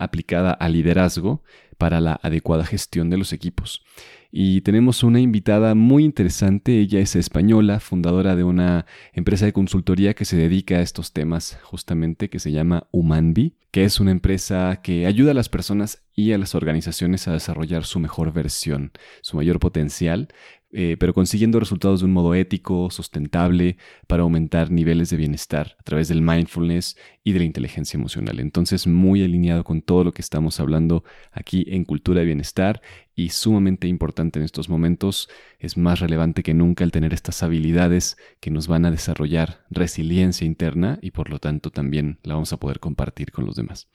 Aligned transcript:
aplicada 0.00 0.52
al 0.52 0.72
liderazgo 0.72 1.44
para 1.78 2.00
la 2.00 2.18
adecuada 2.22 2.66
gestión 2.66 3.08
de 3.10 3.16
los 3.16 3.32
equipos. 3.32 3.82
Y 4.32 4.60
tenemos 4.60 5.02
una 5.02 5.18
invitada 5.18 5.74
muy 5.74 6.04
interesante, 6.04 6.78
ella 6.78 7.00
es 7.00 7.16
española, 7.16 7.80
fundadora 7.80 8.36
de 8.36 8.44
una 8.44 8.86
empresa 9.12 9.44
de 9.44 9.52
consultoría 9.52 10.14
que 10.14 10.24
se 10.24 10.36
dedica 10.36 10.76
a 10.76 10.82
estos 10.82 11.12
temas 11.12 11.58
justamente, 11.62 12.30
que 12.30 12.38
se 12.38 12.52
llama 12.52 12.86
Humanbi, 12.92 13.54
que 13.72 13.84
es 13.84 13.98
una 13.98 14.12
empresa 14.12 14.80
que 14.82 15.06
ayuda 15.06 15.32
a 15.32 15.34
las 15.34 15.48
personas 15.48 16.04
y 16.14 16.32
a 16.32 16.38
las 16.38 16.54
organizaciones 16.54 17.26
a 17.26 17.32
desarrollar 17.32 17.84
su 17.84 17.98
mejor 17.98 18.32
versión, 18.32 18.92
su 19.20 19.36
mayor 19.36 19.58
potencial, 19.58 20.28
eh, 20.72 20.96
pero 20.98 21.12
consiguiendo 21.12 21.58
resultados 21.58 22.00
de 22.00 22.06
un 22.06 22.12
modo 22.12 22.34
ético, 22.34 22.90
sustentable, 22.90 23.76
para 24.06 24.22
aumentar 24.22 24.70
niveles 24.70 25.10
de 25.10 25.16
bienestar 25.16 25.76
a 25.78 25.82
través 25.82 26.08
del 26.08 26.22
mindfulness 26.22 26.96
y 27.24 27.32
de 27.32 27.40
la 27.40 27.44
inteligencia 27.44 27.96
emocional. 27.96 28.40
Entonces, 28.40 28.86
muy 28.86 29.22
alineado 29.22 29.64
con 29.64 29.82
todo 29.82 30.04
lo 30.04 30.12
que 30.12 30.22
estamos 30.22 30.60
hablando 30.60 31.04
aquí 31.32 31.64
en 31.68 31.84
Cultura 31.84 32.20
de 32.20 32.26
Bienestar 32.26 32.80
y 33.14 33.30
sumamente 33.30 33.86
importante 33.88 34.38
en 34.38 34.44
estos 34.44 34.68
momentos, 34.68 35.28
es 35.58 35.76
más 35.76 36.00
relevante 36.00 36.42
que 36.42 36.54
nunca 36.54 36.84
el 36.84 36.92
tener 36.92 37.12
estas 37.12 37.42
habilidades 37.42 38.16
que 38.40 38.50
nos 38.50 38.68
van 38.68 38.84
a 38.84 38.90
desarrollar 38.90 39.64
resiliencia 39.70 40.46
interna 40.46 40.98
y 41.02 41.10
por 41.10 41.30
lo 41.30 41.38
tanto 41.38 41.70
también 41.70 42.18
la 42.22 42.34
vamos 42.34 42.52
a 42.52 42.58
poder 42.58 42.80
compartir 42.80 43.32
con 43.32 43.44
los 43.44 43.56
demás. 43.56 43.88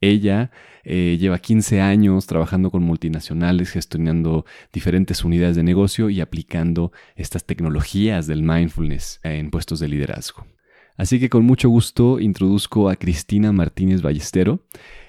Ella 0.00 0.50
eh, 0.82 1.16
lleva 1.18 1.38
15 1.38 1.80
años 1.80 2.26
trabajando 2.26 2.70
con 2.70 2.82
multinacionales, 2.82 3.70
gestionando 3.70 4.44
diferentes 4.72 5.24
unidades 5.24 5.56
de 5.56 5.62
negocio 5.62 6.10
y 6.10 6.20
aplicando 6.20 6.92
estas 7.16 7.44
tecnologías 7.44 8.26
del 8.26 8.42
mindfulness 8.42 9.20
en 9.22 9.50
puestos 9.50 9.80
de 9.80 9.88
liderazgo. 9.88 10.46
Así 10.96 11.18
que 11.18 11.28
con 11.28 11.44
mucho 11.44 11.68
gusto 11.68 12.20
introduzco 12.20 12.88
a 12.88 12.96
Cristina 12.96 13.52
Martínez 13.52 14.02
Ballestero. 14.02 14.64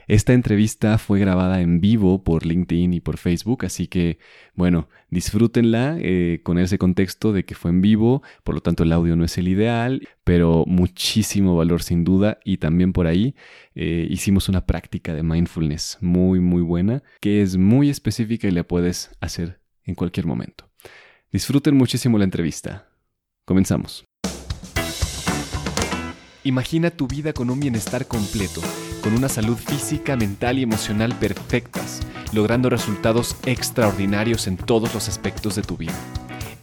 Esta 0.08 0.34
entrevista 0.34 0.98
fue 0.98 1.20
grabada 1.20 1.62
en 1.62 1.82
vivo 1.82 2.23
por 2.23 2.45
LinkedIn 2.45 2.94
y 2.94 3.00
por 3.00 3.18
Facebook, 3.18 3.66
así 3.66 3.88
que 3.88 4.20
bueno, 4.53 4.88
disfrútenla 5.09 5.97
eh, 6.00 6.42
con 6.44 6.59
ese 6.59 6.78
contexto 6.78 7.34
de 7.34 7.45
que 7.45 7.56
fue 7.56 7.72
en 7.72 7.81
vivo, 7.81 8.22
por 8.44 8.56
lo 8.56 8.62
tanto 8.62 8.84
el 8.84 8.92
audio 8.92 9.16
no 9.16 9.25
es 9.25 9.38
el 9.38 9.47
ideal, 9.47 10.08
pero 10.23 10.64
muchísimo 10.67 11.56
valor 11.56 11.81
sin 11.81 12.03
duda 12.03 12.39
y 12.44 12.58
también 12.58 12.94
por 12.94 13.08
ahí 13.08 13.36
eh, 13.73 14.08
hicimos 14.09 14.47
una 14.47 14.66
práctica 14.66 15.14
de 15.14 15.23
mindfulness 15.23 15.97
muy 16.02 16.40
muy 16.40 16.62
buena 16.62 17.03
que 17.19 17.42
es 17.42 17.58
muy 17.58 17.90
específica 17.90 18.47
y 18.47 18.52
la 18.52 18.64
puedes 18.64 19.12
hacer 19.22 19.59
en 19.84 19.95
cualquier 19.95 20.28
momento. 20.28 20.69
Disfruten 21.31 21.75
muchísimo 21.75 22.17
la 22.17 22.23
entrevista. 22.23 22.90
Comenzamos. 23.45 24.06
Imagina 26.44 26.92
tu 26.92 27.08
vida 27.08 27.34
con 27.34 27.50
un 27.50 27.59
bienestar 27.59 28.08
completo 28.08 28.62
con 29.06 29.14
una 29.14 29.30
salud 29.30 29.56
física, 29.56 30.16
mental 30.16 30.58
y 30.58 30.64
emocional 30.64 31.14
perfectas, 31.20 32.02
logrando 32.34 32.72
resultados 32.72 33.36
extraordinarios 33.45 34.47
en 34.47 34.58
todos 34.58 34.95
los 34.95 35.08
aspectos 35.08 35.56
de 35.56 35.62
tu 35.62 35.78
vida. 35.78 35.94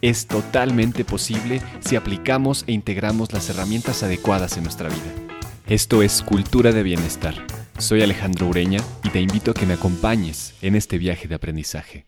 Es 0.01 0.27
totalmente 0.27 1.05
posible 1.05 1.61
si 1.79 1.95
aplicamos 1.95 2.65
e 2.67 2.73
integramos 2.73 3.31
las 3.31 3.49
herramientas 3.49 4.03
adecuadas 4.03 4.57
en 4.57 4.63
nuestra 4.63 4.89
vida. 4.89 5.37
Esto 5.67 6.03
es 6.03 6.21
Cultura 6.21 6.73
de 6.73 6.83
Bienestar. 6.83 7.33
Soy 7.77 8.01
Alejandro 8.01 8.49
Ureña 8.49 8.81
y 9.05 9.09
te 9.09 9.21
invito 9.21 9.51
a 9.51 9.53
que 9.53 9.65
me 9.65 9.75
acompañes 9.75 10.53
en 10.61 10.75
este 10.75 10.97
viaje 10.97 11.29
de 11.29 11.35
aprendizaje. 11.35 12.07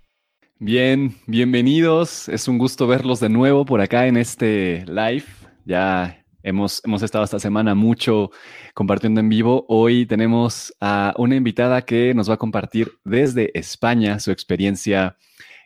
Bien, 0.59 1.15
bienvenidos. 1.27 2.27
Es 2.27 2.49
un 2.49 2.57
gusto 2.57 2.87
verlos 2.87 3.21
de 3.21 3.29
nuevo 3.29 3.63
por 3.63 3.79
acá 3.79 4.05
en 4.07 4.17
este 4.17 4.83
live. 4.85 5.23
Ya 5.63 6.24
Hemos, 6.47 6.83
estado 7.01 7.23
esta 7.23 7.39
semana 7.39 7.73
mucho 7.73 8.29
compartiendo 8.75 9.19
en 9.19 9.29
vivo. 9.29 9.65
Hoy 9.67 10.05
tenemos 10.05 10.75
a 10.79 11.11
una 11.17 11.35
invitada 11.35 11.81
que 11.81 12.13
nos 12.13 12.29
va 12.29 12.35
a 12.35 12.37
compartir 12.37 12.91
desde 13.03 13.49
España 13.57 14.19
su 14.19 14.29
experiencia 14.29 15.17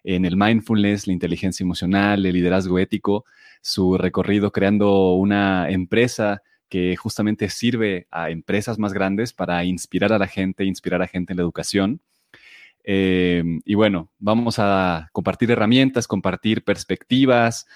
en 0.06 0.24
el 0.24 0.38
mindfulness, 0.38 1.06
la 1.06 1.12
inteligencia 1.12 1.66
emocional, 1.66 2.26
el 2.26 2.32
liderazgo 2.32 2.80
ético, 2.80 3.26
su 3.62 3.98
recorrido 3.98 4.54
creando 4.54 5.16
una 5.16 5.70
empresa 5.70 6.44
que 6.70 6.96
justamente 6.96 7.50
sirve 7.50 8.08
a 8.10 8.30
empresas 8.30 8.80
más 8.80 8.94
grandes 8.94 9.34
para 9.34 9.66
inspirar 9.66 10.14
a 10.14 10.18
la 10.18 10.28
gente, 10.28 10.64
inspirar 10.64 11.02
a 11.02 11.08
gente 11.08 11.34
en 11.34 11.38
la 11.38 11.44
educación. 11.44 12.00
Eh, 12.86 13.44
y 13.66 13.76
bueno, 13.76 14.14
vamos 14.18 14.60
a 14.60 15.10
compartir 15.12 15.52
herramientas, 15.52 16.08
compartir 16.08 16.64
perspectivas, 16.64 17.68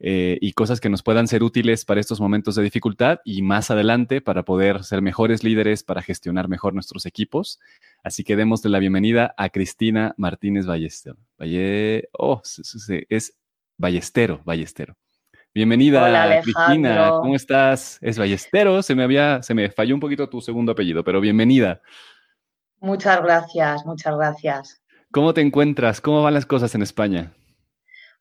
eh, 0.00 0.38
y 0.40 0.52
cosas 0.52 0.80
que 0.80 0.88
nos 0.88 1.02
puedan 1.02 1.28
ser 1.28 1.42
útiles 1.42 1.84
para 1.84 2.00
estos 2.00 2.20
momentos 2.20 2.54
de 2.54 2.62
dificultad 2.62 3.20
y 3.24 3.42
más 3.42 3.70
adelante 3.70 4.20
para 4.20 4.44
poder 4.44 4.84
ser 4.84 5.02
mejores 5.02 5.44
líderes, 5.44 5.82
para 5.82 6.02
gestionar 6.02 6.48
mejor 6.48 6.74
nuestros 6.74 7.06
equipos. 7.06 7.60
Así 8.02 8.24
que 8.24 8.36
demos 8.36 8.64
la 8.64 8.78
bienvenida 8.78 9.34
a 9.36 9.48
Cristina 9.50 10.14
Martínez 10.16 10.66
Ballester. 10.66 11.14
Valle, 11.40 12.08
oh, 12.12 12.42
es 13.08 13.36
Ballestero, 13.76 14.40
Ballestero. 14.44 14.96
Bienvenida, 15.54 16.04
Hola, 16.04 16.40
Cristina. 16.42 17.10
¿Cómo 17.10 17.36
estás? 17.36 17.98
Es 18.00 18.18
Ballestero. 18.18 18.82
Se 18.82 18.96
me 18.96 19.04
había, 19.04 19.40
se 19.40 19.54
me 19.54 19.70
falló 19.70 19.94
un 19.94 20.00
poquito 20.00 20.28
tu 20.28 20.40
segundo 20.40 20.72
apellido, 20.72 21.04
pero 21.04 21.20
bienvenida. 21.20 21.80
Muchas 22.80 23.22
gracias, 23.22 23.86
muchas 23.86 24.16
gracias. 24.16 24.82
¿Cómo 25.12 25.32
te 25.32 25.42
encuentras? 25.42 26.00
¿Cómo 26.00 26.24
van 26.24 26.34
las 26.34 26.44
cosas 26.44 26.74
en 26.74 26.82
España? 26.82 27.32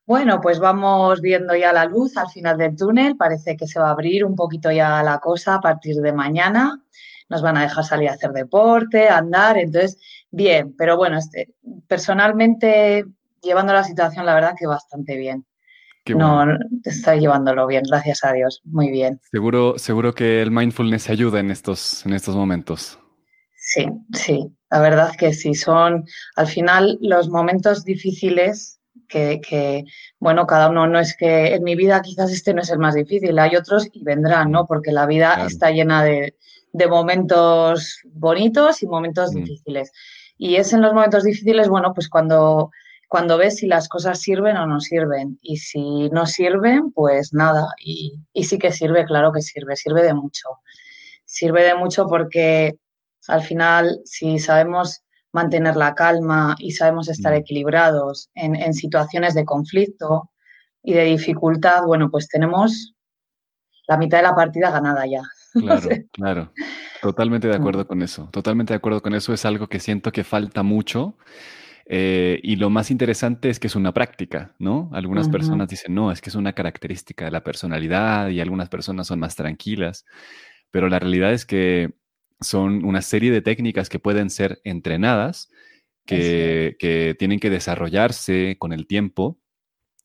Bueno, 0.05 0.41
pues 0.41 0.59
vamos 0.59 1.21
viendo 1.21 1.55
ya 1.55 1.71
la 1.71 1.85
luz 1.85 2.17
al 2.17 2.29
final 2.29 2.57
del 2.57 2.75
túnel. 2.75 3.15
Parece 3.15 3.55
que 3.55 3.67
se 3.67 3.79
va 3.79 3.87
a 3.87 3.91
abrir 3.91 4.25
un 4.25 4.35
poquito 4.35 4.69
ya 4.71 5.01
la 5.01 5.19
cosa 5.19 5.55
a 5.55 5.61
partir 5.61 5.95
de 5.95 6.11
mañana. 6.11 6.81
Nos 7.29 7.41
van 7.41 7.57
a 7.57 7.61
dejar 7.61 7.85
salir 7.85 8.09
a 8.09 8.13
hacer 8.13 8.31
deporte, 8.31 9.07
andar. 9.07 9.57
Entonces, 9.57 9.97
bien, 10.29 10.75
pero 10.77 10.97
bueno, 10.97 11.17
este, 11.17 11.53
personalmente, 11.87 13.05
llevando 13.41 13.71
la 13.71 13.85
situación, 13.85 14.25
la 14.25 14.35
verdad 14.35 14.55
que 14.59 14.67
bastante 14.67 15.15
bien. 15.15 15.45
No, 16.05 16.45
está 16.83 17.15
llevándolo 17.15 17.65
bien, 17.65 17.83
gracias 17.89 18.25
a 18.25 18.33
Dios. 18.33 18.61
Muy 18.65 18.89
bien. 18.89 19.21
Seguro, 19.31 19.75
seguro 19.77 20.13
que 20.13 20.41
el 20.41 20.51
mindfulness 20.51 21.09
ayuda 21.09 21.39
en 21.39 21.49
estos, 21.49 22.05
en 22.05 22.11
estos 22.11 22.35
momentos. 22.35 22.99
Sí, 23.55 23.87
sí, 24.11 24.53
la 24.69 24.81
verdad 24.81 25.11
que 25.17 25.33
sí. 25.33 25.53
Son 25.53 26.03
al 26.35 26.47
final 26.47 26.97
los 26.99 27.29
momentos 27.29 27.85
difíciles 27.85 28.81
que, 29.13 29.85
bueno, 30.19 30.47
cada 30.47 30.69
uno 30.69 30.87
no 30.87 30.99
es 30.99 31.15
que 31.15 31.53
en 31.53 31.63
mi 31.63 31.75
vida 31.75 32.01
quizás 32.01 32.31
este 32.31 32.53
no 32.53 32.61
es 32.61 32.69
el 32.69 32.79
más 32.79 32.95
difícil, 32.95 33.37
hay 33.39 33.55
otros 33.55 33.87
y 33.91 34.03
vendrán, 34.03 34.51
¿no? 34.51 34.65
Porque 34.65 34.91
la 34.91 35.05
vida 35.05 35.45
está 35.45 35.71
llena 35.71 36.03
de, 36.03 36.35
momentos 36.89 37.99
bonitos 38.05 38.81
y 38.81 38.87
momentos 38.87 39.33
mm. 39.33 39.37
difíciles. 39.37 39.91
Y 40.37 40.55
es 40.55 40.73
en 40.73 40.81
los 40.81 40.93
momentos 40.93 41.23
difíciles, 41.23 41.69
bueno, 41.69 41.93
pues 41.93 42.09
cuando, 42.09 42.71
cuando 43.07 43.37
ves 43.37 43.57
si 43.57 43.67
las 43.67 43.87
cosas 43.87 44.19
sirven 44.19 44.57
o 44.57 44.65
no 44.65 44.79
sirven. 44.79 45.37
Y 45.41 45.57
si 45.57 46.09
no 46.09 46.25
sirven, 46.25 46.91
pues 46.91 47.33
nada. 47.33 47.67
Y, 47.79 48.19
y 48.33 48.43
sí 48.45 48.57
que 48.57 48.71
sirve, 48.71 49.05
claro 49.05 49.31
que 49.31 49.41
sirve, 49.41 49.75
sirve 49.75 50.03
de 50.03 50.13
mucho. 50.13 50.49
Sirve 51.25 51.63
de 51.63 51.75
mucho 51.75 52.07
porque 52.07 52.77
al 53.27 53.41
final, 53.41 54.01
si 54.05 54.39
sabemos 54.39 55.03
mantener 55.33 55.75
la 55.75 55.95
calma 55.95 56.55
y 56.59 56.71
sabemos 56.71 57.09
estar 57.09 57.33
mm. 57.33 57.37
equilibrados 57.37 58.29
en, 58.35 58.73
situaciones 58.73 59.33
de 59.33 59.43
conflicto 59.43 60.29
y 60.81 60.93
de 60.93 61.03
dificultad, 61.05 61.83
bueno, 61.85 62.09
pues 62.09 62.27
tenemos 62.27 62.93
la 63.87 63.97
mitad 63.97 64.19
de 64.19 64.23
la 64.23 64.35
partida 64.35 64.71
ganada 64.71 65.05
ya. 65.05 65.23
Claro, 65.53 65.89
claro. 66.11 66.51
Totalmente 66.99 67.47
de 67.47 67.55
acuerdo 67.55 67.83
mm. 67.83 67.85
con 67.85 68.01
eso. 68.01 68.27
Totalmente 68.31 68.73
de 68.73 68.77
acuerdo 68.77 69.03
con 69.03 69.13
eso. 69.13 69.33
Es 69.33 69.45
algo 69.45 69.67
que 69.67 69.79
siento 69.79 70.11
que 70.11 70.23
falta 70.23 70.63
mucho. 70.63 71.15
Eh, 71.85 72.39
y 72.41 72.55
lo 72.55 72.71
más 72.71 72.89
interesante 72.89 73.49
es 73.49 73.59
que 73.59 73.67
es 73.67 73.75
una 73.75 73.93
práctica, 73.93 74.55
¿no? 74.57 74.89
Algunas 74.93 75.29
personas 75.29 75.67
dicen, 75.67 75.93
no, 75.93 76.11
es 76.11 76.21
que 76.21 76.31
es 76.31 76.35
una 76.35 76.53
característica 76.53 77.25
de 77.25 77.31
la 77.31 77.43
personalidad 77.43 78.29
y 78.29 78.41
algunas 78.41 78.69
personas 78.69 79.05
son 79.05 79.19
más 79.19 79.35
tranquilas. 79.35 80.05
Pero 80.71 80.89
la 80.89 80.97
realidad 80.97 81.33
es 81.33 81.45
que 81.45 81.93
son 82.43 82.85
una 82.85 83.01
serie 83.01 83.31
de 83.31 83.41
técnicas 83.41 83.89
que 83.89 83.99
pueden 83.99 84.29
ser 84.29 84.61
entrenadas, 84.63 85.49
que, 86.05 87.15
tienen 87.17 87.39
que 87.39 87.49
desarrollarse 87.49 88.57
con 88.59 88.73
el 88.73 88.87
tiempo. 88.87 89.39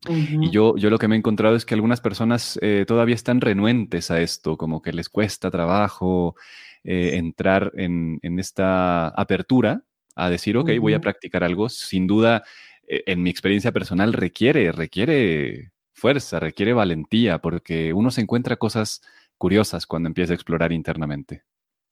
Y 0.09 0.51
yo, 0.51 0.77
yo 0.77 0.91
lo 0.91 0.99
que 0.99 1.09
me 1.09 1.17
he 1.17 1.19
encontrado 1.19 1.57
es 1.57 1.65
que 1.65 1.75
algunas 1.75 2.01
personas 2.01 2.59
eh, 2.63 2.85
todavía 2.87 3.17
están 3.17 3.41
renuentes 3.41 4.13
a 4.13 4.21
esto, 4.21 4.57
como 4.57 4.81
que 4.81 4.93
les 4.93 5.09
cuesta 5.09 5.51
trabajo 5.51 6.37
eh, 6.85 7.17
entrar 7.17 7.73
en, 7.75 8.21
esta 8.39 9.09
apertura 9.09 9.83
a 10.15 10.31
decir, 10.31 10.57
ok, 10.57 10.71
voy 10.81 10.95
a 10.95 11.01
practicar 11.01 11.43
algo. 11.43 11.69
Sin 11.69 12.07
duda, 12.07 12.45
e, 12.87 13.03
en 13.07 13.23
mi 13.23 13.31
experiencia 13.31 13.73
personal, 13.73 14.13
requiere, 14.13 14.71
requiere 14.71 15.73
fuerza, 15.93 16.39
requiere 16.39 16.73
valentía, 16.73 17.39
porque 17.39 17.93
uno 17.93 18.11
se 18.13 18.21
encuentra 18.21 18.57
cosas 18.57 19.03
curiosas 19.37 19.87
cuando 19.87 20.09
empieza 20.09 20.33
a 20.33 20.37
explorar 20.37 20.73
internamente. 20.73 21.43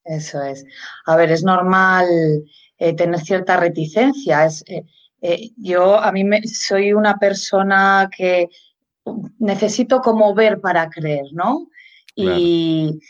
Eso 0.06 0.43
es. 0.43 0.64
A 1.06 1.17
ver, 1.17 1.31
es 1.32 1.43
normal 1.43 2.06
eh, 2.79 2.94
tener 2.94 3.20
cierta 3.20 3.56
reticencia. 3.56 4.44
Es, 4.44 4.62
eh, 4.67 4.85
eh, 5.20 5.50
yo, 5.56 5.99
a 5.99 6.12
mí 6.12 6.25
me, 6.25 6.43
soy 6.47 6.93
una 6.93 7.19
persona 7.19 8.08
que 8.17 8.49
necesito 9.38 10.00
como 10.00 10.35
ver 10.35 10.61
para 10.61 10.88
creer, 10.88 11.26
¿no? 11.32 11.69
Y, 12.14 13.00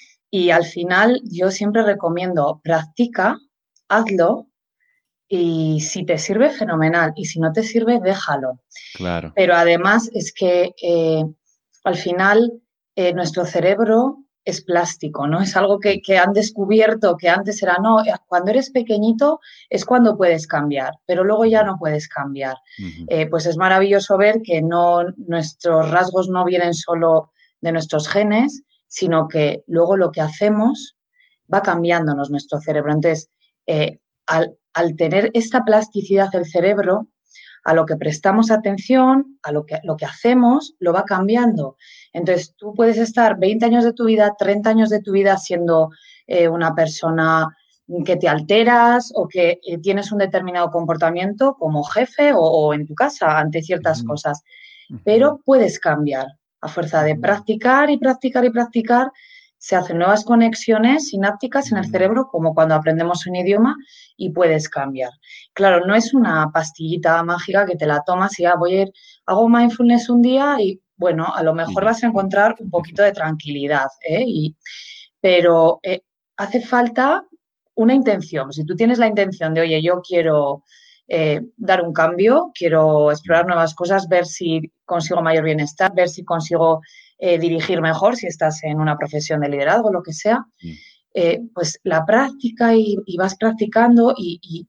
al 0.52 0.66
final 0.66 1.22
yo 1.25 1.50
siempre 1.50 1.82
recomiendo 1.82 2.60
practica 2.62 3.38
hazlo 3.88 4.48
y 5.28 5.81
si 5.81 6.04
te 6.04 6.19
sirve, 6.19 6.50
fenomenal. 6.50 7.14
Y 7.16 7.25
si 7.25 7.40
no 7.40 7.52
te 7.52 7.62
sirve, 7.62 8.00
déjalo. 8.02 8.60
Claro. 8.96 9.32
Pero 9.34 9.54
además 9.54 10.10
es 10.12 10.34
que 10.34 10.75
al 11.84 11.96
final 11.96 12.60
nuestro 13.14 13.46
cerebro 13.46 14.25
es 14.46 14.62
plástico, 14.62 15.26
¿no? 15.26 15.43
Es 15.43 15.56
algo 15.56 15.78
que, 15.78 16.00
han 16.16 16.32
descubierto 16.32 17.16
que 17.16 17.28
antes 17.28 17.62
era, 17.62 17.76
no, 17.82 18.00
eh, 18.02 18.14
cuando 18.26 18.52
eres 18.52 18.70
pequeñito 18.70 19.40
es 19.69 19.84
cuando 19.84 20.16
puedes 20.16 20.46
cambiar, 20.46 20.94
pero 21.04 21.25
luego 21.25 21.44
ya 21.44 21.64
no 21.64 21.76
puedes 21.78 22.08
cambiar. 22.08 22.56
pues 23.28 23.46
es 23.46 23.56
maravilloso 23.56 24.16
ver 24.16 24.40
que 24.43 24.62
no, 24.62 25.02
nuestros 25.16 25.90
rasgos 25.90 26.28
no 26.28 26.44
vienen 26.44 26.72
solo 26.72 27.32
de 27.60 27.72
nuestros 27.72 28.08
genes, 28.08 28.62
sino 28.87 29.26
que 29.26 29.64
luego 29.66 29.96
lo 29.96 30.12
que 30.12 30.20
hacemos 30.20 30.96
va 31.52 31.60
cambiándonos 31.60 32.31
nuestro 32.31 32.60
cerebro. 32.60 32.93
Entonces, 32.93 33.28
al, 34.26 34.56
al 34.75 34.94
tener 34.94 35.31
esta 35.34 35.64
plasticidad 35.64 36.31
del 36.31 36.46
cerebro, 36.46 37.08
a 37.66 37.74
lo 37.74 37.84
que 37.84 37.96
prestamos 37.96 38.52
atención, 38.52 39.38
a 39.42 39.50
lo 39.50 39.66
que, 39.66 39.80
lo 39.82 39.96
que 39.96 40.04
hacemos, 40.04 40.76
lo 40.78 40.92
va 40.92 41.04
cambiando. 41.04 41.76
Entonces, 42.12 42.54
tú 42.56 42.72
puedes 42.72 42.96
estar 42.96 43.40
20 43.40 43.66
años 43.66 43.82
de 43.82 43.92
tu 43.92 44.04
vida, 44.04 44.36
30 44.38 44.70
años 44.70 44.88
de 44.88 45.02
tu 45.02 45.10
vida 45.10 45.36
siendo 45.36 45.90
eh, 46.28 46.48
una 46.48 46.76
persona 46.76 47.48
que 48.04 48.16
te 48.16 48.28
alteras 48.28 49.10
o 49.16 49.26
que 49.26 49.58
eh, 49.66 49.78
tienes 49.78 50.12
un 50.12 50.18
determinado 50.18 50.70
comportamiento 50.70 51.56
como 51.58 51.82
jefe 51.82 52.30
o, 52.36 52.72
en 52.72 52.86
tu 52.86 52.94
casa 52.94 53.36
ante 53.36 53.62
ciertas 53.62 54.04
cosas, 54.04 54.44
pero 55.02 55.40
puedes 55.44 55.80
cambiar 55.80 56.26
a 56.60 56.69
fuerza 56.69 57.02
de 57.02 57.16
practicar 57.16 57.90
y 57.90 57.98
practicar 57.98 58.44
y 58.44 58.50
practicar 58.50 59.10
se 59.58 59.76
hacen 59.76 59.99
nuevas 59.99 60.25
conexiones 60.25 61.08
sinápticas 61.08 61.73
en 61.73 61.79
el 61.79 61.87
cerebro, 61.87 62.29
como 62.29 62.55
cuando 62.55 62.75
aprendemos 62.75 63.26
un 63.26 63.37
idioma 63.37 63.76
y 64.17 64.31
puedes 64.31 64.69
cambiar. 64.69 65.11
Claro, 65.55 65.87
no 65.87 65.94
es 65.94 66.14
una 66.14 66.50
pastillita 66.53 67.23
mágica 67.23 67.67
que 67.67 67.76
te 67.76 67.87
la 67.87 68.03
tomas 68.05 68.38
y 68.38 68.44
ya 68.44 68.55
voy 68.55 68.75
a 68.75 68.82
ir, 68.82 68.93
hago 69.26 69.49
mindfulness 69.49 70.08
un 70.08 70.23
día 70.23 70.56
y 70.61 70.81
bueno, 70.97 71.26
a 71.35 71.43
lo 71.43 71.55
mejor 71.55 71.85
vas 71.85 72.03
a 72.03 72.06
encontrar 72.06 72.56
un 72.58 72.70
poquito 72.70 73.03
de 73.03 73.12
tranquilidad, 73.12 73.88
¿eh? 74.08 74.25
pero 75.20 75.81
eh, 75.82 76.03
hace 76.37 76.61
falta 76.61 77.25
una 77.75 77.94
intención. 77.94 78.53
Si 78.53 78.64
tú 78.64 78.75
tienes 78.75 78.99
la 78.99 79.06
intención 79.06 79.53
de, 79.53 79.61
oye, 79.61 79.82
yo 79.82 80.00
quiero 80.00 80.64
eh, 81.08 81.41
dar 81.56 81.82
un 81.82 81.93
cambio, 81.93 82.50
quiero 82.55 83.11
explorar 83.11 83.47
nuevas 83.47 83.75
cosas, 83.75 84.08
ver 84.08 84.26
si 84.26 84.73
consigo 84.85 85.23
mayor 85.23 85.44
bienestar, 85.44 85.94
ver 85.94 86.08
si 86.08 86.25
consigo 86.25 86.81
eh, 87.18 87.38
dirigir 87.38 87.80
mejor 87.80 88.16
si 88.16 88.26
estás 88.26 88.62
en 88.62 88.78
una 88.78 88.98
profesión 88.98 89.40
de 89.40 89.48
liderazgo, 89.48 89.90
lo 89.90 90.02
que 90.02 90.12
sea, 90.12 90.40
mm. 90.40 90.72
eh, 91.14 91.40
pues 91.54 91.80
la 91.82 92.04
práctica 92.04 92.74
y, 92.74 92.98
vas 93.16 93.36
practicando 93.36 94.14
y, 94.16 94.66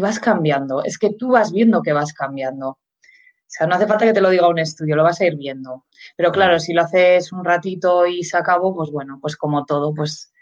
vas 0.00 0.20
cambiando. 0.20 0.84
Es 0.84 0.98
que 0.98 1.14
tú 1.14 1.30
vas 1.30 1.50
viendo 1.50 1.82
que 1.82 1.92
vas 1.92 2.12
cambiando. 2.12 2.68
O 2.68 3.50
sea, 3.50 3.66
no 3.66 3.74
hace 3.74 3.86
falta 3.86 4.04
que 4.04 4.12
te 4.12 4.20
lo 4.20 4.30
diga 4.30 4.46
un 4.46 4.58
estudio, 4.58 4.94
lo 4.94 5.02
vas 5.02 5.20
a 5.20 5.26
ir 5.26 5.36
viendo. 5.36 5.86
Pero 6.16 6.30
claro, 6.30 6.60
si 6.60 6.74
lo 6.74 6.82
haces 6.82 7.32
un 7.32 7.44
ratito 7.44 8.06
y 8.06 8.22
se 8.22 8.36
acabó, 8.36 8.76
pues 8.76 8.90
bueno, 8.90 9.18
pues 9.20 9.36
como 9.36 9.64
todo, 9.64 9.92
pues 9.94 10.32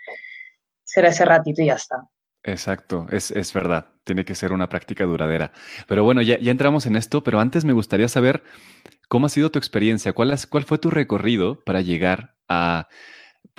será 0.85 1.09
ese 1.09 1.25
ratito 1.25 1.63
y 1.63 1.67
ya 1.67 1.75
está. 1.75 2.09
Exacto, 2.43 3.07
es, 3.11 3.31
es 3.33 3.53
verdad, 3.53 3.87
tiene 4.05 4.25
que 4.25 4.35
ser 4.35 4.53
una 4.53 4.69
práctica 4.69 5.05
duradera. 5.05 5.51
Pero 5.89 6.05
bueno, 6.05 6.23
ya, 6.23 6.39
ya 6.39 6.51
entramos 6.51 6.87
en 6.87 6.95
esto, 6.95 7.25
pero 7.25 7.41
antes 7.41 7.65
me 7.65 7.73
gustaría 7.73 8.07
saber 8.07 8.45
cómo 9.09 9.27
ha 9.27 9.31
sido 9.31 9.51
tu 9.51 9.59
experiencia, 9.59 10.13
cuál, 10.13 10.35
cuál 10.49 10.65
fue 10.65 10.79
tu 10.79 10.91
recorrido 10.91 11.61
para 11.65 11.81
llegar 11.81 12.35
a, 12.49 12.89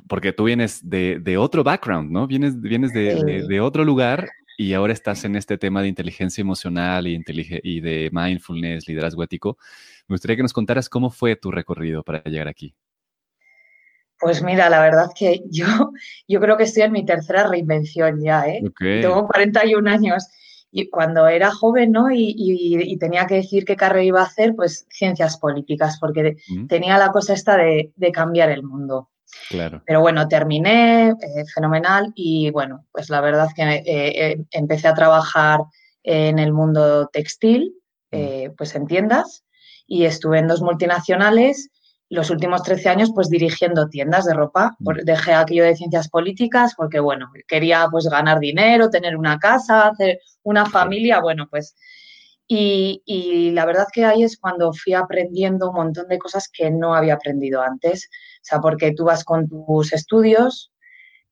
porque 0.07 0.33
tú 0.33 0.45
vienes 0.45 0.89
de, 0.89 1.19
de 1.19 1.37
otro 1.37 1.63
background, 1.63 2.11
¿no? 2.11 2.27
Vienes, 2.27 2.59
vienes 2.59 2.93
de, 2.93 3.45
de, 3.47 3.59
otro 3.59 3.83
lugar 3.83 4.29
y 4.57 4.73
ahora 4.73 4.93
estás 4.93 5.23
en 5.25 5.35
este 5.35 5.57
tema 5.57 5.81
de 5.81 5.87
inteligencia 5.87 6.41
emocional 6.41 7.07
y, 7.07 7.21
y 7.63 7.81
de 7.81 8.09
mindfulness, 8.11 8.87
liderazgo 8.87 9.23
ético. 9.23 9.57
Me 10.07 10.13
gustaría 10.13 10.37
que 10.37 10.43
nos 10.43 10.53
contaras 10.53 10.89
cómo 10.89 11.09
fue 11.09 11.35
tu 11.35 11.51
recorrido 11.51 12.03
para 12.03 12.23
llegar 12.23 12.47
aquí. 12.47 12.73
Pues 14.19 14.41
mira, 14.41 14.69
la 14.69 14.81
verdad 14.81 15.07
que 15.15 15.41
yo, 15.49 15.65
yo 16.27 16.39
creo 16.39 16.57
que 16.57 16.63
estoy 16.63 16.83
en 16.83 16.91
mi 16.91 17.05
tercera 17.05 17.47
reinvención 17.47 18.21
ya, 18.23 18.47
¿eh? 18.47 18.61
Tengo 18.79 19.27
41 19.27 19.89
años 19.89 20.27
y 20.71 20.89
cuando 20.89 21.27
era 21.27 21.51
joven, 21.51 21.91
¿no? 21.91 22.07
Y, 22.11 22.97
tenía 22.99 23.25
que 23.25 23.35
decir 23.35 23.65
qué 23.65 23.75
carrera 23.75 24.03
iba 24.03 24.21
a 24.21 24.25
hacer, 24.25 24.55
pues 24.55 24.85
ciencias 24.89 25.37
políticas, 25.37 25.97
porque 25.99 26.37
mm. 26.49 26.67
tenía 26.67 26.97
la 26.97 27.11
cosa 27.11 27.33
esta 27.33 27.57
de, 27.57 27.91
cambiar 28.13 28.49
el 28.49 28.63
mundo. 28.63 29.09
Claro. 29.49 29.81
Pero 29.85 30.01
bueno, 30.01 30.27
terminé, 30.27 31.09
eh, 31.09 31.45
fenomenal, 31.53 32.11
y 32.15 32.49
bueno, 32.51 32.85
pues 32.91 33.09
la 33.09 33.21
verdad 33.21 33.49
que 33.55 33.63
eh, 33.63 33.83
eh, 33.85 34.45
empecé 34.51 34.87
a 34.87 34.93
trabajar 34.93 35.61
en 36.03 36.39
el 36.39 36.53
mundo 36.53 37.07
textil, 37.07 37.75
mm. 38.11 38.55
pues 38.57 38.75
en 38.75 38.87
tiendas, 38.87 39.43
y 39.85 40.05
estuve 40.05 40.39
en 40.39 40.47
dos 40.47 40.61
multinacionales 40.61 41.69
los 42.09 42.29
últimos 42.29 42.63
13 42.63 42.89
años 42.89 43.11
pues 43.13 43.29
dirigiendo 43.29 43.89
tiendas 43.89 44.25
de 44.25 44.33
ropa. 44.33 44.75
Mm. 44.79 45.03
Dejé 45.03 45.33
aquello 45.33 45.63
de 45.63 45.75
ciencias 45.75 46.09
políticas 46.09 46.73
porque, 46.75 46.99
bueno, 46.99 47.29
quería 47.47 47.87
pues 47.91 48.07
ganar 48.07 48.39
dinero, 48.39 48.89
tener 48.89 49.17
una 49.17 49.37
casa, 49.37 49.87
hacer 49.87 50.19
una 50.43 50.65
familia, 50.65 51.21
bueno, 51.21 51.47
pues... 51.49 51.75
Y, 52.49 53.01
y, 53.05 53.51
la 53.51 53.65
verdad 53.65 53.87
que 53.91 54.05
ahí 54.05 54.23
es 54.23 54.37
cuando 54.37 54.71
fui 54.71 54.93
aprendiendo 54.93 55.69
un 55.69 55.75
montón 55.75 56.07
de 56.07 56.17
cosas 56.17 56.47
que 56.47 56.71
no 56.71 56.95
había 56.95 57.15
aprendido 57.15 57.61
antes. 57.61 58.07
O 58.37 58.39
sea, 58.41 58.61
porque 58.61 58.93
tú 58.93 59.03
vas 59.03 59.25
con 59.25 59.49
tus 59.49 59.91
estudios, 59.91 60.71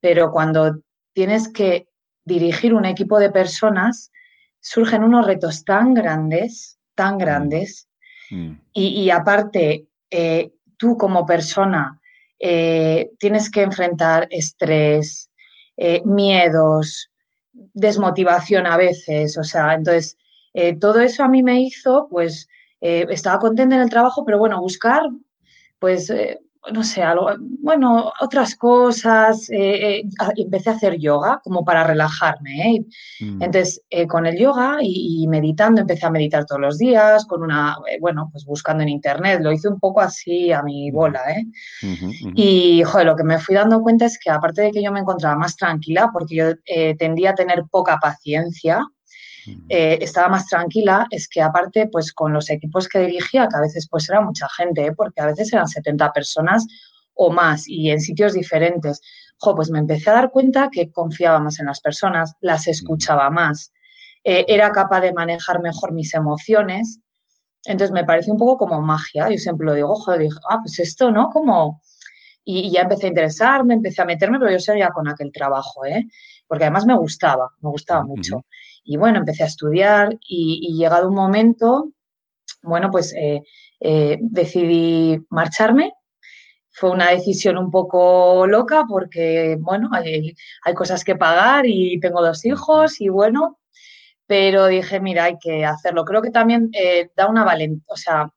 pero 0.01 0.29
cuando 0.29 0.81
tienes 1.13 1.47
que 1.47 1.87
dirigir 2.25 2.73
un 2.73 2.83
equipo 2.83 3.17
de 3.17 3.29
personas, 3.29 4.11
surgen 4.59 5.05
unos 5.05 5.25
retos 5.25 5.63
tan 5.63 5.93
grandes, 5.93 6.79
tan 6.95 7.15
mm. 7.15 7.17
grandes. 7.17 7.87
Mm. 8.29 8.51
Y, 8.73 8.87
y, 9.03 9.09
aparte, 9.09 9.87
eh, 10.11 10.51
tú 10.77 10.97
como 10.97 11.25
persona 11.25 11.99
eh, 12.39 13.11
tienes 13.19 13.49
que 13.49 13.61
enfrentar 13.61 14.27
estrés, 14.29 15.29
eh, 15.77 16.01
miedos, 16.05 17.09
desmotivación 17.51 18.65
a 18.65 18.77
veces, 18.77 19.37
o 19.37 19.43
sea, 19.43 19.73
entonces 19.73 20.17
eh, 20.53 20.77
todo 20.77 20.99
eso 20.99 21.23
a 21.23 21.27
mí 21.27 21.43
me 21.43 21.61
hizo, 21.61 22.07
pues, 22.09 22.47
estaba 22.81 23.39
contenta 23.39 23.75
en 23.75 23.81
el 23.81 23.89
trabajo, 23.89 24.23
pero 24.25 24.37
bueno, 24.37 24.61
buscar, 24.61 25.01
pues, 25.79 26.11
no 26.71 26.83
sé, 26.83 27.03
algo, 27.03 27.29
bueno, 27.39 28.11
otras 28.19 28.55
cosas. 28.55 29.49
Eh, 29.49 29.99
eh, 29.99 30.03
empecé 30.35 30.69
a 30.69 30.73
hacer 30.73 30.97
yoga 30.97 31.39
como 31.43 31.63
para 31.63 31.83
relajarme. 31.83 32.75
¿eh? 32.75 32.85
Mm. 33.21 33.43
Entonces, 33.43 33.81
con 34.07 34.25
el 34.25 34.37
yoga 34.37 34.77
y, 34.81 35.27
meditando, 35.27 35.81
empecé 35.81 36.05
a 36.05 36.11
meditar 36.11 36.45
todos 36.45 36.61
los 36.61 36.77
días, 36.77 37.25
con 37.25 37.43
una, 37.43 37.77
bueno, 37.99 38.29
pues 38.31 38.45
buscando 38.45 38.83
en 38.83 38.89
internet. 38.89 39.39
Lo 39.41 39.51
hice 39.51 39.69
un 39.69 39.79
poco 39.79 40.01
así 40.01 40.51
a 40.51 40.63
mi 40.63 40.91
bola. 40.91 41.21
¿eh? 41.31 41.45
Y, 42.35 42.83
joder, 42.83 43.05
lo 43.05 43.15
que 43.15 43.23
me 43.23 43.39
fui 43.39 43.55
dando 43.55 43.81
cuenta 43.81 44.05
es 44.05 44.19
que 44.19 44.29
aparte 44.29 44.63
de 44.63 44.71
que 44.71 44.83
yo 44.83 44.91
me 44.91 44.99
encontraba 44.99 45.35
más 45.35 45.55
tranquila, 45.55 46.09
porque 46.11 46.35
yo 46.35 46.45
tendía 46.97 47.31
a 47.31 47.35
tener 47.35 47.63
poca 47.69 47.97
paciencia, 47.97 48.85
eh, 49.69 49.97
estaba 50.01 50.29
más 50.29 50.47
tranquila 50.47 51.07
es 51.09 51.27
que 51.27 51.41
aparte, 51.41 51.87
pues 51.91 52.13
con 52.13 52.33
los 52.33 52.49
equipos 52.49 52.87
que 52.87 52.99
dirigía, 52.99 53.47
que 53.47 53.57
a 53.57 53.61
veces 53.61 53.87
pues 53.89 54.09
era 54.09 54.21
mucha 54.21 54.47
gente, 54.49 54.85
¿eh? 54.85 54.93
porque 54.93 55.21
a 55.21 55.27
veces 55.27 55.51
eran 55.53 55.67
70 55.67 56.11
personas 56.11 56.65
o 57.13 57.31
más 57.31 57.67
y 57.67 57.89
en 57.91 58.01
sitios 58.01 58.33
diferentes, 58.33 59.01
pues 59.39 59.69
me 59.69 59.79
empecé 59.79 60.09
a 60.09 60.13
dar 60.13 60.31
cuenta 60.31 60.69
que 60.71 60.91
confiaba 60.91 61.39
más 61.39 61.59
en 61.59 61.67
las 61.67 61.81
personas, 61.81 62.33
las 62.41 62.67
escuchaba 62.67 63.29
más, 63.29 63.71
eh, 64.23 64.45
era 64.47 64.71
capaz 64.71 65.01
de 65.01 65.13
manejar 65.13 65.61
mejor 65.61 65.91
mis 65.91 66.13
emociones. 66.13 66.99
Entonces 67.65 67.91
me 67.91 68.03
parece 68.03 68.31
un 68.31 68.37
poco 68.37 68.57
como 68.57 68.81
magia. 68.81 69.29
Yo 69.29 69.37
siempre 69.37 69.65
lo 69.65 69.73
digo, 69.73 69.95
joder, 69.95 70.21
dije, 70.21 70.37
ah, 70.49 70.59
pues 70.61 70.79
esto, 70.79 71.11
¿no? 71.11 71.29
Como... 71.29 71.81
Y, 72.45 72.71
ya 72.71 72.81
empecé 72.81 73.07
a 73.07 73.09
interesarme, 73.09 73.73
empecé 73.73 74.01
a 74.03 74.05
meterme, 74.05 74.39
pero 74.39 74.51
yo 74.51 74.59
seguía 74.59 74.89
con 74.89 75.07
aquel 75.07 75.31
trabajo, 75.31 75.85
¿eh? 75.85 76.05
Porque 76.47 76.65
además 76.65 76.85
me 76.85 76.95
gustaba, 76.95 77.49
me 77.61 77.71
gustaba 77.71 78.03
mucho. 78.03 78.45
Y 78.83 78.97
bueno, 78.97 79.17
empecé 79.19 79.43
a 79.43 79.47
estudiar 79.47 80.15
y, 80.27 80.75
llegado 80.77 81.09
un 81.09 81.15
momento, 81.15 81.91
bueno, 82.61 82.91
pues 82.91 83.13
eh, 83.15 83.41
eh, 83.79 84.17
decidí 84.21 85.19
marcharme. 85.29 85.93
Fue 86.69 86.91
una 86.91 87.09
decisión 87.11 87.57
un 87.57 87.71
poco 87.71 88.45
loca 88.47 88.85
porque, 88.87 89.57
bueno, 89.59 89.89
hay, 89.91 90.35
cosas 90.75 91.03
que 91.03 91.15
pagar 91.15 91.65
y 91.65 91.99
tengo 91.99 92.21
dos 92.21 92.45
hijos 92.45 93.01
y 93.01 93.09
bueno, 93.09 93.59
pero 94.27 94.67
dije, 94.67 94.99
mira, 94.99 95.25
hay 95.25 95.37
que 95.39 95.65
hacerlo. 95.65 96.05
Creo 96.05 96.21
que 96.21 96.31
también 96.31 96.69
eh, 96.73 97.09
da 97.15 97.27
una 97.27 97.43
valentía, 97.43 97.85
o 97.87 97.97
sea, 97.97 98.31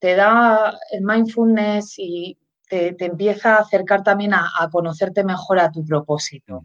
te 0.00 0.16
da 0.16 0.78
el 0.92 1.02
mindfulness 1.02 1.98
y 1.98 2.38
te, 2.70 3.04
empieza 3.04 3.56
a 3.56 3.60
acercar 3.60 4.02
también 4.02 4.32
a, 4.32 4.68
conocerte 4.70 5.24
mejor 5.24 5.58
a 5.58 5.70
tu 5.70 5.84
propósito. 5.84 6.62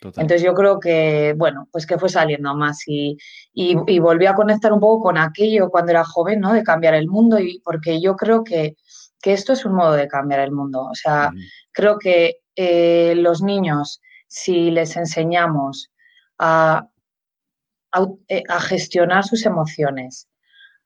Entonces 0.00 0.42
yo 0.42 0.54
creo 0.54 0.78
que, 0.78 1.34
bueno, 1.36 1.68
pues 1.72 1.84
que 1.84 1.98
fue 1.98 2.08
saliendo 2.08 2.54
más 2.54 2.86
y, 2.86 3.16
y, 3.52 3.98
volví 3.98 4.26
a 4.26 4.34
conectar 4.34 4.72
un 4.72 4.78
poco 4.78 5.02
con 5.04 5.18
aquello 5.18 5.70
cuando 5.70 5.90
era 5.90 6.04
joven, 6.04 6.38
¿no? 6.40 6.52
De 6.52 6.62
cambiar 6.62 6.94
el 6.94 7.08
mundo 7.08 7.40
y 7.40 7.60
porque 7.64 8.00
yo 8.00 8.14
creo 8.14 8.44
que, 8.44 8.76
esto 9.24 9.52
es 9.52 9.64
un 9.66 9.74
modo 9.74 9.92
de 9.92 10.08
cambiar 10.08 10.40
el 10.40 10.52
mundo. 10.52 10.84
O 10.84 10.94
sea, 10.94 11.30
creo 11.72 11.98
que 11.98 12.36
eh, 12.56 13.14
los 13.16 13.42
niños, 13.42 14.00
si 14.26 14.70
les 14.70 14.96
enseñamos 14.96 15.90
a, 16.38 16.88
eh, 18.28 18.42
a, 18.48 18.60
gestionar 18.60 19.24
sus 19.24 19.44
emociones, 19.44 20.27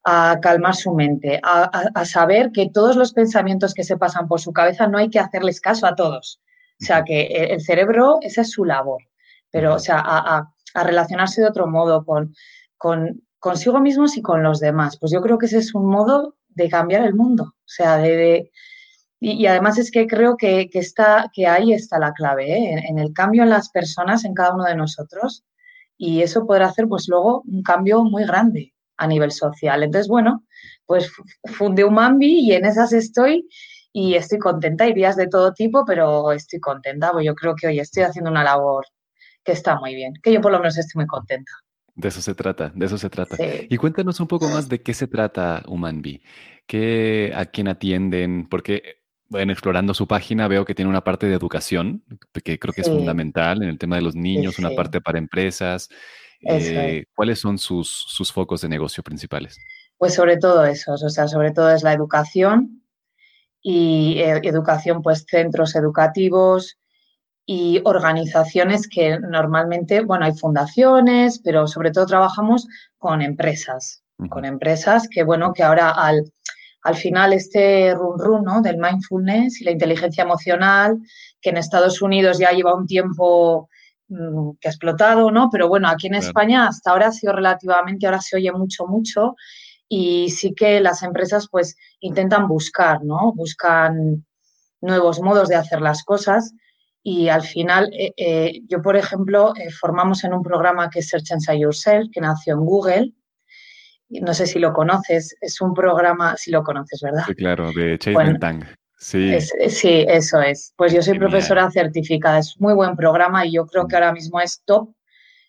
a 0.05 0.39
calmar 0.41 0.75
su 0.75 0.93
mente, 0.93 1.41
a, 1.43 2.05
saber 2.05 2.51
que 2.53 2.71
todos 2.71 2.97
los 2.97 3.13
pensamientos 3.13 3.73
que 3.73 3.85
se 3.85 3.97
pasan 3.97 4.27
por 4.27 4.41
su 4.41 4.53
cabeza 4.53 4.89
no 4.89 4.99
hay 4.99 5.11
que 5.11 5.21
hacerles 5.21 5.61
caso 5.61 5.87
a 5.87 5.95
todos. 5.95 6.41
O 6.81 6.85
sea, 6.85 7.05
que 7.05 7.27
el 7.27 7.61
cerebro, 7.61 8.19
esa 8.23 8.41
es 8.41 8.51
su 8.51 8.65
labor, 8.65 9.03
pero, 9.51 9.75
o 9.75 9.79
sea, 9.79 10.03
a, 10.05 10.53
relacionarse 10.75 11.43
de 11.43 11.49
otro 11.49 11.67
modo 11.67 12.05
con, 12.05 12.35
con, 12.79 13.23
consigo 13.39 13.79
mismos 13.81 14.17
y 14.17 14.23
con 14.23 14.43
los 14.43 14.59
demás. 14.59 14.99
Pues 14.99 15.13
yo 15.13 15.21
creo 15.21 15.39
que 15.39 15.47
ese 15.47 15.59
es 15.59 15.75
un 15.75 15.87
modo 15.87 16.37
de 16.49 16.69
cambiar 16.69 17.05
el 17.05 17.15
mundo. 17.15 17.45
O 17.45 17.69
sea, 17.69 17.99
de, 17.99 18.51
y, 19.21 19.47
además 19.47 19.79
es 19.79 19.91
que 19.93 20.07
creo 20.07 20.37
que, 20.37 20.69
está, 20.73 21.31
que 21.33 21.47
ahí 21.47 21.73
está 21.73 21.99
la 22.01 22.13
clave, 22.13 22.53
¿eh? 22.53 22.85
en, 22.89 22.99
el 22.99 23.13
cambio 23.13 23.45
en 23.45 23.51
las 23.51 23.69
personas, 23.71 24.25
en 24.25 24.35
cada 24.35 24.55
uno 24.55 24.65
de 24.65 24.75
nosotros. 24.75 25.45
Y 25.97 26.23
eso 26.23 26.47
podrá 26.47 26.67
hacer, 26.67 26.89
pues 26.89 27.07
luego, 27.07 27.43
un 27.47 27.63
cambio 27.63 28.03
muy 28.03 28.25
grande 28.25 28.73
a 28.97 29.07
nivel 29.07 29.33
social. 29.33 29.83
Entonces, 29.83 30.09
bueno, 30.09 30.45
pues 30.87 31.11
fundé 31.45 31.85
un 31.85 31.95
Mambi 31.95 32.41
y 32.41 32.53
en 32.53 32.65
esas 32.65 32.93
estoy 32.93 33.49
y 33.93 34.15
estoy 34.15 34.39
contenta. 34.39 34.85
Hay 34.85 34.95
días 34.95 35.17
de 35.17 35.29
todo 35.29 35.53
tipo, 35.53 35.85
pero 35.85 36.33
estoy 36.33 36.61
contenta. 36.61 37.13
Pues 37.13 37.27
yo 37.27 37.35
creo 37.35 37.55
que 37.55 37.67
hoy 37.69 37.81
estoy 37.81 38.05
haciendo 38.05 38.31
una 38.31 38.45
labor 38.45 38.85
que 39.45 39.53
está 39.53 39.79
muy 39.79 39.95
bien, 39.95 40.15
que 40.23 40.33
yo 40.33 40.41
por 40.41 40.53
lo 40.53 40.59
menos 40.59 40.79
estoy 40.79 41.01
muy 41.01 41.07
contenta. 41.07 41.53
De 41.95 42.09
eso 42.09 42.23
se 42.23 42.35
trata, 42.35 42.73
de 42.75 42.87
eso 42.87 42.97
se 42.97 43.11
trata. 43.11 43.37
Y 43.69 43.77
cuéntanos 43.77 44.19
un 44.21 44.27
poco 44.27 44.49
más 44.49 44.69
de 44.69 44.81
qué 44.83 44.95
se 44.95 45.09
trata 45.09 45.63
Humanbi, 45.67 46.23
qué, 46.67 47.33
a 47.35 47.45
quién 47.47 47.69
atienden, 47.69 48.49
porque 48.49 49.03
bueno, 49.29 49.53
explorando 49.53 49.95
su 49.95 50.07
página 50.07 50.47
veo 50.47 50.65
que 50.65 50.75
tiene 50.75 50.91
una 50.91 51.05
parte 51.05 51.27
de 51.27 51.35
educación, 51.35 52.05
que 52.45 52.59
creo 52.59 52.75
que 52.75 52.83
es 52.83 52.89
fundamental 52.89 53.63
en 53.63 53.71
el 53.71 53.79
tema 53.79 53.97
de 53.97 54.03
los 54.03 54.15
niños, 54.15 54.59
una 54.59 54.71
parte 54.71 55.01
para 55.01 55.19
empresas. 55.19 55.89
Eh, 56.43 57.05
¿Cuáles 57.15 57.39
son 57.39 57.59
sus, 57.59 57.89
sus, 57.89 58.33
focos 58.33 58.61
de 58.61 58.69
negocio 58.69 59.03
principales? 59.03 59.59
Pues 59.97 60.15
sobre 60.15 60.37
todo 60.37 60.65
esos, 60.65 61.03
o 61.03 61.09
sea, 61.09 61.29
sobre 61.29 61.53
todo 61.53 61.71
es 61.71 61.83
la 61.83 61.93
educación 61.93 62.83
y 63.63 64.19
eh, 64.19 64.41
educación, 64.43 65.03
pues 65.03 65.25
centros 65.29 65.77
educativos 65.77 66.79
y 67.47 67.81
organizaciones 67.85 68.89
que 68.89 69.19
normalmente, 69.19 70.01
bueno, 70.01 70.25
hay 70.25 70.33
fundaciones, 70.33 71.41
pero 71.45 71.67
sobre 71.69 71.91
todo 71.93 72.07
trabajamos 72.07 72.67
con 72.99 73.23
empresas, 73.23 74.03
con 74.29 74.45
empresas 74.45 75.09
que, 75.09 75.23
bueno, 75.23 75.53
que 75.53 75.63
ahora 75.63 75.91
al 75.91 76.33
al 76.83 76.97
final 76.97 77.33
este 77.33 77.95
run 77.95 78.19
run 78.19 78.45
¿no? 78.45 78.61
del 78.61 78.79
mindfulness 78.79 79.61
y 79.61 79.65
la 79.65 79.71
inteligencia 79.71 80.25
emocional, 80.25 80.99
que 81.41 81.51
en 81.51 81.57
Estados 81.57 82.03
Unidos 82.03 82.39
ya 82.39 82.51
lleva 82.51 82.75
un 82.75 82.87
tiempo 82.87 83.69
que 84.09 84.69
ha 84.69 84.71
explotado, 84.71 85.31
¿no? 85.31 85.49
Pero 85.51 85.69
bueno, 85.69 85.89
aquí 85.89 86.07
en 86.07 86.15
España 86.15 86.67
hasta 86.69 86.91
ahora 86.91 87.09
ha 87.09 87.13
sido 87.13 87.33
relativamente, 87.33 88.07
ahora 88.07 88.21
se 88.21 88.37
oye 88.37 88.53
mucho, 88.53 88.87
mucho, 88.87 89.35
y 89.89 90.31
sí 90.31 90.55
que 90.55 90.81
las 90.81 91.03
empresas 91.03 91.49
pues 91.51 91.77
intentan 92.01 92.47
buscar, 92.49 93.05
¿no? 93.05 93.33
Buscan 93.35 94.25
nuevos 94.81 95.21
modos 95.21 95.49
de 95.49 95.57
hacer 95.57 95.81
las 95.81 96.03
cosas 96.05 96.55
y 97.03 97.29
al 97.29 97.43
final, 97.43 97.91
eh, 97.93 98.13
eh, 98.17 98.61
yo 98.69 98.81
por 98.81 98.97
ejemplo, 98.97 99.55
eh, 99.57 99.71
formamos 99.71 100.23
en 100.25 100.35
un 100.35 100.43
programa 100.43 100.89
que 100.89 101.01
es 101.01 101.09
Search 101.09 101.33
Inside 101.33 101.61
Yourself, 101.61 102.09
que 102.13 102.21
nació 102.21 102.55
en 102.55 102.61
Google, 102.61 103.13
no 104.09 104.35
sé 104.35 104.47
si 104.47 104.59
lo 104.59 104.73
conoces, 104.73 105.35
es 105.41 105.61
un 105.61 105.73
programa, 105.73 106.37
si 106.37 106.51
lo 106.51 106.63
conoces, 106.63 107.01
¿verdad? 107.03 107.25
Sí, 107.27 107.35
claro, 107.35 107.73
de 107.73 107.99
Chase 107.99 108.39
Tang. 108.39 108.63
Sí. 109.03 109.41
sí, 109.41 110.05
eso 110.07 110.41
es. 110.41 110.73
Pues 110.77 110.93
yo 110.93 111.03
soy 111.03 111.19
profesora 111.19 111.69
certificada, 111.73 112.39
es 112.39 112.55
muy 112.61 112.73
buen 112.73 112.95
programa 112.95 113.45
y 113.45 113.51
yo 113.51 113.67
creo 113.67 113.89
que 113.89 113.97
ahora 113.97 114.13
mismo 114.13 114.41
es 114.41 114.63
top. 114.65 114.95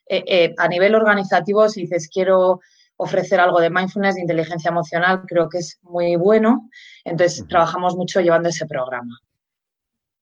Eh, 0.08 0.24
eh, 0.26 0.56
a 0.58 0.68
nivel 0.68 0.96
organizativo, 0.96 1.70
si 1.70 1.82
dices 1.82 2.10
quiero 2.12 2.62
ofrecer 2.98 3.40
algo 3.40 3.62
de 3.62 3.70
mindfulness, 3.70 4.16
de 4.16 4.22
inteligencia 4.22 4.70
emocional, 4.70 5.22
creo 5.28 5.50
que 5.50 5.60
es 5.60 5.78
muy 5.84 6.16
bueno. 6.16 6.68
Entonces, 7.06 7.46
trabajamos 7.48 7.96
mucho 7.96 8.22
llevando 8.22 8.50
ese 8.50 8.66
programa. 8.66 9.20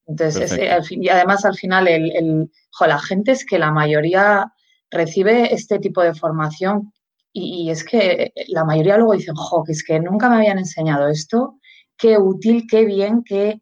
Entonces, 0.08 0.60
y 0.90 1.08
además 1.08 1.46
al 1.46 1.56
final, 1.56 1.88
el, 1.88 2.52
la 2.82 3.00
gente 3.00 3.32
es 3.32 3.46
que 3.46 3.58
la 3.58 3.72
mayoría 3.72 4.52
recibe 4.90 5.54
este 5.54 5.80
tipo 5.80 6.04
de 6.04 6.14
formación 6.14 6.92
y, 7.32 7.70
es 7.70 7.86
que 7.86 8.34
la 8.50 8.66
mayoría 8.66 8.98
luego 8.98 9.14
dicen, 9.14 9.36
jo, 9.36 9.64
que 9.64 9.72
es 9.72 9.86
que 9.86 10.02
nunca 10.02 10.28
me 10.28 10.36
habían 10.36 10.58
enseñado 10.58 11.08
esto, 11.08 11.61
qué 11.98 12.18
útil, 12.18 12.66
qué 12.70 12.86
bien, 12.86 13.24
qué... 13.24 13.62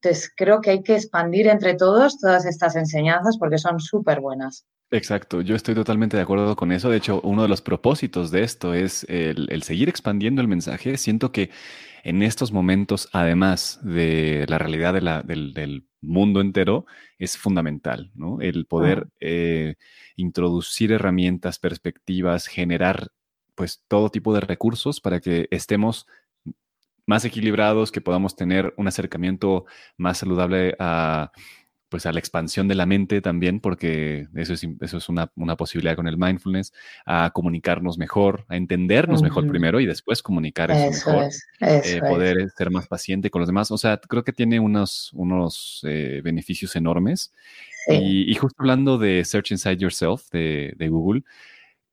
Entonces 0.00 0.32
creo 0.36 0.60
que 0.60 0.70
hay 0.70 0.82
que 0.82 0.94
expandir 0.94 1.48
entre 1.48 1.74
todos 1.74 2.18
todas 2.20 2.46
estas 2.46 2.76
enseñanzas 2.76 3.36
porque 3.36 3.58
son 3.58 3.80
súper 3.80 4.20
buenas. 4.20 4.64
Exacto, 4.90 5.42
yo 5.42 5.54
estoy 5.54 5.74
totalmente 5.74 6.16
de 6.16 6.22
acuerdo 6.22 6.56
con 6.56 6.72
eso. 6.72 6.88
De 6.88 6.96
hecho, 6.96 7.20
uno 7.22 7.42
de 7.42 7.48
los 7.48 7.60
propósitos 7.60 8.30
de 8.30 8.42
esto 8.42 8.72
es 8.72 9.04
el, 9.08 9.62
seguir 9.62 9.88
expandiendo 9.88 10.40
el 10.40 10.48
mensaje. 10.48 10.96
Siento 10.96 11.30
que 11.30 11.50
en 12.04 12.22
estos 12.22 12.52
momentos, 12.52 13.08
además 13.12 13.80
de 13.82 14.46
la 14.48 14.56
realidad 14.56 14.94
del, 14.94 15.84
mundo 16.00 16.40
entero, 16.40 16.86
es 17.18 17.36
fundamental, 17.36 18.12
¿no? 18.14 18.40
El 18.40 18.66
poder 18.66 19.08
eh, 19.18 19.74
introducir 20.14 20.92
herramientas, 20.92 21.58
perspectivas, 21.58 22.46
generar 22.46 23.08
pues 23.56 23.82
todo 23.88 24.08
tipo 24.08 24.32
de 24.32 24.40
recursos 24.40 25.00
para 25.00 25.18
que 25.18 25.48
estemos 25.50 26.06
más 27.08 27.24
equilibrados, 27.24 27.90
que 27.90 28.02
podamos 28.02 28.36
tener 28.36 28.74
un 28.76 28.86
acercamiento 28.86 29.64
más 29.96 30.18
saludable 30.18 30.76
a 30.78 31.32
pues 31.88 32.04
a 32.04 32.12
la 32.12 32.18
expansión 32.18 32.68
de 32.68 32.74
la 32.74 32.84
mente 32.84 33.22
también, 33.22 33.60
porque 33.60 34.28
eso 34.34 34.52
es, 34.52 34.66
eso 34.82 34.98
es 34.98 35.08
una, 35.08 35.26
posibilidad 35.56 35.96
con 35.96 36.06
el 36.06 36.18
mindfulness, 36.18 36.74
a 37.06 37.30
comunicarnos 37.30 37.96
mejor, 37.96 38.44
a 38.48 38.56
entendernos 38.56 39.22
mejor 39.22 39.48
primero 39.48 39.80
y 39.80 39.86
después 39.86 40.22
comunicar 40.22 40.70
eso, 40.70 41.10
mejor, 41.10 41.30
eh, 41.60 42.00
poder 42.06 42.50
ser 42.50 42.70
más 42.70 42.86
paciente 42.88 43.30
con 43.30 43.40
los 43.40 43.48
demás. 43.48 43.70
O 43.70 43.78
sea, 43.78 43.98
creo 43.98 44.22
que 44.22 44.34
tiene 44.34 44.60
unos, 44.60 45.10
unos 45.14 45.80
eh, 45.84 46.20
beneficios 46.22 46.76
enormes. 46.76 47.32
Y, 47.90 48.34
justo 48.34 48.56
hablando 48.58 48.98
de 48.98 49.24
Search 49.24 49.50
Inside 49.50 49.78
Yourself 49.78 50.28
de, 50.30 50.74
de 50.76 50.88
Google, 50.90 51.22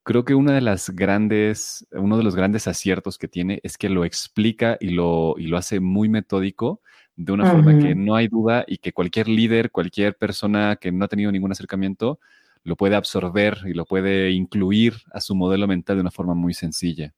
creo 0.05 0.24
que 0.24 0.35
una 0.35 0.53
de 0.53 0.62
las 0.62 0.91
grandes, 0.91 1.85
uno 1.91 2.15
de 2.15 2.24
los 2.24 2.35
grandes 2.35 2.67
aciertos 2.67 3.17
que 3.17 3.27
tiene 3.27 3.59
es 3.63 3.75
que 3.75 3.89
lo 3.89 4.05
explica 4.05 4.77
y 4.79 4.91
lo, 4.91 5.33
y 5.38 5.47
lo 5.47 5.57
hace 5.57 5.79
muy 5.79 6.07
metódico 6.09 6.79
de 7.15 7.31
una 7.31 7.50
forma 7.50 7.79
que 7.79 7.95
no 7.95 8.15
hay 8.15 8.27
duda 8.27 8.65
y 8.67 8.77
que 8.77 8.93
cualquier 8.93 9.27
líder, 9.27 9.71
cualquier 9.71 10.15
persona 10.15 10.75
que 10.75 10.91
no 10.91 11.05
ha 11.05 11.07
tenido 11.07 11.31
ningún 11.31 11.51
acercamiento, 11.51 12.19
lo 12.63 12.75
puede 12.75 12.95
absorber 12.95 13.57
y 13.65 13.74
lo 13.74 13.85
puede 13.85 14.31
incluir 14.31 14.93
a 15.12 15.21
su 15.21 15.33
modelo 15.33 15.67
mental 15.67 15.97
de 15.97 16.01
una 16.01 16.12
forma 16.12 16.35
muy 16.35 16.53
sencilla. 16.53 17.13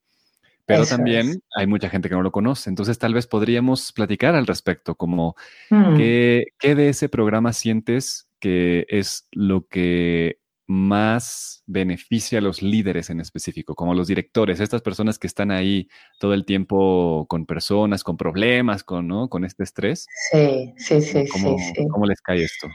Pero 0.64 0.86
también 0.86 1.42
hay 1.56 1.66
mucha 1.66 1.90
gente 1.90 2.08
que 2.08 2.14
no 2.14 2.22
lo 2.22 2.32
conoce, 2.32 2.70
entonces 2.70 2.98
tal 2.98 3.12
vez 3.12 3.26
podríamos 3.26 3.92
platicar 3.92 4.34
al 4.34 4.46
respecto, 4.46 4.94
como 4.94 5.34
mm. 5.70 5.96
¿qué, 5.96 6.44
¿qué, 6.58 6.74
de 6.74 6.90
ese 6.90 7.08
programa 7.08 7.52
sientes 7.52 8.28
que 8.38 8.86
es 8.88 9.26
lo 9.32 9.66
que 9.66 10.38
más 10.68 11.62
beneficia 11.66 12.38
a 12.38 12.42
los 12.42 12.60
líderes 12.60 13.08
en 13.08 13.20
específico, 13.20 13.74
como 13.74 13.94
los 13.94 14.06
directores, 14.06 14.60
estas 14.60 14.82
personas 14.82 15.18
que 15.18 15.26
están 15.26 15.50
ahí 15.50 15.88
todo 16.20 16.34
el 16.34 16.44
tiempo 16.44 17.26
con 17.26 17.46
personas, 17.46 18.04
con 18.04 18.18
problemas, 18.18 18.84
con, 18.84 19.08
¿no? 19.08 19.30
con 19.30 19.46
este 19.46 19.64
estrés. 19.64 20.06
Sí, 20.30 20.74
sí, 20.76 21.00
sí, 21.00 21.26
¿Cómo, 21.28 21.56
sí, 21.58 21.88
¿Cómo 21.88 22.04
les 22.04 22.20
cae 22.20 22.44
esto? 22.44 22.68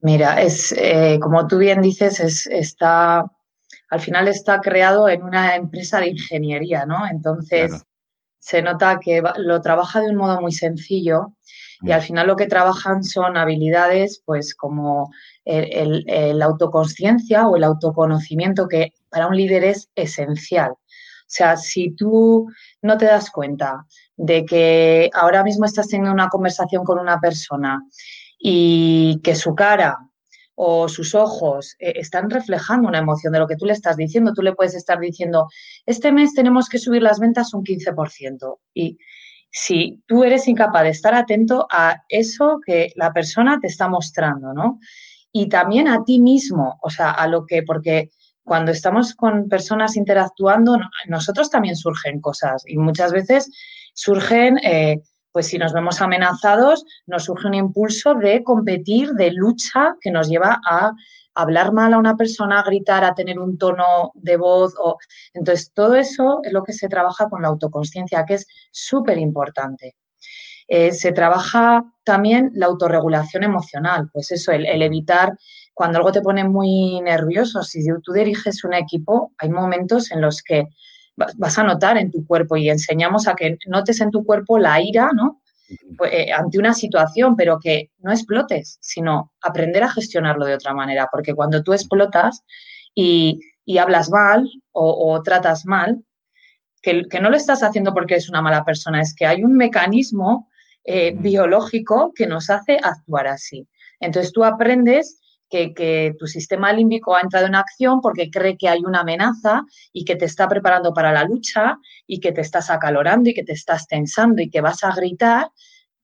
Mira, 0.00 0.40
es 0.40 0.72
eh, 0.72 1.18
como 1.20 1.46
tú 1.46 1.58
bien 1.58 1.82
dices, 1.82 2.20
es, 2.20 2.46
está, 2.46 3.30
al 3.90 4.00
final 4.00 4.26
está 4.26 4.60
creado 4.60 5.06
en 5.06 5.22
una 5.22 5.56
empresa 5.56 6.00
de 6.00 6.08
ingeniería, 6.08 6.86
¿no? 6.86 7.06
Entonces 7.06 7.84
se 8.38 8.62
nota 8.62 8.98
que 8.98 9.22
lo 9.36 9.60
trabaja 9.60 10.00
de 10.00 10.08
un 10.08 10.16
modo 10.16 10.40
muy 10.40 10.52
sencillo 10.52 11.34
y 11.82 11.92
al 11.92 12.02
final 12.02 12.26
lo 12.26 12.36
que 12.36 12.46
trabajan 12.46 13.04
son 13.04 13.36
habilidades, 13.36 14.22
pues 14.24 14.54
como 14.54 15.10
el, 15.50 16.04
el, 16.06 16.42
autoconsciencia 16.42 17.48
o 17.48 17.56
el 17.56 17.64
autoconocimiento, 17.64 18.68
que 18.68 18.92
para 19.08 19.26
un 19.26 19.36
líder 19.36 19.64
es 19.64 19.88
esencial. 19.94 20.70
O 20.70 21.32
sea, 21.32 21.56
si 21.56 21.92
tú 21.92 22.48
no 22.82 22.96
te 22.96 23.06
das 23.06 23.30
cuenta 23.30 23.86
de 24.16 24.44
que 24.44 25.10
ahora 25.14 25.42
mismo 25.42 25.64
estás 25.64 25.88
teniendo 25.88 26.12
una 26.12 26.28
conversación 26.28 26.84
con 26.84 26.98
una 26.98 27.20
persona 27.20 27.82
y 28.38 29.20
que 29.22 29.34
su 29.34 29.54
cara 29.54 29.98
o 30.62 30.88
sus 30.88 31.14
ojos 31.14 31.74
eh, 31.78 31.94
están 31.96 32.28
reflejando 32.28 32.88
una 32.88 32.98
emoción 32.98 33.32
de 33.32 33.38
lo 33.38 33.46
que 33.46 33.56
tú 33.56 33.64
le 33.64 33.72
estás 33.72 33.96
diciendo, 33.96 34.34
tú 34.34 34.42
le 34.42 34.54
puedes 34.54 34.74
estar 34.74 34.98
diciendo, 34.98 35.48
este 35.86 36.12
mes 36.12 36.34
tenemos 36.34 36.68
que 36.68 36.78
subir 36.78 37.02
las 37.02 37.18
ventas 37.18 37.54
un 37.54 37.64
15%. 37.64 38.58
Y 38.74 38.98
si 39.50 40.02
tú 40.06 40.22
eres 40.22 40.46
incapaz 40.48 40.82
de 40.82 40.90
estar 40.90 41.14
atento 41.14 41.66
a 41.70 42.02
eso 42.08 42.60
que 42.64 42.92
la 42.96 43.12
persona 43.12 43.58
te 43.60 43.68
está 43.68 43.88
mostrando, 43.88 44.52
¿no? 44.52 44.80
Y 45.32 45.48
también 45.48 45.88
a 45.88 46.04
ti 46.04 46.20
mismo, 46.20 46.78
o 46.82 46.90
sea, 46.90 47.10
a 47.10 47.26
lo 47.28 47.46
que, 47.46 47.62
porque 47.62 48.10
cuando 48.42 48.72
estamos 48.72 49.14
con 49.14 49.48
personas 49.48 49.96
interactuando, 49.96 50.76
nosotros 51.08 51.50
también 51.50 51.76
surgen 51.76 52.20
cosas 52.20 52.64
y 52.66 52.78
muchas 52.78 53.12
veces 53.12 53.50
surgen, 53.94 54.58
eh, 54.58 55.02
pues 55.32 55.46
si 55.46 55.58
nos 55.58 55.72
vemos 55.72 56.00
amenazados, 56.00 56.84
nos 57.06 57.24
surge 57.24 57.46
un 57.46 57.54
impulso 57.54 58.14
de 58.14 58.42
competir, 58.42 59.10
de 59.12 59.30
lucha 59.30 59.94
que 60.00 60.10
nos 60.10 60.28
lleva 60.28 60.60
a 60.68 60.92
hablar 61.34 61.72
mal 61.72 61.94
a 61.94 61.98
una 61.98 62.16
persona, 62.16 62.62
gritar, 62.62 63.04
a 63.04 63.14
tener 63.14 63.38
un 63.38 63.56
tono 63.56 64.10
de 64.14 64.36
voz. 64.36 64.74
O... 64.78 64.98
Entonces, 65.32 65.72
todo 65.72 65.94
eso 65.94 66.40
es 66.42 66.52
lo 66.52 66.64
que 66.64 66.72
se 66.72 66.88
trabaja 66.88 67.28
con 67.28 67.42
la 67.42 67.48
autoconsciencia, 67.48 68.24
que 68.26 68.34
es 68.34 68.46
súper 68.72 69.18
importante. 69.18 69.94
Eh, 70.72 70.92
se 70.92 71.10
trabaja 71.10 71.84
también 72.04 72.52
la 72.54 72.66
autorregulación 72.66 73.42
emocional, 73.42 74.08
pues 74.12 74.30
eso, 74.30 74.52
el, 74.52 74.64
evitar 74.80 75.36
cuando 75.74 75.98
algo 75.98 76.12
te 76.12 76.20
pone 76.20 76.44
muy 76.44 77.00
nervioso, 77.00 77.64
si 77.64 77.84
tú 78.04 78.12
diriges 78.12 78.62
un 78.62 78.74
equipo, 78.74 79.32
hay 79.38 79.48
momentos 79.48 80.12
en 80.12 80.20
los 80.20 80.42
que 80.42 80.68
vas 81.16 81.58
a 81.58 81.64
notar 81.64 81.98
en 81.98 82.12
tu 82.12 82.24
cuerpo 82.24 82.56
y 82.56 82.70
enseñamos 82.70 83.26
a 83.26 83.34
que 83.34 83.58
notes 83.66 84.00
en 84.00 84.12
tu 84.12 84.24
cuerpo 84.24 84.60
la 84.60 84.80
ira, 84.80 85.10
¿no? 85.12 85.42
Pues, 85.98 86.12
eh, 86.12 86.32
ante 86.32 86.56
una 86.56 86.72
situación, 86.72 87.34
pero 87.34 87.58
que 87.58 87.90
no 87.98 88.12
explotes, 88.12 88.78
sino 88.80 89.32
aprender 89.42 89.82
a 89.82 89.90
gestionarlo 89.90 90.46
de 90.46 90.54
otra 90.54 90.72
manera, 90.72 91.08
porque 91.10 91.34
cuando 91.34 91.64
tú 91.64 91.72
explotas 91.72 92.44
y, 92.94 93.40
hablas 93.76 94.08
mal 94.08 94.48
o, 94.70 95.20
tratas 95.24 95.66
mal, 95.66 96.04
que, 96.80 97.02
que, 97.10 97.20
no 97.20 97.28
lo 97.28 97.36
estás 97.36 97.64
haciendo 97.64 97.92
porque 97.92 98.14
eres 98.14 98.28
una 98.28 98.42
mala 98.42 98.64
persona, 98.64 99.00
es 99.00 99.14
que 99.14 99.26
hay 99.26 99.42
un 99.42 99.56
mecanismo 99.56 100.48
eh, 100.84 101.14
biológico 101.16 102.12
que 102.14 102.26
nos 102.26 102.50
hace 102.50 102.78
actuar 102.82 103.26
así. 103.26 103.68
Entonces 104.00 104.32
tú 104.32 104.44
aprendes 104.44 105.20
que, 105.50 106.14
tu 106.18 106.26
sistema 106.26 106.72
límbico 106.72 107.14
ha 107.14 107.20
entrado 107.20 107.46
en 107.46 107.54
acción 107.54 108.00
porque 108.00 108.30
cree 108.30 108.56
que 108.56 108.68
hay 108.68 108.80
una 108.84 109.00
amenaza 109.00 109.64
y 109.92 110.04
que 110.04 110.16
te 110.16 110.24
está 110.24 110.48
preparando 110.48 110.94
para 110.94 111.12
la 111.12 111.24
lucha 111.24 111.76
y 112.06 112.20
que 112.20 112.32
te 112.32 112.40
estás 112.40 112.70
acalorando 112.70 113.28
y 113.28 113.34
que 113.34 113.42
te 113.42 113.52
estás 113.52 113.86
tensando 113.86 114.40
y 114.40 114.48
que 114.48 114.60
vas 114.60 114.84
a 114.84 114.94
gritar, 114.94 115.50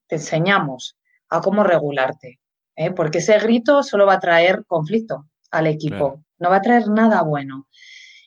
te 0.07 0.15
enseñamos 0.15 0.97
a 1.29 1.41
cómo 1.41 1.63
regularte. 1.63 2.39
¿eh? 2.75 2.91
Porque 2.91 3.19
ese 3.19 3.39
grito 3.39 3.83
solo 3.83 4.05
va 4.05 4.15
a 4.15 4.19
traer 4.19 4.65
conflicto 4.67 5.27
al 5.51 5.67
equipo, 5.67 6.23
no 6.39 6.49
va 6.49 6.57
a 6.57 6.61
traer 6.61 6.89
nada 6.89 7.21
bueno. 7.23 7.67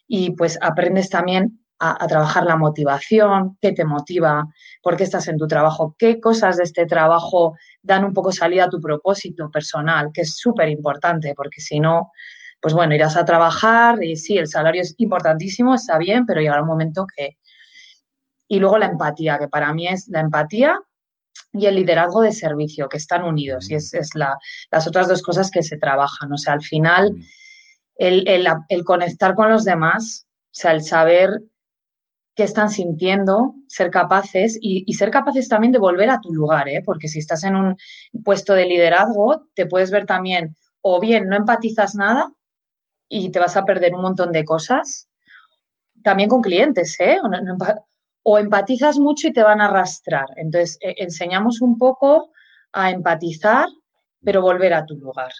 Y 0.06 0.32
pues 0.32 0.58
aprendes 0.60 1.10
también 1.10 1.60
a, 1.80 2.06
trabajar 2.06 2.44
la 2.44 2.56
motivación, 2.56 3.56
qué 3.60 3.72
te 3.72 3.86
motiva, 3.86 4.46
por 4.82 4.96
qué 4.96 5.04
estás 5.04 5.28
en 5.28 5.38
tu 5.38 5.46
trabajo, 5.46 5.96
qué 5.98 6.20
cosas 6.20 6.58
de 6.58 6.64
este 6.64 6.84
trabajo 6.84 7.56
dan 7.82 8.04
un 8.04 8.12
poco 8.12 8.32
salida 8.32 8.64
a 8.64 8.68
tu 8.68 8.80
propósito 8.80 9.50
personal, 9.50 10.10
que 10.12 10.20
es 10.22 10.36
súper 10.36 10.68
importante, 10.68 11.32
porque 11.34 11.62
si 11.62 11.80
no, 11.80 12.12
pues 12.60 12.74
bueno, 12.74 12.94
irás 12.94 13.16
a 13.16 13.24
trabajar 13.24 14.04
y 14.04 14.16
sí, 14.16 14.36
el 14.36 14.46
salario 14.46 14.82
es 14.82 14.94
importantísimo, 14.98 15.74
está 15.74 15.96
bien, 15.96 16.26
pero 16.26 16.40
llegará 16.40 16.62
un 16.62 16.68
momento 16.68 17.06
que... 17.16 17.38
Y 18.46 18.58
luego 18.58 18.76
la 18.76 18.86
empatía, 18.86 19.38
que 19.38 19.48
para 19.48 19.72
mí 19.72 19.88
es 19.88 20.06
la 20.08 20.20
empatía 20.20 20.78
y 21.52 21.64
el 21.64 21.76
liderazgo 21.76 22.20
de 22.20 22.32
servicio, 22.32 22.88
que 22.90 22.98
están 22.98 23.24
unidos 23.24 23.70
y 23.70 23.76
es, 23.76 23.94
es 23.94 24.14
la, 24.14 24.36
las 24.70 24.86
otras 24.86 25.08
dos 25.08 25.22
cosas 25.22 25.50
que 25.50 25.62
se 25.62 25.78
trabajan. 25.78 26.30
O 26.32 26.36
sea, 26.36 26.54
al 26.54 26.62
final, 26.62 27.14
el, 27.96 28.28
el, 28.28 28.46
el 28.68 28.84
conectar 28.84 29.34
con 29.34 29.48
los 29.48 29.64
demás, 29.64 30.26
o 30.26 30.48
sea, 30.50 30.72
el 30.72 30.82
saber 30.82 31.40
qué 32.34 32.44
están 32.44 32.70
sintiendo, 32.70 33.54
ser 33.66 33.90
capaces 33.90 34.58
y, 34.60 34.92
ser 34.94 35.10
capaces 35.10 35.48
también 35.48 35.72
de 35.72 35.78
volver 35.78 36.10
a 36.10 36.20
tu 36.20 36.32
lugar, 36.32 36.68
¿eh? 36.68 36.82
porque 36.84 37.08
si 37.08 37.18
estás 37.18 37.44
en 37.44 37.56
un 37.56 37.76
puesto 38.24 38.54
de 38.54 38.66
liderazgo, 38.66 39.46
te 39.54 39.66
puedes 39.66 39.90
ver 39.90 40.06
también 40.06 40.56
o 40.80 41.00
bien 41.00 41.28
no 41.28 41.36
empatizas 41.36 41.94
nada 41.94 42.32
y 43.08 43.30
te 43.30 43.38
vas 43.38 43.56
a 43.56 43.64
perder 43.64 43.94
un 43.94 44.02
montón 44.02 44.32
de 44.32 44.44
cosas, 44.44 45.08
también 46.02 46.28
con 46.28 46.40
clientes, 46.40 46.98
¿eh? 47.00 47.18
o, 48.22 48.38
empatizas 48.38 48.98
mucho 48.98 49.28
y 49.28 49.32
te 49.32 49.42
van 49.42 49.60
a 49.60 49.66
arrastrar. 49.66 50.26
Entonces, 50.36 50.78
e, 50.80 50.94
enseñamos 50.98 51.60
un 51.60 51.76
poco 51.76 52.30
a 52.72 52.90
empatizar, 52.90 53.68
pero 54.22 54.40
volver 54.40 54.72
a 54.72 54.86
tu 54.86 54.96
lugar. 54.96 55.32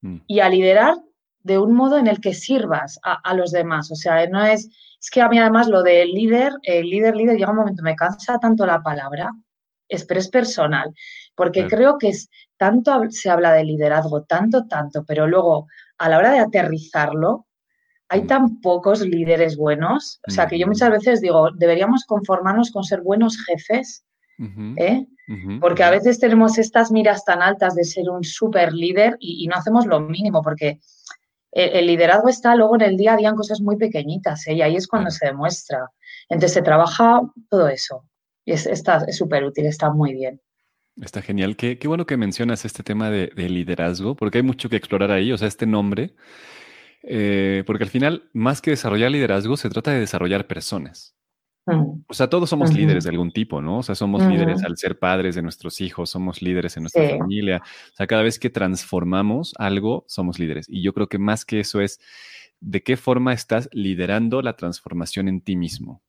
Mm. 0.00 0.18
Y 0.26 0.40
a 0.40 0.48
liderar 0.48 0.96
de 1.42 1.58
un 1.58 1.74
modo 1.74 1.98
en 1.98 2.06
el 2.06 2.20
que 2.20 2.34
sirvas 2.34 2.98
a, 3.02 3.34
los 3.34 3.50
demás. 3.50 3.90
O 3.90 3.96
sea, 3.96 4.26
no 4.28 4.44
es, 4.44 4.68
es 5.00 5.10
que 5.10 5.20
a 5.20 5.28
mí 5.28 5.38
además 5.38 5.68
lo 5.68 5.82
del 5.82 6.12
líder, 6.12 6.52
el 6.62 6.88
líder, 6.88 7.16
líder, 7.16 7.36
llega 7.36 7.50
un 7.50 7.56
momento, 7.56 7.82
me 7.82 7.96
cansa 7.96 8.38
tanto 8.38 8.64
la 8.66 8.82
palabra, 8.82 9.30
es, 9.88 10.04
pero 10.04 10.20
es 10.20 10.28
personal, 10.28 10.92
porque 11.34 11.66
creo 11.66 11.98
que 11.98 12.08
es, 12.08 12.30
tanto 12.56 13.02
se 13.10 13.28
habla 13.30 13.52
de 13.52 13.64
liderazgo, 13.64 14.22
tanto, 14.22 14.66
tanto, 14.66 15.04
pero 15.04 15.26
luego 15.26 15.66
a 15.98 16.08
la 16.08 16.18
hora 16.18 16.32
de 16.32 16.38
aterrizarlo, 16.38 17.46
hay 18.08 18.22
mm. 18.22 18.26
tan 18.26 18.60
pocos 18.60 19.00
líderes 19.00 19.56
buenos, 19.56 20.20
o 20.28 20.30
sea, 20.30 20.46
que 20.46 20.58
yo 20.58 20.66
muchas 20.66 20.90
veces 20.90 21.20
digo, 21.20 21.50
deberíamos 21.56 22.04
conformarnos 22.04 22.70
con 22.70 22.84
ser 22.84 23.02
buenos 23.02 23.36
jefes, 23.44 24.04
¿eh? 24.76 25.06
porque 25.60 25.84
a 25.84 25.90
veces 25.90 26.18
tenemos 26.18 26.58
estas 26.58 26.90
miras 26.90 27.24
tan 27.24 27.42
altas 27.42 27.74
de 27.74 27.84
ser 27.84 28.10
un 28.10 28.24
super 28.24 28.72
líder 28.72 29.16
y, 29.20 29.44
y 29.44 29.46
no 29.46 29.54
hacemos 29.54 29.86
lo 29.86 30.00
mínimo, 30.00 30.42
porque 30.42 30.80
el, 31.52 31.86
liderazgo 31.86 32.28
está 32.28 32.56
luego 32.56 32.74
en 32.76 32.82
el 32.82 32.96
día 32.96 33.12
a 33.14 33.16
día 33.16 33.28
en 33.28 33.36
cosas 33.36 33.60
muy 33.60 33.76
pequeñitas 33.76 34.46
¿eh? 34.48 34.54
y 34.54 34.62
ahí 34.62 34.76
es 34.76 34.88
cuando 34.88 35.10
se 35.10 35.26
demuestra. 35.26 35.90
Entonces 36.28 36.54
se 36.54 36.62
trabaja 36.62 37.20
todo 37.50 37.68
eso 37.68 38.04
y 38.44 38.52
es 38.52 38.68
súper 39.10 39.44
útil, 39.44 39.66
está 39.66 39.90
muy 39.90 40.14
bien. 40.14 40.40
Está 41.00 41.22
genial. 41.22 41.56
Qué, 41.56 41.78
qué, 41.78 41.88
bueno 41.88 42.06
que 42.06 42.16
mencionas 42.16 42.64
este 42.64 42.82
tema 42.82 43.10
de, 43.10 43.30
liderazgo, 43.36 44.14
porque 44.14 44.38
hay 44.38 44.44
mucho 44.44 44.68
que 44.68 44.76
explorar 44.76 45.10
ahí, 45.10 45.32
o 45.32 45.38
sea, 45.38 45.48
este 45.48 45.66
nombre, 45.66 46.14
eh, 47.02 47.64
porque 47.66 47.84
al 47.84 47.90
final, 47.90 48.28
más 48.32 48.60
que 48.60 48.72
desarrollar 48.72 49.10
liderazgo, 49.10 49.56
se 49.56 49.70
trata 49.70 49.92
de 49.92 50.00
desarrollar 50.00 50.46
personas. 50.46 51.14
O 51.64 52.14
sea, 52.14 52.28
todos 52.28 52.50
somos 52.50 52.74
líderes 52.74 53.04
de 53.04 53.10
algún 53.10 53.30
tipo, 53.30 53.62
¿no? 53.62 53.78
O 53.78 53.82
sea, 53.82 53.94
somos 53.94 54.26
líderes 54.26 54.64
al 54.64 54.76
ser 54.76 54.98
padres 54.98 55.36
de 55.36 55.42
nuestros 55.42 55.80
hijos, 55.80 56.10
somos 56.10 56.42
líderes 56.42 56.76
en 56.76 56.84
nuestra 56.84 57.18
familia. 57.18 57.62
O 57.64 57.96
sea, 57.96 58.06
cada 58.06 58.22
vez 58.22 58.38
que 58.38 58.50
transformamos 58.50 59.54
algo, 59.58 60.04
somos 60.08 60.38
líderes. 60.38 60.66
Y 60.68 60.82
yo 60.82 60.92
creo 60.92 61.08
que 61.08 61.18
más 61.18 61.44
que 61.44 61.60
eso 61.60 61.80
es 61.80 62.00
de 62.60 62.82
qué 62.82 62.96
forma 62.96 63.32
estás 63.32 63.68
liderando 63.72 64.42
la 64.42 64.56
transformación 64.56 65.28
en 65.28 65.40
ti 65.40 65.56
mismo. 65.56 66.02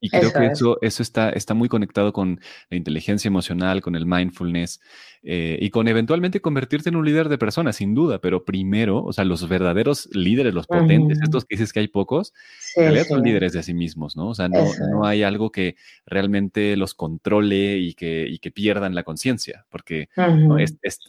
Y 0.00 0.08
creo 0.08 0.32
que 0.32 0.46
eso, 0.46 0.78
eso 0.82 1.02
está, 1.02 1.30
está 1.30 1.54
muy 1.54 1.68
conectado 1.68 2.12
con 2.12 2.40
la 2.70 2.76
inteligencia 2.76 3.28
emocional, 3.28 3.80
con 3.80 3.96
el 3.96 4.06
mindfulness 4.06 4.80
eh, 5.24 5.58
y 5.60 5.70
con 5.70 5.88
eventualmente 5.88 6.40
convertirte 6.40 6.88
en 6.88 6.96
un 6.96 7.04
líder 7.04 7.28
de 7.28 7.38
personas, 7.38 7.76
sin 7.76 7.94
duda, 7.94 8.20
pero 8.20 8.44
primero, 8.44 9.02
o 9.04 9.12
sea, 9.12 9.24
los 9.24 9.48
verdaderos 9.48 10.08
líderes, 10.12 10.54
los 10.54 10.66
potentes, 10.66 11.20
estos 11.22 11.44
que 11.44 11.56
dices 11.56 11.72
que 11.72 11.80
hay 11.80 11.88
pocos, 11.88 12.32
en 12.76 12.84
realidad 12.84 13.06
son 13.06 13.22
líderes 13.22 13.52
de 13.52 13.62
sí 13.62 13.74
mismos, 13.74 14.16
¿no? 14.16 14.28
O 14.28 14.34
sea, 14.34 14.48
no, 14.48 14.64
no 14.90 15.06
hay 15.06 15.22
algo 15.22 15.50
que 15.50 15.76
realmente 16.06 16.76
los 16.76 16.94
controle 16.94 17.78
y 17.78 17.94
que, 17.94 18.26
y 18.28 18.38
que 18.38 18.50
pierdan 18.50 18.94
la 18.94 19.02
conciencia, 19.02 19.66
porque 19.70 20.08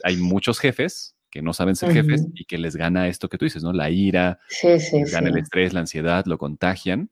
hay 0.03 0.17
muchos 0.17 0.59
jefes 0.59 1.15
que 1.29 1.41
no 1.41 1.53
saben 1.53 1.75
ser 1.75 1.91
jefes 1.91 2.27
y 2.35 2.45
que 2.45 2.59
les 2.59 2.75
gana 2.75 3.07
esto 3.07 3.27
que 3.27 3.39
tú 3.39 3.45
dices, 3.45 3.63
¿no? 3.63 3.73
La 3.73 3.89
ira, 3.89 4.39
les 4.63 5.11
gana 5.11 5.29
el 5.29 5.37
estrés, 5.39 5.73
la 5.73 5.79
ansiedad, 5.79 6.25
lo 6.27 6.37
contagian 6.37 7.09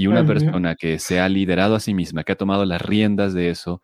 y 0.00 0.06
una 0.06 0.24
persona 0.24 0.76
que 0.76 0.98
se 0.98 1.20
ha 1.20 1.28
liderado 1.28 1.74
a 1.74 1.80
sí 1.80 1.92
misma, 1.92 2.24
que 2.24 2.32
ha 2.32 2.36
tomado 2.36 2.64
las 2.64 2.80
riendas 2.80 3.34
de 3.34 3.50
eso, 3.50 3.82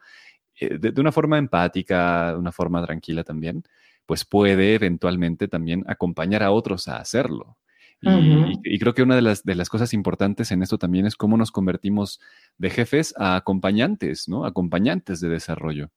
eh, 0.59 0.79
de, 0.79 0.99
una 0.99 1.13
forma 1.13 1.37
empática, 1.37 2.33
de 2.33 2.39
una 2.39 2.53
forma 2.53 2.83
tranquila 2.83 3.23
también, 3.23 3.65
pues 4.07 4.25
puede 4.25 4.75
eventualmente 4.75 5.47
también 5.47 5.85
acompañar 5.87 6.43
a 6.43 6.53
otros 6.53 6.89
a 6.89 6.97
hacerlo. 6.97 7.59
Y, 8.01 8.79
creo 8.79 8.95
que 8.95 9.03
una 9.03 9.17
de 9.17 9.23
las, 9.23 9.43
de 9.43 9.55
las 9.55 9.69
cosas 9.69 9.93
importantes 9.93 10.53
en 10.53 10.63
esto 10.63 10.79
también 10.79 11.07
es 11.07 11.17
cómo 11.17 11.37
nos 11.37 11.51
convertimos 11.51 12.21
de 12.57 12.71
jefes 12.71 13.13
a 13.19 13.37
acompañantes, 13.37 14.29
¿no? 14.29 14.47
Acompañantes 14.47 15.21
de 15.21 15.29
desarrollo. 15.29 15.91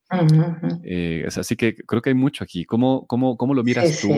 Eh, 0.83 1.27
así 1.27 1.55
que 1.55 1.75
creo 1.75 2.01
que 2.01 2.09
hay 2.09 2.15
mucho 2.15 2.43
aquí. 2.43 2.65
¿Cómo, 2.65 3.05
cómo, 3.05 3.37
cómo 3.37 3.53
lo 3.53 3.63
miras 3.63 4.01
tú? 4.01 4.09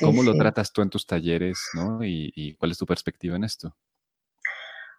¿Cómo 0.00 0.22
lo 0.22 0.34
tratas 0.34 0.72
tú 0.72 0.82
en 0.82 0.90
tus 0.90 1.06
talleres? 1.06 1.58
¿no? 1.74 2.04
y, 2.04 2.54
cuál 2.58 2.70
es 2.70 2.78
tu 2.78 2.86
perspectiva 2.86 3.34
en 3.34 3.44
esto? 3.44 3.74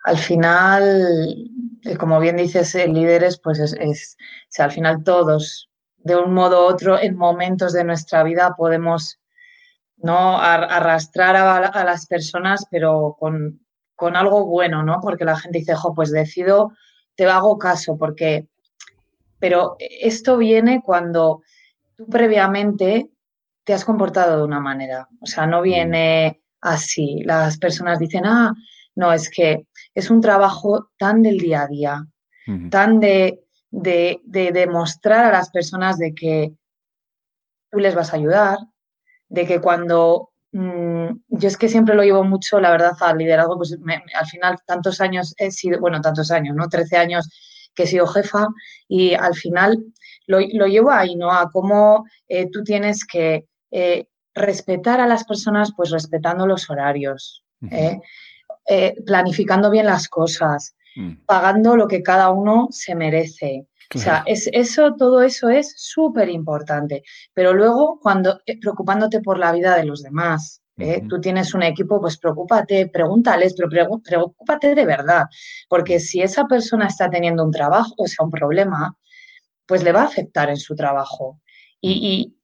Al 0.04 0.18
final, 0.18 1.50
eh, 1.84 1.98
como 1.98 2.20
bien 2.20 2.38
dices, 2.38 2.76
líderes, 2.76 3.40
pues 3.40 3.60
es, 3.60 4.18
al 4.58 4.72
final 4.72 5.04
todos, 5.04 5.70
de 5.98 6.16
un 6.18 6.34
modo 6.34 6.66
u 6.66 6.70
otro, 6.70 7.00
en 7.00 7.16
momentos 7.16 7.74
de 7.74 7.86
nuestra 7.86 8.24
vida 8.24 8.54
podemos 8.58 9.20
no 9.98 10.38
arrastrar 10.38 11.38
a, 11.38 11.84
las 11.86 12.06
personas, 12.08 12.66
pero 12.70 13.16
con, 13.18 13.62
algo 14.16 14.46
bueno, 14.46 14.84
¿no? 14.84 15.00
Porque 15.02 15.24
la 15.24 15.38
gente 15.38 15.60
dice, 15.60 15.76
jo, 15.76 15.96
pues 15.96 16.12
decido, 16.12 16.74
te 17.16 17.26
hago 17.26 17.58
caso, 17.58 17.98
porque... 17.98 18.48
Pero 19.40 19.76
esto 19.80 20.38
viene 20.38 20.82
cuando 20.84 21.42
tú 21.96 22.06
previamente 22.08 23.10
te 23.64 23.74
has 23.74 23.84
comportado 23.86 24.38
de 24.38 24.44
una 24.44 24.60
manera. 24.60 25.08
O 25.22 25.26
sea, 25.26 25.46
no 25.48 25.62
viene 25.62 26.42
así. 26.62 27.22
Las 27.26 27.58
personas 27.58 28.00
dicen, 28.00 28.26
ah, 28.26 28.54
no, 28.96 29.12
es 29.12 29.30
que 29.30 29.68
es 29.96 30.10
un 30.10 30.22
trabajo 30.22 30.90
tan 30.98 31.22
del 31.22 31.38
día 31.38 31.64
a 31.64 31.68
día, 31.68 32.08
tan 32.70 33.00
de, 33.00 33.40
demostrar 33.72 35.26
a 35.26 35.32
las 35.32 35.50
personas 35.50 35.98
de 35.98 36.14
que 36.14 36.54
tú 37.72 37.80
les 37.80 37.96
vas 37.96 38.14
a 38.14 38.18
ayudar, 38.18 38.58
de 39.30 39.46
que 39.46 39.62
cuando 39.62 40.32
mm, 40.52 41.08
yo 41.28 41.48
es 41.48 41.58
que 41.58 41.70
siempre 41.70 41.96
lo 41.96 42.04
llevo 42.04 42.24
mucho, 42.24 42.60
la 42.60 42.72
verdad, 42.72 42.94
al 43.00 43.18
liderazgo, 43.18 43.58
pues 43.58 43.78
al 44.14 44.28
final 44.28 44.58
tantos 44.66 45.02
años 45.02 45.34
he 45.38 45.52
sido, 45.52 45.80
bueno, 45.80 46.02
tantos 46.02 46.32
años, 46.32 46.56
¿no? 46.56 46.68
Trece 46.70 46.98
años 46.98 47.30
que 47.74 47.84
he 47.84 47.88
sido 47.88 48.06
jefa 48.08 48.48
y 48.88 49.14
al 49.14 49.34
final 49.34 49.84
lo, 50.28 50.40
llevo 50.40 50.92
ahí, 50.92 51.16
¿no? 51.16 51.32
A 51.32 51.50
cómo 51.52 52.06
eh, 52.28 52.50
tú 52.52 52.64
tienes 52.64 53.06
que 53.06 53.46
eh, 53.72 54.08
respetar 54.36 55.00
a 55.00 55.08
las 55.08 55.24
personas, 55.24 55.74
pues 55.76 55.90
respetando 55.92 56.46
los 56.46 56.70
horarios, 56.70 57.44
¿eh? 57.72 58.00
Eh, 58.66 58.96
planificando 59.06 59.70
bien 59.70 59.86
las 59.86 60.08
cosas, 60.08 60.76
mm. 60.96 61.26
pagando 61.26 61.76
lo 61.76 61.88
que 61.88 62.02
cada 62.02 62.30
uno 62.30 62.70
se 62.72 62.96
merece. 62.96 63.68
O 63.94 64.00
sea, 64.00 64.24
es, 64.26 64.50
eso, 64.54 64.96
todo 64.96 65.22
eso 65.22 65.50
es 65.50 65.76
súper 65.78 66.30
importante. 66.30 67.04
Pero 67.34 67.54
luego, 67.54 68.00
cuando 68.02 68.40
eh, 68.46 68.58
preocupándote 68.60 69.20
por 69.20 69.38
la 69.38 69.52
vida 69.52 69.76
de 69.76 69.86
los 69.86 70.02
demás, 70.02 70.60
Tú 71.08 71.22
tienes 71.22 71.54
un 71.54 71.62
equipo, 71.62 72.02
pues 72.02 72.18
preocúpate, 72.18 72.88
pregúntales, 72.88 73.54
pero 73.56 73.70
preocúpate 73.70 74.74
de 74.74 74.86
verdad, 74.88 75.26
porque 75.70 76.00
si 76.00 76.20
esa 76.20 76.46
persona 76.46 76.88
está 76.88 77.12
teniendo 77.12 77.46
un 77.46 77.52
trabajo, 77.52 77.94
o 77.96 78.08
sea, 78.08 78.26
un 78.26 78.32
problema, 78.32 78.98
pues 79.68 79.84
le 79.84 79.92
va 79.92 80.02
a 80.02 80.06
afectar 80.06 80.50
en 80.50 80.58
su 80.58 80.76
trabajo. 80.76 81.40
y, 81.80 82.36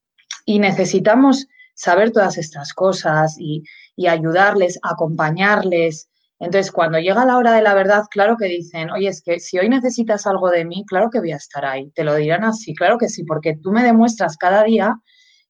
y 0.45 0.59
necesitamos 0.59 1.47
saber 1.79 2.11
todas 2.11 2.37
estas 2.37 2.73
cosas 2.73 3.37
y, 3.39 3.63
ayudarles, 4.07 4.79
acompañarles. 4.83 6.09
Entonces, 6.39 6.71
cuando 6.71 6.99
llega 6.99 7.25
la 7.25 7.37
hora 7.37 7.53
de 7.53 7.61
la 7.61 7.73
verdad, 7.73 8.03
claro 8.09 8.37
que 8.37 8.45
dicen, 8.45 8.89
oye, 8.91 9.09
es 9.09 9.21
que 9.21 9.39
si 9.39 9.59
hoy 9.59 9.67
necesitas 9.67 10.25
algo 10.25 10.49
de 10.49 10.63
mí, 10.63 10.85
claro 10.87 11.09
que 11.09 11.19
voy 11.19 11.33
a 11.33 11.37
estar 11.37 11.65
ahí. 11.65 11.91
Te 11.91 12.03
lo 12.03 12.15
dirán 12.15 12.43
así, 12.45 12.73
claro 12.73 12.97
que 12.97 13.09
sí, 13.09 13.23
porque 13.23 13.57
tú 13.61 13.71
me 13.71 13.83
demuestras 13.83 14.37
cada 14.37 14.63
día 14.63 14.95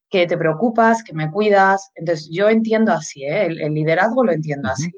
que 0.10 0.26
te 0.26 0.38
preocupas, 0.38 1.04
que 1.04 1.14
me 1.14 1.30
cuidas. 1.30 1.92
Entonces, 1.96 2.30
yo 2.32 2.50
entiendo 2.50 2.92
así, 2.92 3.24
¿eh? 3.24 3.46
el, 3.46 3.74
liderazgo 3.74 4.24
lo 4.24 4.32
entiendo 4.32 4.70
así. 4.70 4.92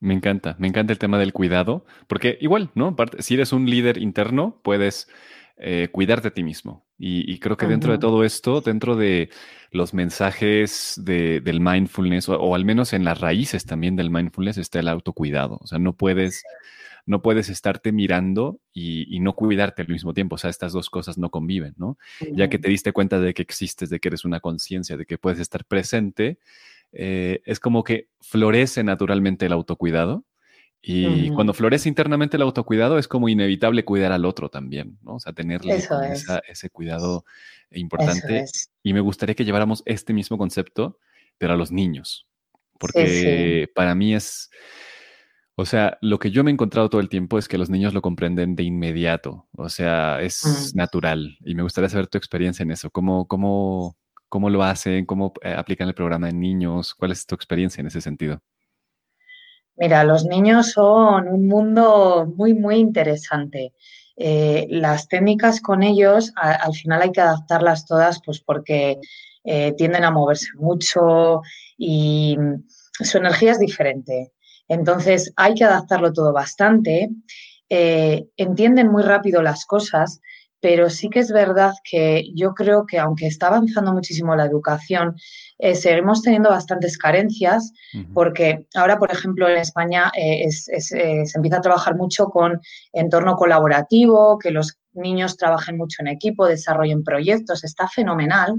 Me 0.00 0.14
encanta, 0.14 0.56
me 0.58 0.66
encanta 0.66 0.94
el 0.94 0.98
tema 0.98 1.18
del 1.18 1.34
cuidado, 1.34 1.84
porque 2.06 2.38
igual, 2.40 2.70
¿no? 2.74 2.96
Si 3.18 3.34
eres 3.34 3.52
un 3.52 3.68
líder 3.68 3.98
interno, 3.98 4.58
puedes 4.62 5.08
eh, 5.62 5.88
cuidarte 5.92 6.28
a 6.28 6.30
ti 6.30 6.42
mismo. 6.42 6.86
Y, 6.98 7.38
creo 7.38 7.56
que 7.56 7.66
dentro 7.66 7.92
de 7.92 7.98
todo 7.98 8.24
esto, 8.24 8.60
dentro 8.60 8.96
de 8.96 9.30
los 9.70 9.94
mensajes 9.94 11.00
del 11.02 11.60
mindfulness, 11.60 12.28
o, 12.28 12.54
al 12.54 12.64
menos 12.64 12.92
en 12.92 13.04
las 13.04 13.20
raíces 13.20 13.64
también 13.64 13.96
del 13.96 14.10
mindfulness, 14.10 14.58
está 14.58 14.80
el 14.80 14.88
autocuidado. 14.88 15.58
O 15.62 15.66
sea, 15.66 15.78
no 15.78 15.94
puedes, 15.94 16.42
no 17.06 17.22
puedes 17.22 17.48
estarte 17.48 17.92
mirando 17.92 18.60
y, 18.72 19.18
no 19.20 19.34
cuidarte 19.34 19.82
al 19.82 19.88
mismo 19.88 20.12
tiempo. 20.14 20.34
O 20.34 20.38
sea, 20.38 20.50
estas 20.50 20.72
dos 20.72 20.90
cosas 20.90 21.16
no 21.16 21.30
conviven, 21.30 21.74
¿no? 21.76 21.98
Ya 22.32 22.48
que 22.48 22.58
te 22.58 22.68
diste 22.68 22.92
cuenta 22.92 23.18
de 23.18 23.32
que 23.34 23.42
existes, 23.42 23.88
de 23.90 24.00
que 24.00 24.08
eres 24.08 24.24
una 24.24 24.40
conciencia, 24.40 24.96
de 24.96 25.06
que 25.06 25.18
puedes 25.18 25.40
estar 25.40 25.64
presente, 25.64 26.38
eh, 26.92 27.40
es 27.44 27.60
como 27.60 27.84
que 27.84 28.08
florece 28.20 28.82
naturalmente 28.82 29.46
el 29.46 29.52
autocuidado 29.52 30.24
y 30.82 31.30
cuando 31.30 31.52
florece 31.52 31.88
internamente 31.88 32.36
el 32.36 32.42
autocuidado 32.42 32.98
es 32.98 33.06
como 33.06 33.28
inevitable 33.28 33.84
cuidar 33.84 34.12
al 34.12 34.24
otro 34.24 34.48
también, 34.48 34.98
¿no? 35.02 35.16
O 35.16 35.20
sea, 35.20 35.32
tenerle 35.32 35.82
ese 36.48 36.70
cuidado 36.70 37.24
importante. 37.70 38.46
Y 38.82 38.94
me 38.94 39.00
gustaría 39.00 39.34
que 39.34 39.44
lleváramos 39.44 39.82
este 39.84 40.12
mismo 40.12 40.38
concepto, 40.38 40.98
pero 41.38 41.52
a 41.52 41.56
los 41.56 41.70
niños. 41.70 42.26
Porque 42.78 43.68
para 43.74 43.94
mí 43.94 44.14
es, 44.14 44.48
o 45.54 45.66
sea, 45.66 45.98
lo 46.00 46.18
que 46.18 46.30
yo 46.30 46.42
me 46.42 46.50
he 46.50 46.54
encontrado 46.54 46.88
todo 46.88 47.02
el 47.02 47.10
tiempo 47.10 47.38
es 47.38 47.46
que 47.46 47.58
los 47.58 47.68
niños 47.68 47.92
lo 47.92 48.00
comprenden 48.00 48.56
de 48.56 48.62
inmediato. 48.62 49.46
O 49.52 49.68
sea, 49.68 50.22
es 50.22 50.72
mm. 50.72 50.76
natural. 50.78 51.36
Y 51.44 51.54
me 51.54 51.62
gustaría 51.62 51.90
saber 51.90 52.06
tu 52.06 52.16
experiencia 52.16 52.62
en 52.62 52.70
eso. 52.70 52.90
¿Cómo, 52.90 53.28
cómo, 53.28 53.98
cómo 54.30 54.48
lo 54.48 54.62
hacen? 54.62 55.04
¿Cómo 55.04 55.34
eh, 55.42 55.52
aplican 55.52 55.88
el 55.88 55.94
programa 55.94 56.30
en 56.30 56.40
niños? 56.40 56.94
¿Cuál 56.94 57.12
es 57.12 57.26
tu 57.26 57.34
experiencia 57.34 57.82
en 57.82 57.88
ese 57.88 58.00
sentido? 58.00 58.42
Mira, 59.80 60.04
los 60.04 60.26
niños 60.26 60.72
son 60.72 61.26
un 61.26 61.48
mundo 61.48 62.30
muy, 62.36 62.52
muy 62.52 62.76
interesante. 62.76 63.72
Eh, 64.14 64.66
las 64.68 65.08
técnicas 65.08 65.62
con 65.62 65.82
ellos, 65.82 66.34
al 66.36 66.74
final 66.74 67.00
hay 67.00 67.12
que 67.12 67.22
adaptarlas 67.22 67.86
todas, 67.86 68.20
pues 68.22 68.40
porque 68.40 68.98
eh, 69.42 69.72
tienden 69.78 70.04
a 70.04 70.10
moverse 70.10 70.48
mucho 70.56 71.40
y 71.78 72.36
su 72.92 73.16
energía 73.16 73.52
es 73.52 73.58
diferente. 73.58 74.34
Entonces 74.68 75.32
hay 75.36 75.54
que 75.54 75.64
adaptarlo 75.64 76.12
todo 76.12 76.34
bastante. 76.34 77.08
Eh, 77.70 78.26
entienden 78.36 78.88
muy 78.92 79.02
rápido 79.02 79.40
las 79.40 79.64
cosas, 79.64 80.20
pero 80.60 80.90
sí 80.90 81.08
que 81.08 81.20
es 81.20 81.32
verdad 81.32 81.72
que 81.84 82.30
yo 82.34 82.52
creo 82.54 82.86
que 82.86 82.98
aunque 82.98 83.26
está 83.26 83.48
avanzando 83.48 83.92
muchísimo 83.92 84.36
la 84.36 84.44
educación, 84.44 85.16
eh, 85.58 85.74
seguimos 85.74 86.22
teniendo 86.22 86.50
bastantes 86.50 86.96
carencias 86.96 87.72
porque 88.14 88.66
ahora, 88.74 88.98
por 88.98 89.10
ejemplo, 89.10 89.48
en 89.48 89.56
España 89.56 90.10
eh, 90.16 90.44
eh, 90.46 90.50
se 90.80 91.32
empieza 91.34 91.58
a 91.58 91.62
trabajar 91.62 91.96
mucho 91.96 92.26
con 92.26 92.60
entorno 92.92 93.36
colaborativo, 93.36 94.38
que 94.38 94.50
los 94.50 94.78
niños 94.92 95.36
trabajen 95.36 95.76
mucho 95.76 95.96
en 96.00 96.08
equipo, 96.08 96.46
desarrollen 96.46 97.04
proyectos, 97.04 97.64
está 97.64 97.88
fenomenal, 97.88 98.54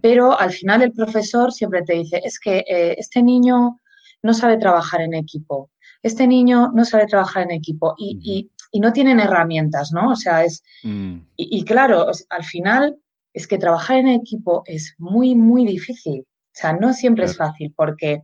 pero 0.00 0.38
al 0.38 0.50
final 0.50 0.82
el 0.82 0.92
profesor 0.92 1.52
siempre 1.52 1.82
te 1.82 1.94
dice, 1.94 2.20
es 2.24 2.38
que 2.40 2.64
este 2.66 3.22
niño 3.22 3.78
no 4.22 4.32
sabe 4.32 4.56
trabajar 4.56 5.02
en 5.02 5.14
equipo, 5.14 5.70
este 6.02 6.26
niño 6.26 6.70
no 6.74 6.84
sabe 6.84 7.06
trabajar 7.06 7.44
en 7.44 7.52
equipo 7.52 7.94
y, 7.98 8.50
no 8.80 8.92
tienen 8.92 9.20
herramientas, 9.20 9.92
¿no? 9.92 10.10
O 10.10 10.16
sea, 10.16 10.44
es... 10.44 10.62
Mm. 10.82 11.18
Y, 11.36 11.64
claro, 11.64 12.06
al 12.30 12.44
final 12.44 12.96
es 13.32 13.46
que 13.46 13.58
trabajar 13.58 13.98
en 13.98 14.08
equipo 14.08 14.62
es 14.66 14.94
muy, 14.98 15.34
muy 15.34 15.64
difícil. 15.66 16.20
O 16.20 16.54
sea, 16.54 16.72
no 16.72 16.92
siempre 16.92 17.24
es 17.24 17.36
fácil 17.36 17.72
porque 17.74 18.22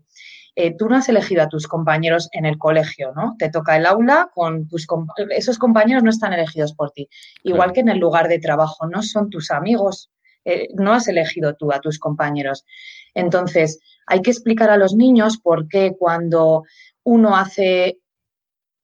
eh, 0.55 0.75
tú 0.77 0.89
no 0.89 0.97
has 0.97 1.09
elegido 1.09 1.43
a 1.43 1.49
tus 1.49 1.67
compañeros 1.67 2.29
en 2.33 2.45
el 2.45 2.59
colegio, 2.59 3.13
¿no? 3.15 3.37
Te 3.39 3.49
toca 3.49 3.77
el 3.77 3.87
aula 3.87 4.29
con 4.35 4.69
tus 4.69 4.87
esos 5.31 5.59
compañeros 5.59 6.03
no 6.03 6.11
están 6.11 6.33
elegidos 6.33 6.75
por 6.75 6.91
ti. 6.91 7.09
Igual 7.45 7.73
que 7.73 7.81
en 7.81 7.89
el 7.89 7.99
lugar 7.99 8.29
de 8.29 8.39
trabajo, 8.39 8.87
no 8.87 9.03
son 9.03 9.31
tus 9.31 9.51
amigos, 9.51 10.11
eh, 10.45 10.69
no 10.75 10.93
has 10.93 11.09
elegido 11.09 11.55
tú 11.55 11.73
a 11.73 11.81
tus 11.81 11.99
compañeros. 11.99 12.65
Entonces, 13.15 13.81
hay 14.07 14.21
que 14.21 14.31
explicar 14.31 14.69
a 14.71 14.77
los 14.77 14.95
niños 14.95 15.39
por 15.39 15.69
qué 15.69 15.95
cuando 15.97 16.65
uno 17.05 17.37
hace 17.37 17.99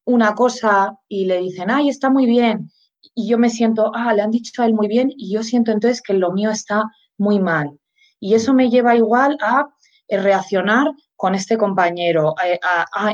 una 0.04 0.34
cosa 0.34 0.98
y 1.08 1.26
le 1.26 1.38
dicen, 1.38 1.70
ay, 1.70 1.88
está 1.88 2.10
muy 2.10 2.26
bien, 2.26 2.70
y 3.14 3.28
yo 3.28 3.38
me 3.38 3.50
siento, 3.50 3.92
ah, 3.94 4.12
le 4.14 4.22
han 4.22 4.30
dicho 4.30 4.62
a 4.62 4.66
él 4.66 4.74
muy 4.74 4.88
bien 4.88 5.12
y 5.16 5.32
yo 5.32 5.42
siento 5.42 5.70
entonces 5.70 6.02
que 6.02 6.14
lo 6.14 6.32
mío 6.32 6.50
está 6.50 6.84
muy 7.18 7.40
mal. 7.40 7.78
Y 8.18 8.34
eso 8.34 8.54
me 8.54 8.70
lleva 8.70 8.96
igual 8.96 9.36
a 9.40 9.68
eh, 10.08 10.18
reaccionar 10.18 10.88
con 11.16 11.34
este 11.34 11.56
compañero. 11.56 12.34
Eh, 12.44 12.58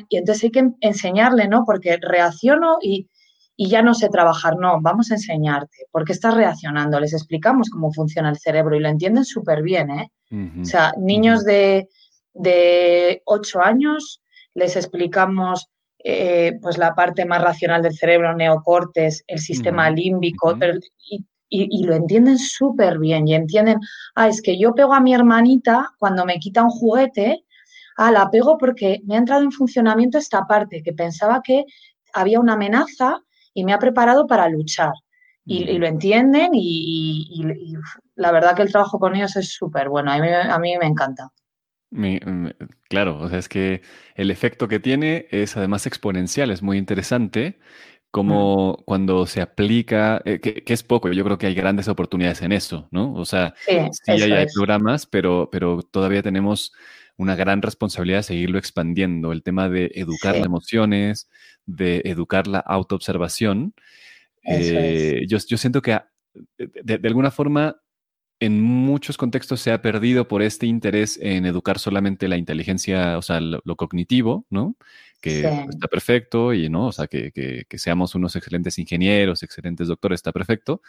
y 0.08 0.16
entonces 0.16 0.44
hay 0.44 0.50
que 0.50 0.70
enseñarle, 0.80 1.48
¿no? 1.48 1.64
Porque 1.64 1.98
reacciono 2.00 2.78
y, 2.80 3.08
ya 3.58 3.82
no 3.82 3.92
sé 3.92 4.08
trabajar. 4.08 4.56
No, 4.56 4.80
vamos 4.80 5.10
a 5.10 5.14
enseñarte. 5.14 5.86
porque 5.90 6.12
estás 6.12 6.34
reaccionando? 6.34 6.98
Les 6.98 7.12
explicamos 7.12 7.68
cómo 7.68 7.92
funciona 7.92 8.30
el 8.30 8.38
cerebro 8.38 8.74
y 8.74 8.80
lo 8.80 8.88
entienden 8.88 9.24
súper 9.26 9.62
bien, 9.62 9.90
¿eh? 9.90 10.10
O 10.62 10.64
sea, 10.64 10.94
niños 10.96 11.44
de, 11.44 11.88
de 12.32 13.20
8 13.26 13.60
años 13.60 14.22
les 14.54 14.76
explicamos 14.76 15.68
eh, 16.02 16.58
pues 16.62 16.78
la 16.78 16.94
parte 16.94 17.26
más 17.26 17.42
racional 17.42 17.82
del 17.82 17.94
cerebro, 17.94 18.34
neocortes, 18.34 19.22
el 19.26 19.38
sistema 19.38 19.90
límbico, 19.90 20.56
y, 21.52 21.84
lo 21.84 21.94
entienden 21.94 22.38
súper 22.38 22.98
bien 22.98 23.26
y 23.26 23.34
entienden, 23.34 23.80
ah, 24.14 24.28
es 24.28 24.40
que 24.40 24.56
yo 24.56 24.72
pego 24.72 24.94
a 24.94 25.00
mi 25.00 25.12
hermanita 25.12 25.90
cuando 25.98 26.24
me 26.24 26.38
quita 26.38 26.62
un 26.62 26.70
juguete, 26.70 27.44
ah, 27.96 28.12
la 28.12 28.30
pego 28.30 28.56
porque 28.56 29.00
me 29.04 29.16
ha 29.16 29.18
entrado 29.18 29.42
en 29.42 29.52
funcionamiento 29.52 30.16
esta 30.16 30.46
parte, 30.46 30.82
que 30.82 30.92
pensaba 30.92 31.42
que 31.42 31.64
había 32.14 32.40
una 32.40 32.54
amenaza 32.54 33.20
y 33.52 33.64
me 33.64 33.72
ha 33.72 33.78
preparado 33.78 34.26
para 34.26 34.48
luchar. 34.48 34.92
Y, 35.44 35.78
lo 35.78 35.86
entienden 35.86 36.52
y, 36.54 37.44
la 38.14 38.30
verdad 38.30 38.54
que 38.54 38.62
el 38.62 38.70
trabajo 38.70 39.00
con 39.00 39.16
ellos 39.16 39.34
es 39.34 39.52
súper 39.52 39.88
bueno, 39.88 40.12
a 40.12 40.58
mí 40.58 40.78
me 40.78 40.86
encanta 40.86 41.32
claro, 42.88 43.18
o 43.18 43.28
sea, 43.28 43.38
es 43.38 43.48
que 43.48 43.82
el 44.14 44.30
efecto 44.30 44.68
que 44.68 44.80
tiene 44.80 45.26
es 45.30 45.56
además 45.56 45.86
exponencial, 45.86 46.50
es 46.50 46.62
muy 46.62 46.78
interesante 46.78 47.58
como 48.10 48.82
cuando 48.86 49.26
se 49.26 49.40
aplica, 49.40 50.20
eh, 50.24 50.40
que, 50.40 50.64
es 50.66 50.82
poco, 50.82 51.12
yo 51.12 51.24
creo 51.24 51.38
que 51.38 51.46
hay 51.46 51.54
grandes 51.54 51.86
oportunidades 51.86 52.42
en 52.42 52.52
eso, 52.52 52.88
¿no? 52.90 53.14
O 53.14 53.24
sea, 53.24 53.54
sí, 53.64 53.76
hay, 54.10 54.46
programas, 54.52 55.06
pero, 55.06 55.48
pero 55.50 55.82
todavía 55.82 56.22
tenemos 56.22 56.72
una 57.16 57.36
gran 57.36 57.62
responsabilidad 57.62 58.18
de 58.18 58.24
seguirlo 58.24 58.58
expandiendo, 58.58 59.30
el 59.30 59.42
tema 59.42 59.68
de 59.68 59.92
educar 59.94 60.36
las 60.36 60.46
emociones, 60.46 61.28
de 61.66 62.02
educar 62.04 62.48
la 62.48 62.58
autoobservación. 62.58 63.74
Eh, 64.42 65.26
yo, 65.28 65.38
yo, 65.46 65.56
siento 65.56 65.82
que 65.82 66.00
de 66.56 67.08
alguna 67.08 67.30
forma 67.30 67.76
en 68.40 68.60
muchos 68.60 69.18
contextos 69.18 69.60
se 69.60 69.70
ha 69.70 69.82
perdido 69.82 70.26
por 70.26 70.42
este 70.42 70.66
interés 70.66 71.18
en 71.20 71.44
educar 71.44 71.78
solamente 71.78 72.26
la 72.26 72.38
inteligencia, 72.38 73.18
o 73.18 73.22
sea, 73.22 73.38
lo, 73.40 73.76
cognitivo, 73.76 74.46
¿no? 74.48 74.76
Que 75.20 75.40
está 75.68 75.86
perfecto 75.88 76.54
y, 76.54 76.70
¿no? 76.70 76.86
O 76.86 76.92
sea, 76.92 77.06
que, 77.06 77.30
que, 77.32 77.78
seamos 77.78 78.14
unos 78.14 78.34
excelentes 78.36 78.78
ingenieros, 78.78 79.42
excelentes 79.42 79.88
doctores, 79.88 80.18
está 80.18 80.32
perfecto, 80.32 80.80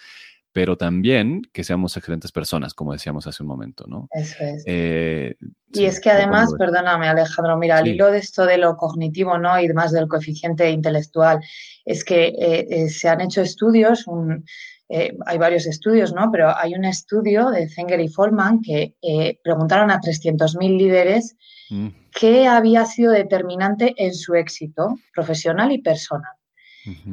pero 0.53 0.77
también 0.77 1.41
que 1.51 1.65
seamos 1.65 1.97
excelentes 1.97 2.31
personas, 2.31 2.73
como 2.73 2.93
decíamos 2.93 3.27
hace 3.27 3.43
un 3.43 3.49
momento, 3.49 3.85
¿no? 3.87 4.07
Eso 4.13 4.37
es. 4.39 4.63
Eh, 4.65 5.35
y 5.73 5.83
es 5.83 5.99
que 5.99 6.09
además, 6.09 6.53
perdóname 6.57 7.09
Alejandro, 7.09 7.57
mira, 7.57 7.77
al 7.77 7.87
hilo 7.87 8.11
de 8.11 8.19
esto 8.19 8.45
de 8.45 8.57
lo 8.57 8.77
cognitivo, 8.77 9.37
¿no? 9.37 9.59
Y 9.59 9.67
más 9.73 9.91
del 9.91 10.07
coeficiente 10.07 10.69
intelectual, 10.69 11.41
es 11.83 12.05
que 12.05 12.27
eh, 12.27 12.67
eh, 12.69 12.89
se 12.89 13.09
han 13.09 13.19
hecho 13.19 13.41
estudios, 13.41 14.07
un, 14.07 14.45
eh, 14.93 15.17
hay 15.25 15.38
varios 15.38 15.65
estudios, 15.67 16.13
¿no? 16.13 16.30
Pero 16.32 16.54
hay 16.56 16.73
un 16.73 16.84
estudio 16.84 17.49
de 17.49 17.69
Zenger 17.69 18.01
y 18.01 18.10
Folman 18.10 18.62
que 18.62 18.95
eh, 19.01 19.39
preguntaron 19.41 19.89
a 19.89 20.01
300.000 20.01 20.77
líderes 20.77 21.38
mm. 21.69 21.88
qué 22.13 22.45
había 22.45 22.84
sido 22.86 23.13
determinante 23.13 23.93
en 23.97 24.13
su 24.13 24.36
éxito 24.36 24.99
profesional 25.13 25.71
y 25.71 25.77
personal. 25.77 26.34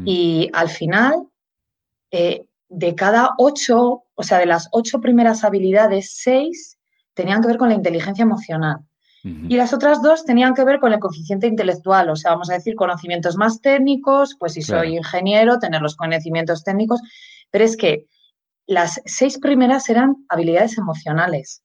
Y 0.06 0.48
al 0.54 0.70
final, 0.70 1.28
eh, 2.10 2.46
de 2.70 2.94
cada 2.94 3.34
ocho, 3.36 4.04
o 4.14 4.22
sea, 4.22 4.38
de 4.38 4.46
las 4.46 4.68
ocho 4.72 5.00
primeras 5.00 5.44
habilidades, 5.44 6.16
seis 6.16 6.78
tenían 7.14 7.42
que 7.42 7.48
ver 7.48 7.58
con 7.58 7.68
la 7.68 7.74
inteligencia 7.74 8.22
emocional. 8.22 8.78
Y 9.24 9.56
las 9.56 9.74
otras 9.74 10.00
dos 10.00 10.24
tenían 10.24 10.54
que 10.54 10.64
ver 10.64 10.78
con 10.78 10.92
el 10.92 11.00
coeficiente 11.00 11.46
intelectual, 11.48 12.08
o 12.08 12.16
sea, 12.16 12.30
vamos 12.30 12.48
a 12.50 12.54
decir, 12.54 12.74
conocimientos 12.76 13.36
más 13.36 13.60
técnicos, 13.60 14.36
pues 14.38 14.54
si 14.54 14.62
soy 14.62 14.96
ingeniero, 14.96 15.58
tener 15.58 15.82
los 15.82 15.96
conocimientos 15.96 16.64
técnicos, 16.64 17.02
pero 17.50 17.64
es 17.64 17.76
que 17.76 18.06
las 18.66 19.00
seis 19.06 19.38
primeras 19.38 19.88
eran 19.88 20.16
habilidades 20.28 20.78
emocionales. 20.78 21.62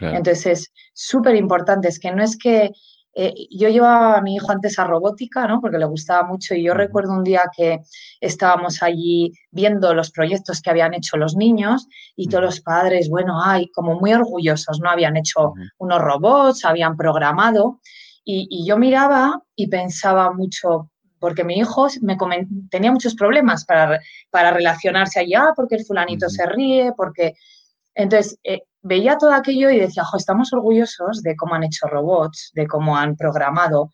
Entonces 0.00 0.46
es 0.46 0.72
súper 0.92 1.36
importante, 1.36 1.88
es 1.88 1.98
que 1.98 2.12
no 2.12 2.22
es 2.22 2.36
que 2.36 2.72
eh, 3.18 3.32
yo 3.50 3.70
llevaba 3.70 4.18
a 4.18 4.20
mi 4.20 4.34
hijo 4.34 4.52
antes 4.52 4.78
a 4.78 4.84
robótica, 4.84 5.46
¿no? 5.46 5.62
Porque 5.62 5.78
le 5.78 5.86
gustaba 5.86 6.28
mucho 6.28 6.54
y 6.54 6.64
yo 6.64 6.74
recuerdo 6.74 7.14
un 7.14 7.24
día 7.24 7.44
que 7.56 7.80
estábamos 8.20 8.82
allí 8.82 9.32
viendo 9.50 9.94
los 9.94 10.10
proyectos 10.10 10.60
que 10.60 10.68
habían 10.68 10.92
hecho 10.92 11.16
los 11.16 11.34
niños 11.34 11.88
y 12.14 12.28
todos 12.28 12.44
los 12.44 12.60
padres, 12.60 13.08
bueno, 13.08 13.40
ay, 13.42 13.70
como 13.70 13.98
muy 13.98 14.12
orgullosos, 14.12 14.80
¿no? 14.80 14.90
Habían 14.90 15.16
hecho 15.16 15.54
unos 15.78 16.02
robots, 16.02 16.66
habían 16.66 16.94
programado 16.94 17.80
y, 18.22 18.66
yo 18.66 18.76
miraba 18.76 19.40
y 19.54 19.68
pensaba 19.68 20.32
mucho, 20.32 20.90
porque 21.18 21.44
mi 21.44 21.54
hijo 21.58 21.88
me 22.02 22.16
tenía 22.70 22.92
muchos 22.92 23.14
problemas 23.14 23.64
para, 23.64 24.00
para 24.30 24.50
relacionarse 24.50 25.20
allá, 25.20 25.52
porque 25.56 25.76
el 25.76 25.84
fulanito 25.84 26.28
se 26.28 26.46
ríe, 26.46 26.92
porque... 26.96 27.34
Entonces, 27.94 28.38
eh, 28.44 28.60
veía 28.82 29.16
todo 29.18 29.32
aquello 29.32 29.70
y 29.70 29.80
decía, 29.80 30.04
estamos 30.16 30.52
orgullosos 30.52 31.22
de 31.22 31.34
cómo 31.34 31.54
han 31.54 31.64
hecho 31.64 31.86
robots, 31.88 32.52
de 32.54 32.66
cómo 32.66 32.96
han 32.96 33.16
programado, 33.16 33.90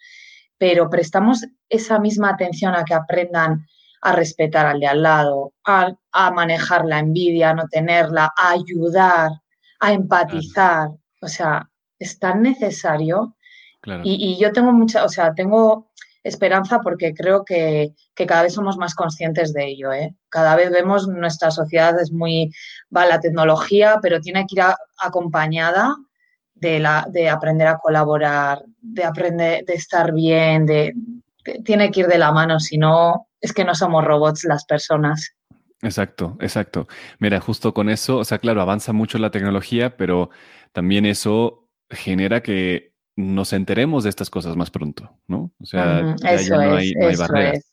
pero 0.59 0.91
prestamos 0.91 1.47
esa 1.69 1.99
misma 1.99 2.31
atención 2.31 2.75
a 2.75 2.85
que 2.85 2.95
aprendan 2.95 3.67
a 4.03 4.13
respetar 4.13 4.67
al 4.67 4.81
de 4.81 4.87
al 4.89 5.03
lado, 5.03 5.53
a, 5.65 6.31
manejar 6.33 6.85
la 6.85 6.99
envidia, 6.99 7.51
a 7.51 7.55
no 7.55 7.69
tenerla, 7.69 8.33
a 8.37 8.51
ayudar, 8.51 9.31
a 9.81 9.93
empatizar. 9.93 10.89
O 11.21 11.29
sea, 11.29 11.71
es 11.99 12.19
tan 12.19 12.43
necesario. 12.43 13.37
Y, 14.05 14.33
y, 14.33 14.41
yo 14.41 14.53
tengo 14.53 14.73
mucha, 14.73 15.05
o 15.05 15.09
sea, 15.09 15.35
tengo 15.35 15.91
esperanza 16.25 16.81
porque 16.81 17.15
creo 17.15 17.45
que, 17.45 17.93
cada 18.15 18.43
vez 18.43 18.55
somos 18.55 18.77
más 18.77 18.95
conscientes 18.95 19.53
de 19.53 19.67
ello. 19.67 19.93
¿eh? 19.93 20.15
Cada 20.29 20.57
vez 20.57 20.71
vemos 20.71 21.09
nuestra 21.09 21.51
sociedad 21.51 21.99
es 22.01 22.13
muy, 22.13 22.53
va 22.95 23.07
la 23.07 23.21
tecnología, 23.21 23.99
pero 24.01 24.21
tiene 24.21 24.47
que 24.47 24.57
ir 24.61 24.65
acompañada 24.99 25.97
de, 26.55 26.79
la, 26.79 27.07
de 27.11 27.29
aprender 27.29 27.67
a 27.67 27.79
colaborar, 27.79 28.63
de 28.81 29.05
aprender, 29.05 29.65
de 29.65 29.75
estar 29.75 30.13
bien, 30.13 30.67
de, 30.67 30.95
tiene 31.65 31.91
que 31.91 32.01
ir 32.01 32.07
de 32.07 32.19
la 32.19 32.31
mano, 32.31 32.61
si 32.61 32.79
no, 32.79 33.27
es 33.41 33.53
que 33.53 33.65
no 33.65 33.75
somos 33.75 34.05
robots 34.05 34.45
las 34.45 34.65
personas. 34.65 35.35
Exacto, 35.83 36.37
exacto. 36.41 36.87
Mira, 37.19 37.41
justo 37.41 37.75
con 37.75 37.89
eso, 37.89 38.19
o 38.19 38.25
sea, 38.25 38.39
claro, 38.39 38.63
avanza 38.63 38.93
mucho 38.93 39.19
la 39.19 39.33
tecnología, 39.33 39.97
pero 39.97 40.31
también 40.71 41.05
eso 41.05 41.69
genera 41.91 42.41
que 42.43 42.92
nos 43.23 43.53
enteremos 43.53 44.05
de 44.05 44.11
estas 44.11 44.31
cosas 44.31 44.57
más 44.57 44.71
pronto, 44.71 45.11
¿no? 45.27 45.51
O 45.61 45.67
sea, 45.67 46.17
ya, 46.17 46.57
no, 46.57 46.75
hay, 46.77 46.93
barreras. 47.17 47.73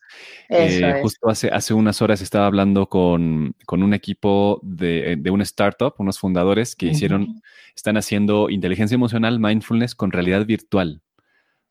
Eh, 0.50 1.00
justo 1.04 1.30
hace, 1.30 1.50
hace 1.50 1.74
unas 1.74 2.02
horas 2.02 2.22
estaba 2.22 2.48
hablando 2.48 2.88
con, 2.88 3.56
un 3.70 3.94
equipo 3.94 4.60
de, 4.64 5.16
de, 5.20 5.32
una 5.32 5.44
startup, 5.44 5.94
unos 6.00 6.18
fundadores 6.18 6.76
que 6.76 6.88
hicieron, 6.88 7.42
están 7.76 7.98
haciendo 7.98 8.50
inteligencia 8.50 8.96
emocional, 8.96 9.40
mindfulness 9.40 9.94
con 9.94 10.12
realidad 10.12 10.46
virtual. 10.46 11.02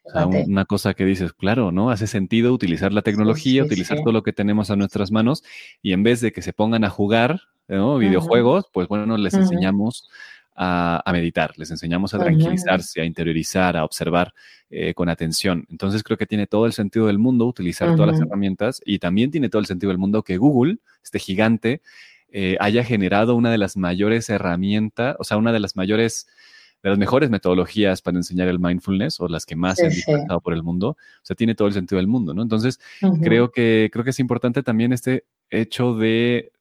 O 0.05 0.11
sea, 0.11 0.27
una 0.27 0.64
cosa 0.64 0.95
que 0.95 1.05
dices, 1.05 1.33
claro, 1.33 1.71
¿no? 1.71 1.91
Hace 1.91 2.07
sentido 2.07 2.53
utilizar 2.53 2.93
la 2.93 3.03
tecnología, 3.03 3.62
utilizar 3.62 3.99
todo 3.99 4.12
lo 4.12 4.23
que 4.23 4.33
tenemos 4.33 4.71
a 4.71 4.77
nuestras 4.77 5.11
manos 5.11 5.45
y 5.83 5.93
en 5.93 6.03
vez 6.03 6.21
de 6.21 6.33
que 6.33 6.41
se 6.41 6.55
pongan 6.55 6.85
a 6.85 6.91
jugar, 6.91 7.43
¿no? 7.67 7.99
Videojuegos, 7.99 8.67
pues 8.73 8.88
bueno, 8.88 9.19
les 9.19 9.35
enseñamos 9.35 10.09
a, 10.61 11.11
meditar, 11.12 11.57
les 11.57 11.71
enseñamos 11.71 12.14
a 12.14 12.18
tranquilizarse, 12.18 13.01
a 13.01 13.05
interiorizar, 13.05 13.77
a 13.77 13.85
observar 13.85 14.35
eh, 14.71 14.92
con 14.92 15.09
atención. 15.09 15.64
Entonces 15.71 16.03
creo 16.03 16.18
que 16.18 16.27
tiene 16.27 16.49
todo 16.49 16.66
el 16.66 16.73
sentido 16.73 17.07
del 17.07 17.18
mundo 17.18 17.47
utilizar 17.47 17.94
todas 17.94 18.12
las 18.12 18.21
herramientas 18.21 18.81
y 18.85 18.99
también 18.99 19.31
tiene 19.31 19.49
todo 19.49 19.61
el 19.61 19.66
sentido 19.66 19.90
del 19.90 19.99
mundo 19.99 20.25
que 20.25 20.37
Google, 20.37 20.79
este 21.03 21.21
gigante, 21.21 21.81
eh, 22.31 22.57
haya 22.59 22.83
generado 22.83 23.37
una 23.37 23.53
de 23.53 23.59
las 23.59 23.77
mayores 23.77 24.29
herramientas, 24.31 25.14
o 25.21 25.25
sea, 25.25 25.37
una 25.37 25.53
de 25.53 25.61
las 25.61 25.77
mayores 25.77 26.27
de 26.83 26.90
las 26.90 26.99
mejores 26.99 27.31
metodologías 27.31 28.03
para 28.03 28.16
enseñar 28.16 28.49
el 28.49 28.59
mindfulness 28.59 29.21
o 29.21 29.29
las 29.29 29.47
que 29.47 29.57
más 29.57 29.79
se 29.79 29.87
han 29.87 29.90
disfrutado 29.90 30.40
por 30.40 30.53
el 30.55 30.62
mundo. 30.62 30.90
O 30.90 30.97
sea, 31.23 31.37
tiene 31.37 31.55
todo 31.55 31.68
el 31.68 31.75
sentido 31.75 31.99
del 31.99 32.07
mundo, 32.07 32.35
¿no? 32.35 32.42
Entonces, 32.42 32.81
creo, 33.23 33.51
que, 33.51 33.90
creo 33.92 34.05
que 34.05 34.11
es 34.11 34.21
importante 34.21 34.62
también 34.62 34.92
este 34.92 35.25
hecho 35.51 35.94
de 35.94 36.53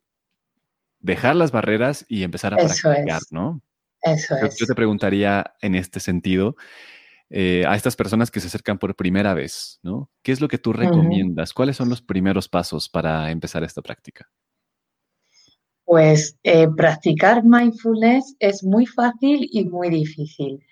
dejar 0.99 1.35
las 1.35 1.51
barreras 1.51 2.05
y 2.07 2.23
empezar 2.23 2.53
a 2.53 2.57
practicar, 2.57 3.21
¿no? 3.29 3.61
Yo, 4.05 4.65
te 4.67 4.75
preguntaría 4.75 5.53
en 5.61 5.75
este 5.75 5.99
sentido, 5.99 6.55
eh, 7.29 7.65
a 7.67 7.75
estas 7.75 7.95
personas 7.95 8.31
que 8.31 8.39
se 8.39 8.47
acercan 8.47 8.77
por 8.77 8.95
primera 8.95 9.33
vez, 9.33 9.79
¿no? 9.83 10.09
¿Qué 10.23 10.31
es 10.31 10.39
lo 10.39 10.47
que 10.47 10.57
tú 10.57 10.71
recomiendas? 10.71 11.53
¿Cuáles 11.53 11.75
son 11.75 11.89
los 11.89 12.01
primeros 12.01 12.47
pasos 12.47 12.87
para 12.87 13.31
empezar 13.31 13.63
esta 13.63 13.81
práctica? 13.81 14.29
Pues 15.83 16.37
eh, 16.43 16.67
practicar 16.75 17.43
mindfulness 17.43 18.35
es 18.39 18.63
muy 18.63 18.85
fácil 18.85 19.47
y 19.51 19.65
muy 19.65 19.89
difícil. 19.89 20.63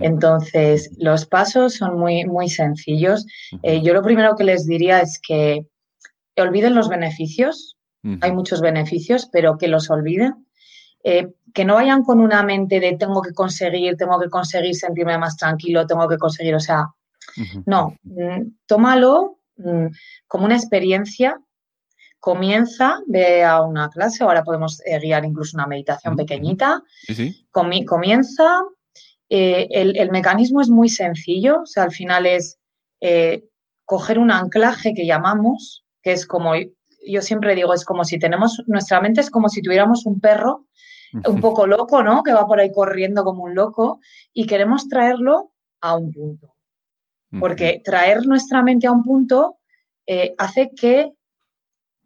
Entonces, 0.00 0.90
los 0.98 1.24
pasos 1.24 1.74
son 1.74 2.00
muy, 2.00 2.24
muy 2.24 2.48
sencillos. 2.48 3.24
Eh, 3.62 3.80
yo 3.80 3.94
lo 3.94 4.02
primero 4.02 4.34
que 4.34 4.42
les 4.42 4.66
diría 4.66 5.00
es 5.00 5.20
que 5.20 5.66
olviden 6.36 6.74
los 6.74 6.88
beneficios. 6.88 7.76
Hay 8.20 8.32
muchos 8.32 8.60
beneficios, 8.60 9.28
pero 9.30 9.56
que 9.56 9.68
los 9.68 9.88
olviden 9.90 10.46
eh, 11.04 11.32
que 11.54 11.64
no 11.64 11.74
vayan 11.74 12.02
con 12.02 12.20
una 12.20 12.42
mente 12.42 12.80
de 12.80 12.96
tengo 12.96 13.22
que 13.22 13.32
conseguir, 13.32 13.96
tengo 13.96 14.18
que 14.18 14.28
conseguir 14.28 14.74
sentirme 14.74 15.18
más 15.18 15.36
tranquilo, 15.36 15.86
tengo 15.86 16.08
que 16.08 16.18
conseguir, 16.18 16.54
o 16.54 16.60
sea, 16.60 16.86
no, 17.66 17.96
mm, 18.02 18.56
tómalo 18.66 19.38
mm, 19.56 19.86
como 20.26 20.44
una 20.46 20.56
experiencia, 20.56 21.38
comienza, 22.18 23.00
ve 23.06 23.44
a 23.44 23.62
una 23.62 23.88
clase, 23.88 24.24
ahora 24.24 24.42
podemos 24.42 24.80
eh, 24.84 24.98
guiar 24.98 25.24
incluso 25.24 25.56
una 25.56 25.66
meditación 25.66 26.16
pequeñita, 26.16 26.82
comienza, 27.50 28.62
eh, 29.28 29.68
el, 29.70 30.10
mecanismo 30.10 30.60
es 30.60 30.68
muy 30.68 30.88
sencillo, 30.88 31.62
o 31.62 31.66
sea, 31.66 31.84
al 31.84 31.92
final 31.92 32.26
es 32.26 32.58
coger 33.84 34.18
un 34.18 34.30
anclaje 34.30 34.92
que 34.94 35.06
llamamos, 35.06 35.84
que 36.02 36.12
es 36.12 36.26
como, 36.26 36.52
yo 37.06 37.22
siempre 37.22 37.54
digo, 37.54 37.72
es 37.72 37.84
como 37.84 38.04
si 38.04 38.18
tenemos, 38.18 38.62
nuestra 38.66 39.00
mente 39.00 39.20
es 39.20 39.30
como 39.30 39.48
si 39.48 39.62
tuviéramos 39.62 40.04
un 40.04 40.20
perro 40.20 40.66
un 41.12 41.40
poco 41.40 41.66
loco, 41.66 42.02
¿no? 42.02 42.22
Que 42.22 42.32
va 42.32 42.46
por 42.46 42.60
ahí 42.60 42.72
corriendo 42.72 43.24
como 43.24 43.44
un 43.44 43.54
loco 43.54 44.00
y 44.32 44.46
queremos 44.46 44.88
traerlo 44.88 45.52
a 45.80 45.96
un 45.96 46.12
punto. 46.12 46.54
Porque 47.38 47.82
traer 47.84 48.26
nuestra 48.26 48.62
mente 48.62 48.86
a 48.86 48.92
un 48.92 49.04
punto 49.04 49.58
eh, 50.06 50.34
hace 50.38 50.70
que 50.74 51.12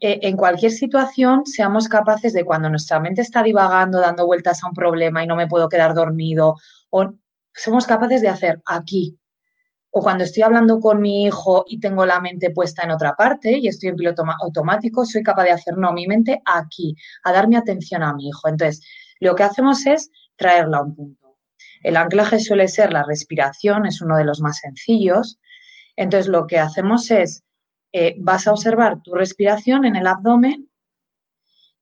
eh, 0.00 0.18
en 0.22 0.36
cualquier 0.36 0.72
situación 0.72 1.46
seamos 1.46 1.86
capaces 1.86 2.32
de 2.32 2.44
cuando 2.44 2.68
nuestra 2.68 2.98
mente 2.98 3.22
está 3.22 3.42
divagando, 3.42 4.00
dando 4.00 4.26
vueltas 4.26 4.64
a 4.64 4.68
un 4.68 4.74
problema 4.74 5.22
y 5.22 5.28
no 5.28 5.36
me 5.36 5.46
puedo 5.46 5.68
quedar 5.68 5.94
dormido, 5.94 6.56
o 6.90 7.12
somos 7.54 7.86
capaces 7.86 8.20
de 8.20 8.28
hacer 8.28 8.60
aquí, 8.66 9.16
o 9.94 10.00
cuando 10.02 10.24
estoy 10.24 10.42
hablando 10.42 10.80
con 10.80 11.02
mi 11.02 11.26
hijo 11.26 11.64
y 11.68 11.78
tengo 11.78 12.06
la 12.06 12.18
mente 12.18 12.50
puesta 12.50 12.82
en 12.82 12.92
otra 12.92 13.14
parte 13.14 13.58
y 13.58 13.68
estoy 13.68 13.90
en 13.90 13.96
piloto 13.96 14.24
automático, 14.40 15.04
soy 15.04 15.22
capaz 15.22 15.44
de 15.44 15.50
hacer, 15.50 15.76
no, 15.76 15.92
mi 15.92 16.06
mente 16.06 16.40
aquí, 16.46 16.96
a 17.24 17.32
dar 17.32 17.46
mi 17.46 17.56
atención 17.56 18.02
a 18.02 18.14
mi 18.14 18.28
hijo. 18.28 18.48
Entonces, 18.48 18.82
lo 19.20 19.34
que 19.34 19.42
hacemos 19.42 19.84
es 19.84 20.10
traerla 20.36 20.78
a 20.78 20.82
un 20.82 20.96
punto. 20.96 21.36
El 21.82 21.98
anclaje 21.98 22.40
suele 22.40 22.68
ser 22.68 22.90
la 22.90 23.02
respiración, 23.02 23.84
es 23.84 24.00
uno 24.00 24.16
de 24.16 24.24
los 24.24 24.40
más 24.40 24.60
sencillos. 24.60 25.38
Entonces, 25.94 26.28
lo 26.28 26.46
que 26.46 26.58
hacemos 26.58 27.10
es, 27.10 27.44
eh, 27.92 28.14
vas 28.18 28.46
a 28.46 28.52
observar 28.52 29.02
tu 29.02 29.12
respiración 29.14 29.84
en 29.84 29.96
el 29.96 30.06
abdomen 30.06 30.70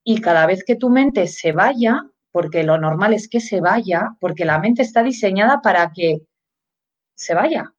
y 0.03 0.21
cada 0.21 0.47
vez 0.47 0.65
que 0.65 0.75
tu 0.75 0.91
mente 0.91 1.29
se 1.29 1.53
vaya, 1.53 2.03
porque 2.33 2.65
lo 2.65 2.77
normal 2.77 3.15
es 3.15 3.29
que 3.29 3.39
se 3.39 3.61
vaya, 3.61 4.17
porque 4.19 4.45
la 4.45 4.59
mente 4.59 4.83
está 4.83 5.05
diseñada 5.05 5.61
para 5.63 5.93
que 5.93 6.23
se 7.15 7.35
vaya, 7.35 7.73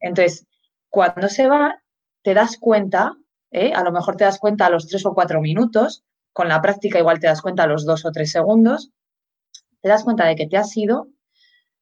entonces, 0.00 0.46
cuando 0.88 1.28
se 1.28 1.46
va, 1.46 1.82
te 2.22 2.34
das 2.34 2.56
cuenta, 2.58 3.16
¿eh? 3.50 3.72
a 3.74 3.82
lo 3.82 3.92
mejor 3.92 4.16
te 4.16 4.24
das 4.24 4.38
cuenta 4.38 4.66
a 4.66 4.70
los 4.70 4.86
tres 4.86 5.04
o 5.06 5.14
cuatro 5.14 5.40
minutos, 5.40 6.04
con 6.32 6.48
la 6.48 6.60
práctica 6.60 6.98
igual 6.98 7.20
te 7.20 7.26
das 7.26 7.42
cuenta 7.42 7.64
a 7.64 7.66
los 7.66 7.84
dos 7.84 8.04
o 8.04 8.12
tres 8.12 8.30
segundos, 8.30 8.90
te 9.80 9.88
das 9.88 10.04
cuenta 10.04 10.26
de 10.26 10.36
que 10.36 10.46
te 10.46 10.56
has 10.56 10.76
ido, 10.76 11.08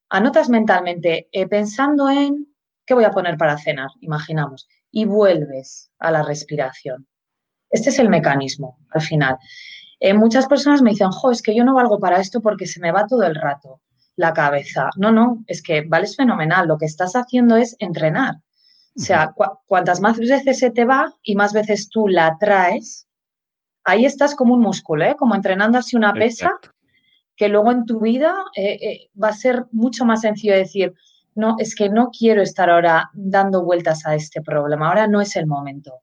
anotas 0.08 0.48
mentalmente 0.48 1.28
eh, 1.32 1.46
pensando 1.46 2.08
en 2.08 2.54
qué 2.84 2.94
voy 2.94 3.04
a 3.04 3.10
poner 3.10 3.36
para 3.36 3.58
cenar, 3.58 3.88
imaginamos, 4.00 4.68
y 4.90 5.04
vuelves 5.04 5.90
a 5.98 6.10
la 6.10 6.22
respiración. 6.22 7.06
Este 7.70 7.90
es 7.90 7.98
el 7.98 8.08
mecanismo 8.08 8.78
al 8.90 9.02
final. 9.02 9.38
Eh, 9.98 10.14
muchas 10.14 10.46
personas 10.46 10.82
me 10.82 10.90
dicen, 10.90 11.10
jo, 11.10 11.30
es 11.30 11.42
que 11.42 11.54
yo 11.54 11.64
no 11.64 11.74
valgo 11.74 11.98
para 11.98 12.20
esto 12.20 12.40
porque 12.40 12.66
se 12.66 12.80
me 12.80 12.92
va 12.92 13.06
todo 13.06 13.24
el 13.24 13.34
rato 13.34 13.80
la 14.16 14.32
cabeza. 14.32 14.90
No, 14.96 15.12
no, 15.12 15.44
es 15.46 15.62
que 15.62 15.82
vales 15.82 16.16
fenomenal. 16.16 16.66
Lo 16.66 16.78
que 16.78 16.86
estás 16.86 17.14
haciendo 17.14 17.56
es 17.56 17.76
entrenar. 17.78 18.36
O 18.98 19.02
sea, 19.02 19.34
cuantas 19.66 20.00
más 20.00 20.18
veces 20.18 20.58
se 20.58 20.70
te 20.70 20.86
va 20.86 21.14
y 21.22 21.34
más 21.34 21.52
veces 21.52 21.90
tú 21.90 22.08
la 22.08 22.38
traes, 22.40 23.06
ahí 23.84 24.06
estás 24.06 24.34
como 24.34 24.54
un 24.54 24.60
músculo, 24.60 25.04
¿eh? 25.04 25.16
como 25.18 25.34
entrenando 25.34 25.76
así 25.76 25.96
una 25.96 26.14
pesa, 26.14 26.50
que 27.36 27.48
luego 27.48 27.70
en 27.72 27.84
tu 27.84 28.00
vida 28.00 28.34
eh, 28.56 28.78
eh, 28.80 29.10
va 29.22 29.28
a 29.28 29.34
ser 29.34 29.66
mucho 29.70 30.06
más 30.06 30.22
sencillo 30.22 30.54
decir, 30.54 30.94
no, 31.34 31.56
es 31.58 31.74
que 31.74 31.90
no 31.90 32.08
quiero 32.08 32.40
estar 32.40 32.70
ahora 32.70 33.10
dando 33.12 33.62
vueltas 33.62 34.06
a 34.06 34.14
este 34.14 34.40
problema, 34.40 34.88
ahora 34.88 35.06
no 35.06 35.20
es 35.20 35.36
el 35.36 35.46
momento. 35.46 36.00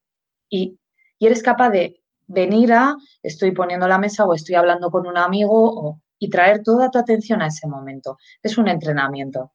Y, 0.47 0.77
y 1.17 1.25
eres 1.25 1.41
capaz 1.41 1.71
de 1.71 2.03
venir 2.27 2.73
a, 2.73 2.95
estoy 3.23 3.53
poniendo 3.53 3.87
la 3.87 3.97
mesa 3.97 4.23
o 4.25 4.35
estoy 4.35 4.53
hablando 4.53 4.91
con 4.91 5.07
un 5.07 5.17
amigo 5.17 5.99
y 6.23 6.29
traer 6.29 6.63
toda 6.63 6.89
tu 6.89 6.97
atención 6.97 7.41
a 7.41 7.47
ese 7.47 7.67
momento. 7.67 8.17
Es 8.41 8.57
un 8.57 8.69
entrenamiento. 8.69 9.51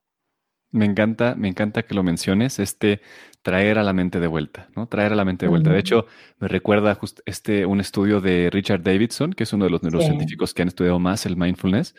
Me 0.71 0.85
encanta, 0.85 1.35
me 1.35 1.49
encanta 1.49 1.83
que 1.83 1.95
lo 1.95 2.03
menciones, 2.03 2.59
este 2.59 3.01
traer 3.41 3.79
a 3.79 3.83
la 3.83 3.95
mente 3.95 4.21
de 4.21 4.27
vuelta, 4.27 4.69
¿no? 4.77 4.87
Traer 4.87 5.15
a 5.15 5.17
la 5.17 5.25
mente 5.25 5.47
de 5.47 5.51
vuelta. 5.51 5.73
De 5.73 5.79
hecho, 5.79 6.05
me 6.39 6.49
recuerda 6.49 6.99
este, 7.25 7.65
un 7.65 7.81
estudio 7.81 8.21
de 8.21 8.51
Richard 8.53 8.83
Davidson, 8.83 9.33
que 9.33 9.45
es 9.45 9.53
uno 9.55 9.65
de 9.65 9.71
los 9.71 9.83
neurocientíficos 9.83 10.53
que 10.53 10.61
han 10.61 10.69
estudiado 10.69 10.99
más 10.99 11.25
el 11.25 11.39
mindfulness, 11.39 11.95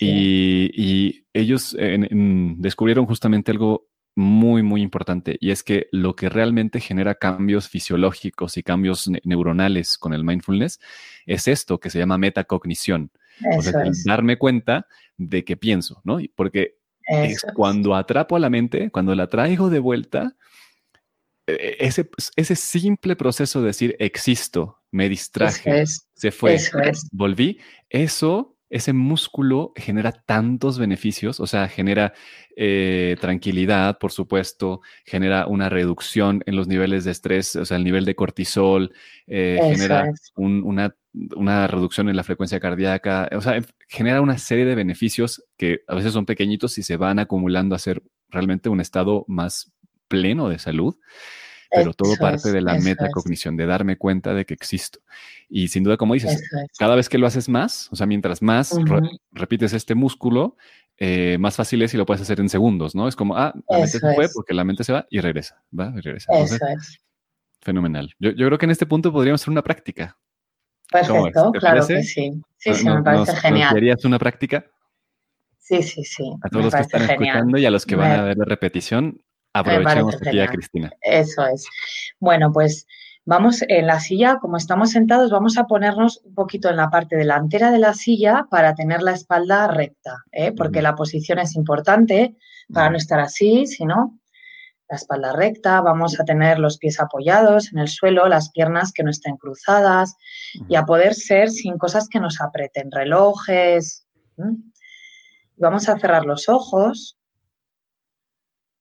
y, 0.00 1.26
ellos 1.34 1.76
descubrieron 1.78 3.06
justamente 3.06 3.52
algo 3.52 3.88
muy, 4.16 4.62
muy 4.62 4.80
importante, 4.80 5.36
y 5.38 5.50
es 5.50 5.62
que 5.62 5.86
lo 5.92 6.16
que 6.16 6.30
realmente 6.30 6.80
genera 6.80 7.14
cambios 7.14 7.68
fisiológicos 7.68 8.56
y 8.56 8.62
cambios 8.62 9.10
neuronales 9.22 9.98
con 9.98 10.14
el 10.14 10.24
mindfulness 10.24 10.80
es 11.26 11.46
esto 11.46 11.78
que 11.78 11.90
se 11.90 11.98
llama 11.98 12.16
metacognición. 12.16 13.12
O 13.56 13.62
sea, 13.62 13.84
darme 14.04 14.38
cuenta 14.38 14.86
de 15.16 15.44
que 15.44 15.56
pienso, 15.56 16.00
¿no? 16.04 16.18
Porque 16.34 16.78
es 17.08 17.44
cuando 17.54 17.94
atrapo 17.94 18.36
a 18.36 18.40
la 18.40 18.50
mente, 18.50 18.90
cuando 18.90 19.14
la 19.14 19.28
traigo 19.28 19.70
de 19.70 19.78
vuelta, 19.78 20.36
e, 21.46 21.52
e, 21.52 21.86
ese, 21.86 22.10
ese 22.36 22.56
simple 22.56 23.16
proceso 23.16 23.60
de 23.60 23.68
decir 23.68 23.96
existo, 23.98 24.78
me 24.90 25.08
distraje, 25.08 25.84
se 25.86 26.30
fue, 26.30 26.58
volví, 27.12 27.58
eso, 27.88 28.56
ese 28.70 28.92
músculo 28.92 29.72
genera 29.76 30.12
tantos 30.12 30.78
beneficios, 30.78 31.40
o 31.40 31.46
sea, 31.46 31.68
genera 31.68 32.12
eh, 32.56 33.16
tranquilidad, 33.20 33.98
por 33.98 34.12
supuesto, 34.12 34.82
genera 35.04 35.46
una 35.46 35.68
reducción 35.68 36.42
en 36.46 36.56
los 36.56 36.68
niveles 36.68 37.04
de 37.04 37.12
estrés, 37.12 37.56
o 37.56 37.64
sea, 37.64 37.76
el 37.76 37.84
nivel 37.84 38.04
de 38.04 38.14
cortisol, 38.14 38.92
eh, 39.26 39.58
genera 39.62 40.12
una 40.36 40.94
una 41.36 41.66
reducción 41.66 42.08
en 42.08 42.16
la 42.16 42.24
frecuencia 42.24 42.60
cardíaca, 42.60 43.28
o 43.34 43.40
sea, 43.40 43.60
genera 43.88 44.20
una 44.20 44.38
serie 44.38 44.64
de 44.64 44.74
beneficios 44.74 45.44
que 45.56 45.80
a 45.88 45.94
veces 45.94 46.12
son 46.12 46.26
pequeñitos 46.26 46.78
y 46.78 46.82
se 46.82 46.96
van 46.96 47.18
acumulando 47.18 47.74
a 47.74 47.78
ser 47.78 48.02
realmente 48.28 48.68
un 48.68 48.80
estado 48.80 49.24
más 49.28 49.72
pleno 50.08 50.48
de 50.48 50.58
salud, 50.58 50.96
pero 51.70 51.92
todo 51.92 52.16
parte 52.16 52.50
de 52.50 52.60
la 52.60 52.78
metacognición, 52.78 53.56
de 53.56 53.66
darme 53.66 53.96
cuenta 53.96 54.32
de 54.32 54.46
que 54.46 54.54
existo. 54.54 55.00
Y 55.48 55.68
sin 55.68 55.84
duda, 55.84 55.96
como 55.96 56.14
dices, 56.14 56.42
cada 56.78 56.94
vez 56.94 57.08
que 57.08 57.18
lo 57.18 57.26
haces 57.26 57.48
más, 57.48 57.88
o 57.92 57.96
sea, 57.96 58.06
mientras 58.06 58.42
más 58.42 58.74
repites 59.32 59.72
este 59.72 59.94
músculo, 59.94 60.56
eh, 60.96 61.36
más 61.38 61.56
fácil 61.56 61.82
es 61.82 61.94
y 61.94 61.96
lo 61.96 62.06
puedes 62.06 62.22
hacer 62.22 62.40
en 62.40 62.48
segundos, 62.48 62.94
¿no? 62.94 63.06
Es 63.06 63.16
como, 63.16 63.36
ah, 63.36 63.54
la 63.68 63.78
mente 63.78 63.98
se 63.98 64.14
fue 64.14 64.28
porque 64.34 64.54
la 64.54 64.64
mente 64.64 64.82
se 64.84 64.92
va 64.92 65.06
y 65.10 65.20
regresa, 65.20 65.62
va 65.78 65.92
y 65.96 66.00
regresa. 66.00 66.32
fenomenal. 67.60 68.14
Yo, 68.18 68.30
yo 68.30 68.46
creo 68.46 68.58
que 68.58 68.66
en 68.66 68.70
este 68.70 68.86
punto 68.86 69.12
podríamos 69.12 69.40
hacer 69.40 69.52
una 69.52 69.62
práctica. 69.62 70.18
Perfecto, 70.90 71.52
claro 71.52 71.86
que 71.86 72.02
sí. 72.02 72.32
Sí, 72.56 72.74
sí, 72.74 72.88
me 72.88 73.02
parece 73.02 73.36
genial. 73.36 73.72
¿Serías 73.72 74.04
una 74.04 74.18
práctica? 74.18 74.64
Sí, 75.58 75.82
sí, 75.82 76.02
sí. 76.04 76.32
A 76.42 76.48
todos 76.48 76.66
los 76.66 76.74
que 76.74 76.80
están 76.80 77.02
escuchando 77.02 77.58
y 77.58 77.66
a 77.66 77.70
los 77.70 77.84
que 77.84 77.94
van 77.94 78.12
a 78.12 78.22
ver 78.22 78.38
la 78.38 78.46
repetición, 78.46 79.20
aprovechemos 79.52 80.16
aquí 80.16 80.40
a 80.40 80.48
Cristina. 80.48 80.90
Eso 81.02 81.46
es. 81.46 81.66
Bueno, 82.18 82.50
pues 82.52 82.86
vamos 83.26 83.62
en 83.68 83.86
la 83.86 84.00
silla, 84.00 84.38
como 84.40 84.56
estamos 84.56 84.90
sentados, 84.90 85.30
vamos 85.30 85.58
a 85.58 85.64
ponernos 85.64 86.22
un 86.24 86.34
poquito 86.34 86.70
en 86.70 86.76
la 86.76 86.88
parte 86.88 87.16
delantera 87.16 87.70
de 87.70 87.78
la 87.78 87.92
silla 87.92 88.46
para 88.50 88.74
tener 88.74 89.02
la 89.02 89.12
espalda 89.12 89.68
recta, 89.68 90.24
¿eh? 90.32 90.52
porque 90.52 90.80
la 90.80 90.94
posición 90.94 91.38
es 91.38 91.54
importante 91.54 92.34
para 92.72 92.88
no 92.88 92.96
estar 92.96 93.20
así, 93.20 93.66
sino 93.66 94.18
la 94.88 94.96
espalda 94.96 95.32
recta, 95.32 95.80
vamos 95.82 96.18
a 96.18 96.24
tener 96.24 96.58
los 96.58 96.78
pies 96.78 96.98
apoyados 96.98 97.72
en 97.72 97.78
el 97.78 97.88
suelo, 97.88 98.26
las 98.26 98.50
piernas 98.50 98.92
que 98.92 99.02
no 99.02 99.10
estén 99.10 99.36
cruzadas 99.36 100.16
y 100.68 100.76
a 100.76 100.84
poder 100.84 101.14
ser 101.14 101.50
sin 101.50 101.76
cosas 101.76 102.08
que 102.08 102.20
nos 102.20 102.40
aprieten, 102.40 102.90
relojes. 102.90 104.06
Vamos 105.56 105.88
a 105.88 105.98
cerrar 105.98 106.24
los 106.24 106.48
ojos. 106.48 107.18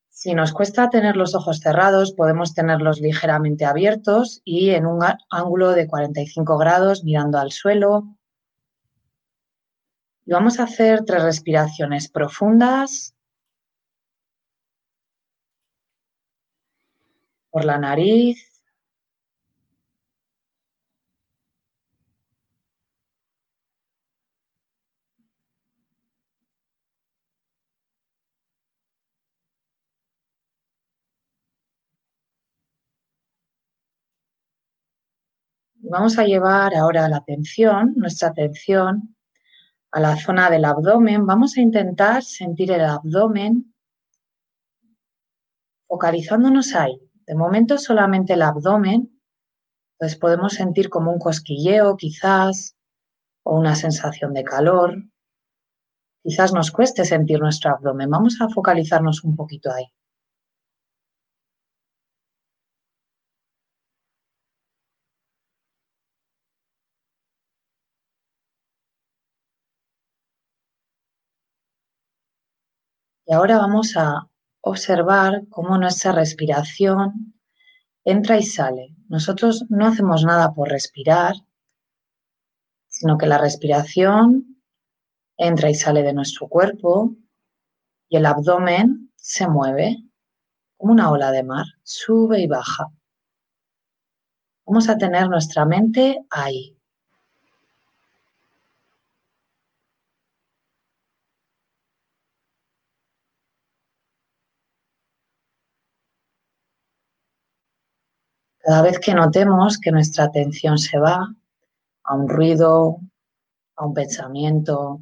Si 0.10 0.34
nos 0.34 0.54
cuesta 0.54 0.90
tener 0.90 1.18
los 1.18 1.36
ojos 1.36 1.60
cerrados, 1.60 2.14
podemos 2.14 2.54
tenerlos 2.54 3.02
ligeramente 3.02 3.66
abiertos 3.66 4.42
y 4.46 4.72
en 4.72 4.86
un 4.86 5.02
ángulo 5.30 5.72
de 5.72 5.88
45 5.88 6.58
grados 6.58 7.04
mirando 7.04 7.38
al 7.38 7.52
suelo. 7.52 8.16
Y 10.26 10.32
vamos 10.32 10.60
a 10.60 10.64
hacer 10.64 11.04
tres 11.06 11.22
respiraciones 11.24 12.10
profundas 12.10 13.17
por 17.58 17.66
la 17.66 17.80
nariz. 17.80 18.38
Vamos 35.78 36.20
a 36.20 36.26
llevar 36.26 36.76
ahora 36.76 37.10
la 37.10 37.18
atención, 37.18 37.94
nuestra 37.96 38.28
atención, 38.28 39.16
a 39.92 40.00
la 40.00 40.16
zona 40.16 40.52
del 40.52 40.66
abdomen. 40.66 41.26
Vamos 41.26 41.58
a 41.58 41.62
intentar 41.62 42.22
sentir 42.22 42.72
el 42.72 42.86
abdomen 42.86 43.74
focalizándonos 45.88 46.76
ahí. 46.76 47.07
De 47.28 47.36
momento 47.36 47.78
solamente 47.78 48.34
el 48.34 48.42
abdomen, 48.42 49.20
entonces 49.94 50.18
podemos 50.18 50.54
sentir 50.54 50.90
como 50.90 51.12
un 51.12 51.20
cosquilleo 51.20 51.98
quizás 51.98 52.78
o 53.44 53.58
una 53.60 53.76
sensación 53.76 54.34
de 54.34 54.46
calor. 54.46 54.96
Quizás 56.24 56.54
nos 56.54 56.72
cueste 56.72 57.04
sentir 57.04 57.40
nuestro 57.42 57.72
abdomen. 57.72 58.10
Vamos 58.10 58.40
a 58.40 58.48
focalizarnos 58.50 59.24
un 59.26 59.36
poquito 59.36 59.72
ahí. 59.72 59.88
Y 73.26 73.34
ahora 73.34 73.58
vamos 73.58 73.98
a 73.98 74.28
observar 74.68 75.44
cómo 75.50 75.78
nuestra 75.78 76.12
respiración 76.12 77.34
entra 78.04 78.38
y 78.38 78.44
sale. 78.44 78.96
Nosotros 79.10 79.66
no 79.70 79.88
hacemos 79.88 80.24
nada 80.24 80.54
por 80.54 80.70
respirar, 80.70 81.36
sino 82.88 83.18
que 83.18 83.28
la 83.28 83.38
respiración 83.38 84.62
entra 85.38 85.70
y 85.70 85.76
sale 85.76 86.04
de 86.04 86.14
nuestro 86.14 86.48
cuerpo 86.48 87.16
y 88.10 88.18
el 88.18 88.26
abdomen 88.26 89.12
se 89.16 89.48
mueve 89.48 89.98
como 90.78 90.94
una 90.94 91.12
ola 91.12 91.32
de 91.32 91.44
mar, 91.44 91.66
sube 91.84 92.40
y 92.42 92.48
baja. 92.48 92.88
Vamos 94.66 94.90
a 94.90 94.98
tener 94.98 95.28
nuestra 95.30 95.66
mente 95.66 96.26
ahí, 96.30 96.77
Cada 108.68 108.82
vez 108.82 109.00
que 109.00 109.14
notemos 109.14 109.78
que 109.78 109.94
nuestra 109.94 110.26
atención 110.26 110.78
se 110.78 111.00
va 111.00 111.34
a 112.04 112.14
un 112.14 112.28
ruido, 112.28 113.00
a 113.78 113.86
un 113.86 113.94
pensamiento, 113.94 115.00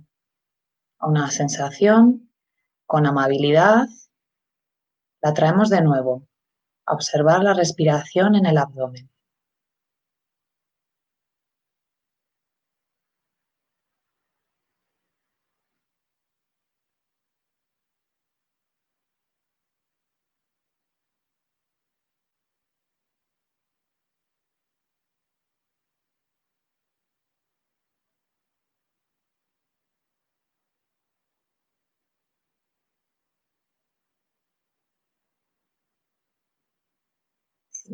a 0.99 1.07
una 1.07 1.32
sensación, 1.32 2.30
con 2.86 3.07
amabilidad, 3.07 3.88
la 5.20 5.34
traemos 5.34 5.72
de 5.72 5.82
nuevo 5.82 6.28
a 6.86 6.93
observar 6.93 7.41
la 7.41 7.55
respiración 7.55 8.36
en 8.36 8.45
el 8.45 8.59
abdomen. 8.59 9.09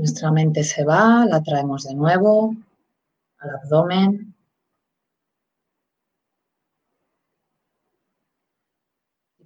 Nuestra 0.02 0.32
mente 0.32 0.64
se 0.64 0.84
va, 0.84 1.28
la 1.28 1.44
traemos 1.44 1.84
de 1.84 1.94
nuevo 1.94 2.56
al 3.38 3.50
abdomen. 3.52 4.36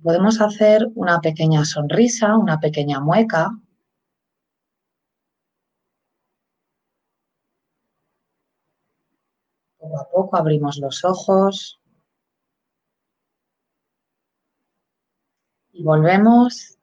Podemos 0.02 0.40
hacer 0.40 0.88
una 0.96 1.20
pequeña 1.20 1.66
sonrisa, 1.66 2.38
una 2.38 2.62
pequeña 2.62 3.02
mueca. 3.02 3.52
Poco 9.78 10.00
a 10.00 10.10
poco 10.10 10.38
abrimos 10.38 10.78
los 10.78 11.04
ojos. 11.04 11.82
Y 15.74 15.84
volvemos 15.84 16.78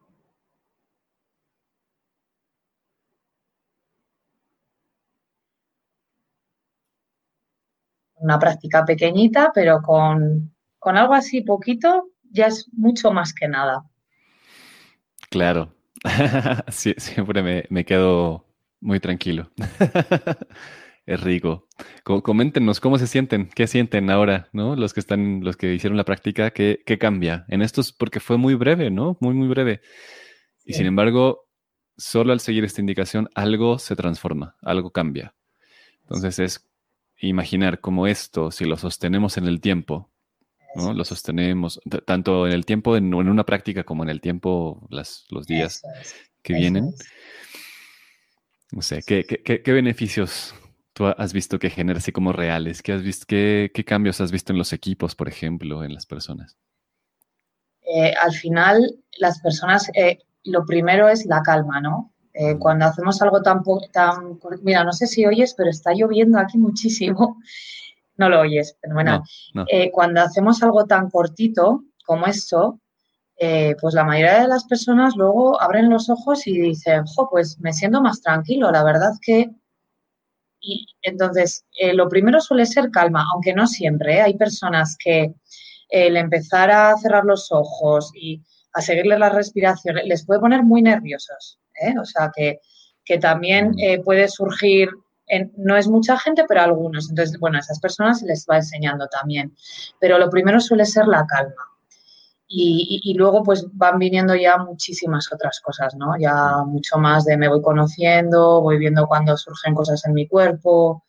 una 8.23 8.39
práctica 8.39 8.85
pequeñita, 8.85 9.51
pero 9.53 9.83
con, 9.83 10.55
algo 10.81 11.14
así 11.14 11.43
poquito 11.43 12.11
ya 12.31 12.47
es 12.47 12.68
mucho 12.73 13.11
más 13.12 13.35
que 13.35 13.49
nada. 13.49 13.85
Claro, 15.29 15.75
siempre 16.68 17.66
me, 17.68 17.85
quedo 17.85 18.47
muy 18.81 19.01
tranquilo. 19.01 19.51
es 21.07 21.20
rico. 21.20 21.68
Coméntenos 22.05 22.81
cómo 22.81 22.97
se 22.99 23.07
sienten, 23.07 23.51
qué 23.55 23.66
sienten 23.66 24.09
ahora, 24.09 24.49
¿no? 24.53 24.77
Los 24.77 24.95
que 24.95 25.01
están, 25.01 25.43
los 25.43 25.57
que 25.57 25.75
hicieron 25.75 25.97
la 25.97 26.05
práctica, 26.05 26.53
¿qué, 26.53 26.99
cambia? 27.01 27.45
En 27.49 27.61
estos, 27.61 27.93
porque 27.93 28.20
fue 28.20 28.39
muy 28.39 28.55
breve, 28.55 28.91
¿no? 28.91 29.16
Muy, 29.20 29.35
muy 29.35 29.49
breve. 29.49 29.81
Y 30.64 30.75
sin 30.75 30.87
embargo, 30.87 31.49
solo 31.97 32.33
al 32.33 32.41
seguir 32.41 32.64
esta 32.64 32.81
indicación, 32.81 33.29
algo 33.35 33.79
se 33.79 33.97
transforma, 33.97 34.57
algo 34.62 34.93
cambia. 34.93 35.35
Entonces 36.03 36.39
es 36.39 36.72
imaginar 37.29 37.81
como 37.81 38.07
esto, 38.07 38.51
si 38.51 38.64
lo 38.64 38.77
sostenemos 38.77 39.37
en 39.37 39.47
el 39.47 39.61
tiempo, 39.61 40.11
¿no? 40.75 40.93
Lo 40.93 41.05
sostenemos 41.05 41.81
tanto 42.05 42.47
en 42.47 42.53
el 42.53 42.64
tiempo, 42.64 42.97
en, 42.97 43.14
una 43.14 43.45
práctica 43.45 43.85
como 43.85 44.03
en 44.03 44.09
el 44.09 44.20
tiempo, 44.20 44.87
las, 44.91 45.27
los 45.31 45.47
días 45.47 45.83
que 46.43 46.55
vienen. 46.55 46.95
No 48.73 48.83
sé, 48.83 49.03
¿qué, 49.07 49.25
qué, 49.25 49.73
beneficios 49.73 50.55
tú 50.95 51.07
has 51.07 51.33
visto 51.33 51.59
que 51.59 51.70
genera 51.70 51.99
así 51.99 52.11
como 52.11 52.33
reales? 52.33 52.83
¿Qué, 52.83 52.93
has 52.93 53.03
visto, 53.03 53.27
qué, 53.29 53.70
cambios 53.87 54.20
has 54.20 54.33
visto 54.33 54.53
en 54.53 54.59
los 54.59 54.73
equipos, 54.73 55.14
por 55.14 55.29
ejemplo, 55.29 55.85
en 55.85 55.95
las 55.95 56.07
personas? 56.07 56.57
Eh, 57.83 58.14
al 58.20 58.33
final, 58.33 58.81
las 59.18 59.41
personas, 59.41 59.91
eh, 59.95 60.20
lo 60.45 60.64
primero 60.64 61.09
es 61.09 61.27
la 61.27 61.43
calma, 61.43 61.81
¿no? 61.81 62.11
Eh, 62.35 62.57
cuando 62.59 62.87
hacemos 62.87 63.20
algo 63.22 63.43
tan, 63.43 63.62
tan... 63.93 64.39
Mira, 64.62 64.85
no 64.85 64.93
sé 64.93 65.07
si 65.07 65.26
oyes, 65.26 65.55
pero 65.55 65.70
está 65.70 65.93
lloviendo 65.93 66.39
aquí 66.39 66.59
muchísimo. 66.59 67.39
No 68.14 68.28
lo 68.28 68.41
oyes, 68.41 68.76
pero 68.80 68.95
bueno. 68.95 69.24
Eh, 69.68 69.91
cuando 69.91 70.20
hacemos 70.20 70.62
algo 70.62 70.85
tan 70.85 71.09
cortito 71.09 71.83
como 72.05 72.26
esto, 72.26 72.78
eh, 73.39 73.74
pues 73.80 73.95
la 73.95 74.05
mayoría 74.05 74.43
de 74.43 74.49
las 74.49 74.64
personas 74.64 75.16
luego 75.16 75.61
abren 75.61 75.89
los 75.89 76.11
ojos 76.11 76.47
y 76.47 76.61
dicen, 76.61 77.05
jo, 77.07 77.28
pues 77.30 77.59
me 77.61 77.72
siento 77.72 78.03
más 78.03 78.20
tranquilo. 78.20 78.70
La 78.70 78.85
verdad 78.85 79.12
que... 79.22 79.51
Y 80.61 80.87
entonces, 81.01 81.64
lo 81.95 82.07
primero 82.11 82.39
suele 82.39 82.66
ser 82.66 82.91
calma, 82.91 83.24
aunque 83.33 83.55
no 83.55 83.66
siempre. 83.66 84.20
Hay 84.20 84.37
personas 84.37 84.95
que 85.03 85.35
el 85.89 86.16
empezar 86.18 86.70
a 86.70 86.95
cerrar 86.99 87.24
los 87.24 87.51
ojos 87.51 88.12
y 88.14 88.43
a 88.74 88.83
seguirles 88.83 89.18
la 89.18 89.30
respiración 89.30 89.97
les 90.05 90.24
puede 90.26 90.39
poner 90.39 90.62
muy 90.62 90.83
nerviosos. 90.83 91.61
¿Eh? 91.81 91.95
O 92.01 92.05
sea, 92.05 92.31
que, 92.35 92.61
también 93.18 93.73
mm. 93.73 93.79
eh, 93.79 94.03
puede 94.03 94.29
surgir, 94.29 94.89
en, 95.27 95.53
no 95.57 95.77
es 95.77 95.89
mucha 95.89 96.18
gente, 96.18 96.45
pero 96.49 96.62
algunos. 96.62 97.11
Entonces, 97.11 97.39
bueno, 97.39 97.59
a 97.59 97.61
esas 97.61 97.81
personas 97.81 98.20
se 98.20 98.27
les 98.27 98.47
va 98.51 98.57
enseñando 98.57 99.07
también. 99.09 99.55
Pero 100.01 100.18
lo 100.18 100.31
primero 100.31 100.61
suele 100.61 100.85
ser 100.87 101.07
la 101.07 101.27
calma. 101.27 101.55
Y, 102.55 103.14
luego 103.16 103.43
pues 103.43 103.66
van 103.73 103.99
viniendo 103.99 104.35
ya 104.35 104.59
muchísimas 104.59 105.33
otras 105.33 105.59
cosas, 105.61 105.95
¿no? 105.95 106.18
Ya 106.18 106.59
mucho 106.66 106.99
más 106.99 107.25
de 107.25 107.39
me 107.39 107.49
voy 107.49 107.62
conociendo, 107.62 108.61
voy 108.61 108.77
viendo 108.77 109.07
cuando 109.07 109.39
surgen 109.39 109.75
cosas 109.75 110.05
en 110.05 110.12
mi 110.12 110.29
cuerpo, 110.29 111.03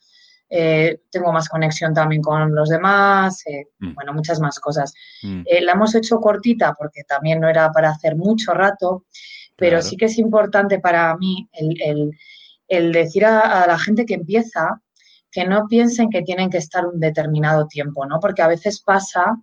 eh, 0.50 1.02
tengo 1.10 1.34
más 1.34 1.50
conexión 1.50 1.94
también 1.94 2.22
con 2.22 2.56
los 2.56 2.70
demás, 2.70 3.44
mm. 3.80 3.94
bueno, 3.94 4.14
muchas 4.14 4.40
más 4.40 4.58
cosas. 4.60 4.94
Mm. 5.22 5.42
la 5.64 5.72
hemos 5.74 5.96
hecho 5.96 6.22
cortita 6.22 6.76
porque 6.78 7.04
también 7.04 7.42
no 7.42 7.50
era 7.50 7.72
para 7.72 7.90
hacer 7.90 8.16
mucho 8.16 8.54
rato 8.54 9.04
pero 9.56 9.82
sí 9.82 9.98
que 9.98 10.06
es 10.06 10.18
importante 10.18 10.80
para 10.80 11.16
mí 11.18 11.48
el, 12.68 12.92
decir 12.92 13.26
a, 13.26 13.66
la 13.68 13.78
gente 13.78 14.06
que 14.06 14.16
empieza 14.16 14.82
que 15.32 15.46
no 15.46 15.68
piensen 15.68 16.10
que 16.10 16.22
tienen 16.22 16.50
que 16.50 16.60
estar 16.60 16.86
un 16.86 17.00
determinado 17.00 17.68
tiempo, 17.68 18.06
¿no? 18.06 18.20
Porque 18.20 18.44
a 18.44 18.48
veces 18.48 18.82
pasa 18.82 19.36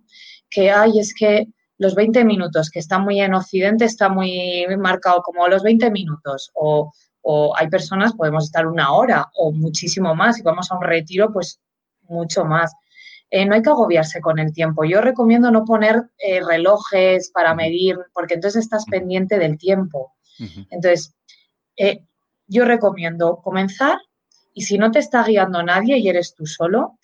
que, 0.49 0.71
ay, 0.71 0.99
es 0.99 1.13
que 1.13 1.47
los 1.77 1.95
20 1.95 2.23
minutos, 2.23 2.69
que 2.69 2.79
está 2.79 2.97
muy 2.97 3.19
en 3.19 3.33
Occidente, 3.33 3.85
está 3.85 4.07
muy 4.07 4.65
marcado 4.79 5.21
como 5.21 5.47
los 5.47 5.63
20 5.63 5.91
minutos, 5.91 6.51
o, 6.53 6.93
o 7.21 7.53
hay 7.57 7.67
personas, 7.69 8.13
podemos 8.13 8.45
estar 8.45 8.67
una 8.67 8.93
hora 8.93 9.29
o 9.35 9.51
muchísimo 9.51 10.15
más, 10.15 10.39
y 10.39 10.43
vamos 10.43 10.71
a 10.71 10.77
un 10.77 10.83
retiro, 10.83 11.31
pues 11.33 11.59
mucho 12.03 12.45
más. 12.45 12.71
Eh, 13.33 13.45
no 13.45 13.55
hay 13.55 13.61
que 13.61 13.69
agobiarse 13.69 14.19
con 14.19 14.39
el 14.39 14.51
tiempo. 14.51 14.83
Yo 14.83 14.99
recomiendo 14.99 15.51
no 15.51 15.63
poner 15.63 16.03
eh, 16.17 16.41
relojes 16.45 17.31
para 17.31 17.55
medir, 17.55 17.97
porque 18.13 18.33
entonces 18.33 18.65
estás 18.65 18.85
pendiente 18.85 19.39
del 19.39 19.57
tiempo. 19.57 20.13
Entonces, 20.69 21.15
eh, 21.77 22.03
yo 22.47 22.65
recomiendo 22.65 23.37
comenzar 23.43 23.97
y 24.53 24.63
si 24.63 24.77
no 24.77 24.91
te 24.91 24.99
está 24.99 25.23
guiando 25.23 25.61
nadie 25.61 25.99
y 25.99 26.09
eres 26.09 26.33
tú 26.33 26.45
solo, 26.47 26.97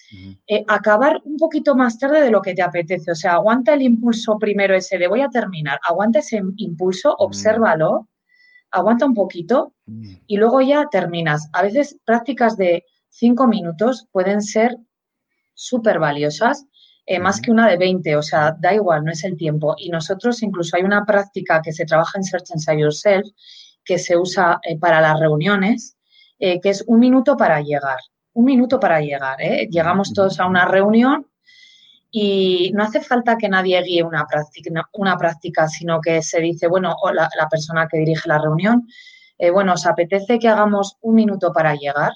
acabar 0.67 1.21
un 1.23 1.37
poquito 1.37 1.75
más 1.75 1.99
tarde 1.99 2.21
de 2.21 2.31
lo 2.31 2.41
que 2.41 2.55
te 2.55 2.63
apetece. 2.63 3.11
O 3.11 3.15
sea, 3.15 3.33
aguanta 3.33 3.75
el 3.75 3.83
impulso 3.83 4.37
primero 4.39 4.75
ese 4.75 4.97
de 4.97 5.07
voy 5.07 5.21
a 5.21 5.29
terminar, 5.29 5.79
aguanta 5.87 6.19
ese 6.19 6.41
impulso, 6.57 7.15
obsérvalo, 7.19 8.09
aguanta 8.71 9.05
un 9.05 9.13
poquito 9.13 9.73
y 10.25 10.37
luego 10.37 10.61
ya 10.61 10.87
terminas. 10.91 11.47
A 11.53 11.61
veces 11.61 11.97
prácticas 12.05 12.57
de 12.57 12.83
cinco 13.09 13.47
minutos 13.47 14.07
pueden 14.11 14.41
ser 14.41 14.77
súper 15.57 15.99
valiosas, 15.99 16.65
eh, 17.05 17.19
más 17.19 17.41
que 17.41 17.51
una 17.51 17.67
de 17.67 17.77
20, 17.77 18.15
o 18.15 18.21
sea, 18.21 18.55
da 18.59 18.73
igual, 18.73 19.03
no 19.03 19.11
es 19.11 19.23
el 19.23 19.35
tiempo. 19.35 19.75
Y 19.77 19.89
nosotros 19.89 20.43
incluso 20.43 20.77
hay 20.77 20.83
una 20.83 21.05
práctica 21.05 21.61
que 21.61 21.73
se 21.73 21.85
trabaja 21.85 22.17
en 22.17 22.23
Search 22.23 22.51
Inside 22.53 22.81
Yourself, 22.81 23.27
que 23.83 23.97
se 23.97 24.17
usa 24.17 24.59
eh, 24.63 24.77
para 24.77 25.01
las 25.01 25.19
reuniones, 25.19 25.97
eh, 26.37 26.59
que 26.61 26.69
es 26.69 26.83
un 26.85 26.99
minuto 26.99 27.35
para 27.35 27.61
llegar, 27.61 27.97
un 28.33 28.45
minuto 28.45 28.79
para 28.79 29.01
llegar. 29.01 29.37
Llegamos 29.69 30.13
todos 30.13 30.39
a 30.39 30.45
una 30.45 30.65
reunión 30.65 31.25
y 32.11 32.71
no 32.75 32.83
hace 32.83 33.01
falta 33.01 33.37
que 33.37 33.49
nadie 33.49 33.81
guíe 33.81 34.03
una 34.03 34.25
práctica, 34.25 34.69
una 34.93 35.17
práctica 35.17 35.67
sino 35.67 35.99
que 36.01 36.21
se 36.21 36.39
dice, 36.41 36.67
bueno, 36.67 36.93
o 37.01 37.11
la, 37.11 37.29
la 37.37 37.47
persona 37.47 37.87
que 37.87 37.97
dirige 37.99 38.29
la 38.29 38.37
reunión, 38.37 38.87
bueno, 39.53 39.73
¿os 39.73 39.85
apetece 39.85 40.39
que 40.39 40.49
hagamos 40.49 40.97
un 41.01 41.15
minuto 41.15 41.51
para 41.53 41.75
llegar? 41.75 42.11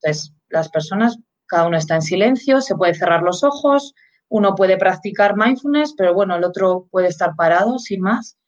Entonces, 0.00 0.32
las 0.48 0.68
personas 0.68 1.18
cada 1.52 1.66
uno 1.66 1.76
está 1.76 1.96
en 1.96 2.02
silencio, 2.02 2.62
se 2.62 2.74
puede 2.74 2.94
cerrar 2.94 3.22
los 3.22 3.44
ojos, 3.44 3.94
uno 4.30 4.54
puede 4.54 4.78
practicar 4.78 5.36
mindfulness, 5.36 5.92
pero 5.98 6.14
bueno, 6.14 6.34
el 6.34 6.44
otro 6.44 6.88
puede 6.90 7.08
estar 7.08 7.36
parado 7.36 7.78
sin 7.78 8.00
más. 8.00 8.38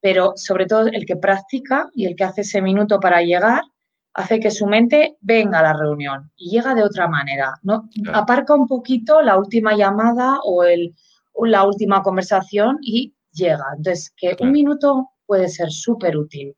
Pero 0.00 0.32
sobre 0.34 0.66
todo 0.66 0.88
el 0.88 1.06
que 1.06 1.14
practica 1.14 1.88
y 1.94 2.06
el 2.06 2.16
que 2.16 2.24
hace 2.24 2.40
ese 2.40 2.60
minuto 2.60 2.98
para 2.98 3.22
llegar, 3.22 3.62
hace 4.14 4.40
que 4.40 4.50
su 4.50 4.66
mente 4.66 5.16
venga 5.20 5.60
a 5.60 5.62
la 5.62 5.74
reunión 5.74 6.32
y 6.36 6.50
llega 6.50 6.74
de 6.74 6.82
otra 6.82 7.06
manera. 7.06 7.54
¿no? 7.62 7.88
Aparca 8.12 8.54
un 8.54 8.66
poquito 8.66 9.22
la 9.22 9.38
última 9.38 9.76
llamada 9.76 10.40
o, 10.42 10.64
el, 10.64 10.92
la 11.44 11.64
última 11.64 12.02
conversación 12.02 12.78
y 12.82 13.14
llega. 13.30 13.64
Entonces, 13.76 14.12
que 14.16 14.34
un 14.40 14.50
minuto 14.50 15.10
puede 15.24 15.48
ser 15.48 15.70
súper 15.70 16.16
útil. 16.16 16.56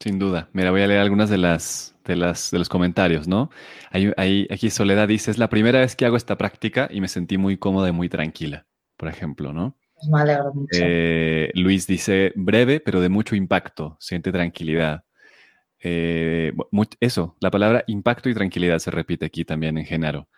Sin 0.00 0.18
duda. 0.18 0.50
Mira, 0.52 0.70
voy 0.70 0.82
a 0.82 0.86
leer 0.86 1.00
algunas 1.00 1.30
de 1.30 1.38
las 1.38 1.96
de, 2.08 2.16
las, 2.16 2.50
de 2.50 2.58
los 2.58 2.68
comentarios, 2.68 3.28
¿no? 3.28 3.50
Ahí, 3.90 4.48
aquí 4.50 4.70
Soledad 4.70 5.06
dice, 5.06 5.30
es 5.30 5.38
la 5.38 5.48
primera 5.48 5.80
vez 5.80 5.94
que 5.94 6.06
hago 6.06 6.16
esta 6.16 6.36
práctica 6.36 6.88
y 6.90 7.00
me 7.00 7.06
sentí 7.06 7.38
muy 7.38 7.56
cómoda 7.56 7.88
y 7.88 7.92
muy 7.92 8.08
tranquila, 8.08 8.66
por 8.96 9.08
ejemplo, 9.08 9.52
¿no? 9.52 9.76
Pues 9.94 10.08
me 10.08 10.20
alegro 10.20 10.52
mucho. 10.52 10.80
Eh, 10.82 11.50
Luis 11.54 11.86
dice, 11.86 12.32
breve, 12.34 12.80
pero 12.80 13.00
de 13.00 13.08
mucho 13.08 13.36
impacto, 13.36 13.96
siente 14.00 14.32
tranquilidad. 14.32 15.04
Eh, 15.80 16.52
eso, 16.98 17.36
la 17.40 17.50
palabra 17.50 17.84
impacto 17.86 18.28
y 18.28 18.34
tranquilidad 18.34 18.80
se 18.80 18.90
repite 18.90 19.26
aquí 19.26 19.44
también 19.44 19.78
en 19.78 19.84
Genaro. 19.84 20.28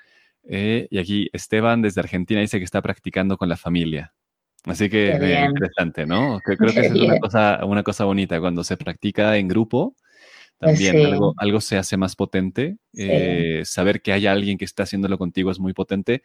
Eh, 0.42 0.88
y 0.90 0.98
aquí 0.98 1.30
Esteban 1.32 1.82
desde 1.82 2.00
Argentina 2.00 2.40
dice 2.40 2.58
que 2.58 2.64
está 2.64 2.82
practicando 2.82 3.36
con 3.36 3.48
la 3.48 3.56
familia. 3.56 4.12
Así 4.64 4.90
que 4.90 5.46
interesante, 5.48 6.04
¿no? 6.06 6.40
Creo 6.44 6.72
que 6.72 6.80
es 6.80 6.92
una 6.92 7.18
cosa, 7.18 7.64
una 7.64 7.82
cosa 7.82 8.04
bonita 8.04 8.40
cuando 8.40 8.64
se 8.64 8.76
practica 8.76 9.36
en 9.36 9.48
grupo. 9.48 9.94
También 10.60 11.06
algo, 11.06 11.34
algo, 11.38 11.60
se 11.62 11.78
hace 11.78 11.96
más 11.96 12.16
potente. 12.16 12.76
Eh, 12.94 13.62
saber 13.64 14.02
que 14.02 14.12
hay 14.12 14.26
alguien 14.26 14.58
que 14.58 14.66
está 14.66 14.82
haciéndolo 14.82 15.16
contigo 15.16 15.50
es 15.50 15.58
muy 15.58 15.72
potente. 15.72 16.22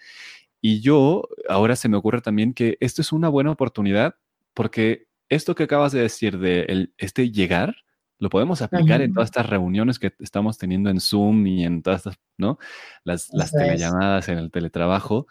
Y 0.60 0.82
yo, 0.82 1.30
ahora 1.48 1.78
se 1.78 1.88
me 1.88 1.96
ocurre 1.96 2.20
también 2.22 2.54
que 2.54 2.78
esto 2.82 3.02
es 3.02 3.14
una 3.14 3.30
buena 3.30 3.52
oportunidad 3.52 4.16
porque 4.54 5.08
esto 5.30 5.56
que 5.56 5.64
acabas 5.64 5.94
de 5.94 6.02
decir 6.02 6.38
de 6.38 6.62
el, 6.64 6.94
este 6.98 7.32
llegar, 7.32 7.78
Lo 8.20 8.30
podemos 8.30 8.62
aplicar 8.62 9.02
en 9.02 9.14
todas 9.14 9.28
estas 9.28 9.50
reuniones 9.50 10.00
que 10.00 10.14
estamos 10.20 10.58
teniendo 10.58 10.90
en 10.90 11.00
Zoom 11.00 11.48
y 11.48 11.64
en 11.64 11.82
todas 11.82 12.00
estas, 12.00 12.20
¿no? 12.38 12.60
Las, 13.04 13.30
las 13.34 13.52
telellamadas, 13.52 14.28
en 14.28 14.38
el 14.38 14.52
teletrabajo. 14.52 15.28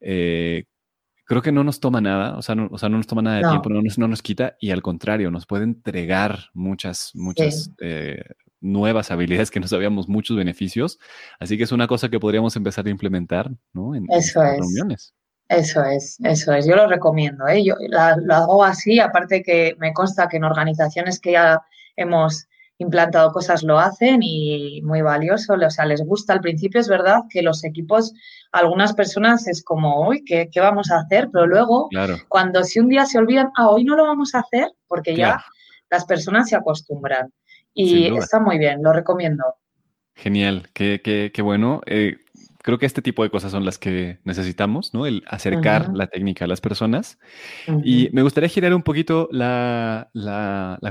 Eh, 0.00 0.64
creo 1.24 1.42
que 1.42 1.52
no 1.52 1.64
nos 1.64 1.80
toma 1.80 2.00
nada, 2.00 2.36
o 2.36 2.42
sea, 2.42 2.54
no, 2.54 2.68
o 2.70 2.76
sea, 2.76 2.88
no 2.88 2.98
nos 2.98 3.06
toma 3.06 3.22
nada 3.22 3.36
de 3.36 3.48
tiempo, 3.48 3.70
no 3.70 3.80
nos, 3.80 3.98
no 3.98 4.08
nos, 4.08 4.20
quita 4.20 4.56
y 4.60 4.70
al 4.70 4.82
contrario, 4.82 5.30
nos 5.30 5.46
puede 5.46 5.64
entregar 5.64 6.50
muchas, 6.52 7.12
muchas 7.14 7.70
eh, 7.80 8.22
nuevas 8.62 9.10
habilidades 9.10 9.50
que 9.50 9.60
no 9.60 9.68
sabíamos, 9.68 10.08
muchos 10.08 10.36
beneficios. 10.36 10.98
Así 11.38 11.58
que 11.58 11.64
es 11.64 11.72
una 11.72 11.86
cosa 11.86 12.08
que 12.08 12.20
podríamos 12.20 12.56
empezar 12.56 12.86
a 12.86 12.90
implementar, 12.90 13.50
¿no? 13.72 13.94
En, 13.94 14.06
Eso 14.10 14.42
es. 14.42 14.58
reuniones. 14.58 15.14
Eso 15.48 15.84
es, 15.84 16.16
eso 16.24 16.52
es. 16.54 16.66
Yo 16.66 16.76
lo 16.76 16.86
recomiendo. 16.86 17.46
¿eh? 17.46 17.62
Yo 17.62 17.74
lo 17.90 18.34
hago 18.34 18.64
así, 18.64 19.00
aparte 19.00 19.42
que 19.42 19.76
me 19.78 19.92
consta 19.92 20.28
que 20.28 20.38
en 20.38 20.44
organizaciones 20.44 21.20
que 21.20 21.32
ya 21.32 21.60
hemos 21.96 22.46
implantado 22.78 23.32
cosas 23.32 23.62
lo 23.62 23.78
hacen 23.78 24.20
y 24.22 24.80
muy 24.82 25.02
valioso, 25.02 25.54
o 25.54 25.70
sea, 25.70 25.84
les 25.84 26.02
gusta. 26.04 26.32
Al 26.32 26.40
principio 26.40 26.80
es 26.80 26.88
verdad 26.88 27.20
que 27.30 27.42
los 27.42 27.64
equipos, 27.64 28.12
algunas 28.50 28.92
personas 28.94 29.46
es 29.46 29.62
como, 29.62 30.08
uy, 30.08 30.24
¿qué, 30.24 30.48
vamos 30.56 30.90
a 30.90 31.00
hacer? 31.00 31.28
Pero 31.32 31.46
luego, 31.46 31.88
cuando 32.28 32.64
si 32.64 32.80
un 32.80 32.88
día 32.88 33.06
se 33.06 33.18
olvidan, 33.18 33.50
ah, 33.56 33.68
hoy 33.68 33.84
no 33.84 33.96
lo 33.96 34.04
vamos 34.04 34.34
a 34.34 34.40
hacer, 34.40 34.70
porque 34.88 35.14
ya 35.14 35.44
las 35.90 36.04
personas 36.06 36.48
se 36.48 36.56
acostumbran. 36.56 37.32
Y 37.74 38.06
está 38.16 38.40
muy 38.40 38.58
bien, 38.58 38.82
lo 38.82 38.92
recomiendo. 38.92 39.44
Genial, 40.14 40.68
qué, 40.74 41.00
qué, 41.02 41.30
qué 41.32 41.42
bueno. 41.42 41.80
Eh, 41.86 42.16
creo 42.62 42.78
que 42.78 42.86
este 42.86 43.02
tipo 43.02 43.22
de 43.22 43.30
cosas 43.30 43.52
son 43.52 43.64
las 43.64 43.78
que 43.78 44.18
necesitamos, 44.24 44.94
¿no? 44.94 45.06
El 45.06 45.22
acercar 45.26 45.90
la 45.94 46.06
técnica 46.06 46.44
a 46.44 46.48
las 46.48 46.60
personas. 46.60 47.18
Y 47.84 48.08
me 48.12 48.22
gustaría 48.22 48.48
girar 48.48 48.72
un 48.72 48.82
poquito 48.82 49.28
la, 49.30 50.08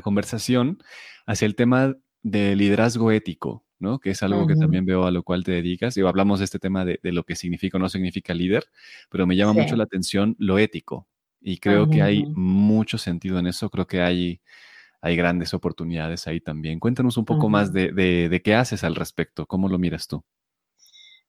conversación 0.04 0.80
hacia 1.26 1.46
el 1.46 1.56
tema 1.56 1.96
del 2.22 2.58
liderazgo 2.58 3.12
ético, 3.12 3.66
¿no? 3.80 4.00
Que 4.00 4.12
es 4.12 4.22
algo 4.22 4.46
que 4.46 4.56
también 4.56 4.86
veo 4.86 5.06
a 5.06 5.12
lo 5.12 5.24
cual 5.24 5.44
te 5.44 5.54
dedicas. 5.54 5.96
Y 5.98 6.02
hablamos 6.02 6.40
de 6.40 6.46
este 6.46 6.60
tema 6.60 6.86
de, 6.86 7.00
lo 7.04 7.24
que 7.24 7.36
significa 7.36 7.78
o 7.78 7.80
no 7.80 7.90
significa 7.90 8.34
líder, 8.34 8.66
pero 9.10 9.26
me 9.26 9.36
llama 9.36 9.54
mucho 9.54 9.76
la 9.76 9.86
atención 9.86 10.36
lo 10.38 10.60
ético. 10.60 11.08
Y 11.40 11.58
creo 11.58 11.90
que 11.90 12.02
hay 12.04 12.26
mucho 12.36 12.98
sentido 12.98 13.40
en 13.40 13.48
eso. 13.48 13.70
Creo 13.70 13.88
que 13.88 14.02
hay, 14.02 14.42
hay 15.02 15.16
grandes 15.16 15.54
oportunidades 15.54 16.28
ahí 16.28 16.40
también. 16.40 16.80
Cuéntanos 16.80 17.18
un 17.18 17.26
poco 17.26 17.50
más 17.50 17.74
de, 17.74 17.92
de 17.92 18.42
qué 18.42 18.56
haces 18.56 18.84
al 18.84 18.96
respecto. 18.96 19.46
¿Cómo 19.46 19.68
lo 19.68 19.80
miras 19.80 20.08
tú? 20.08 20.24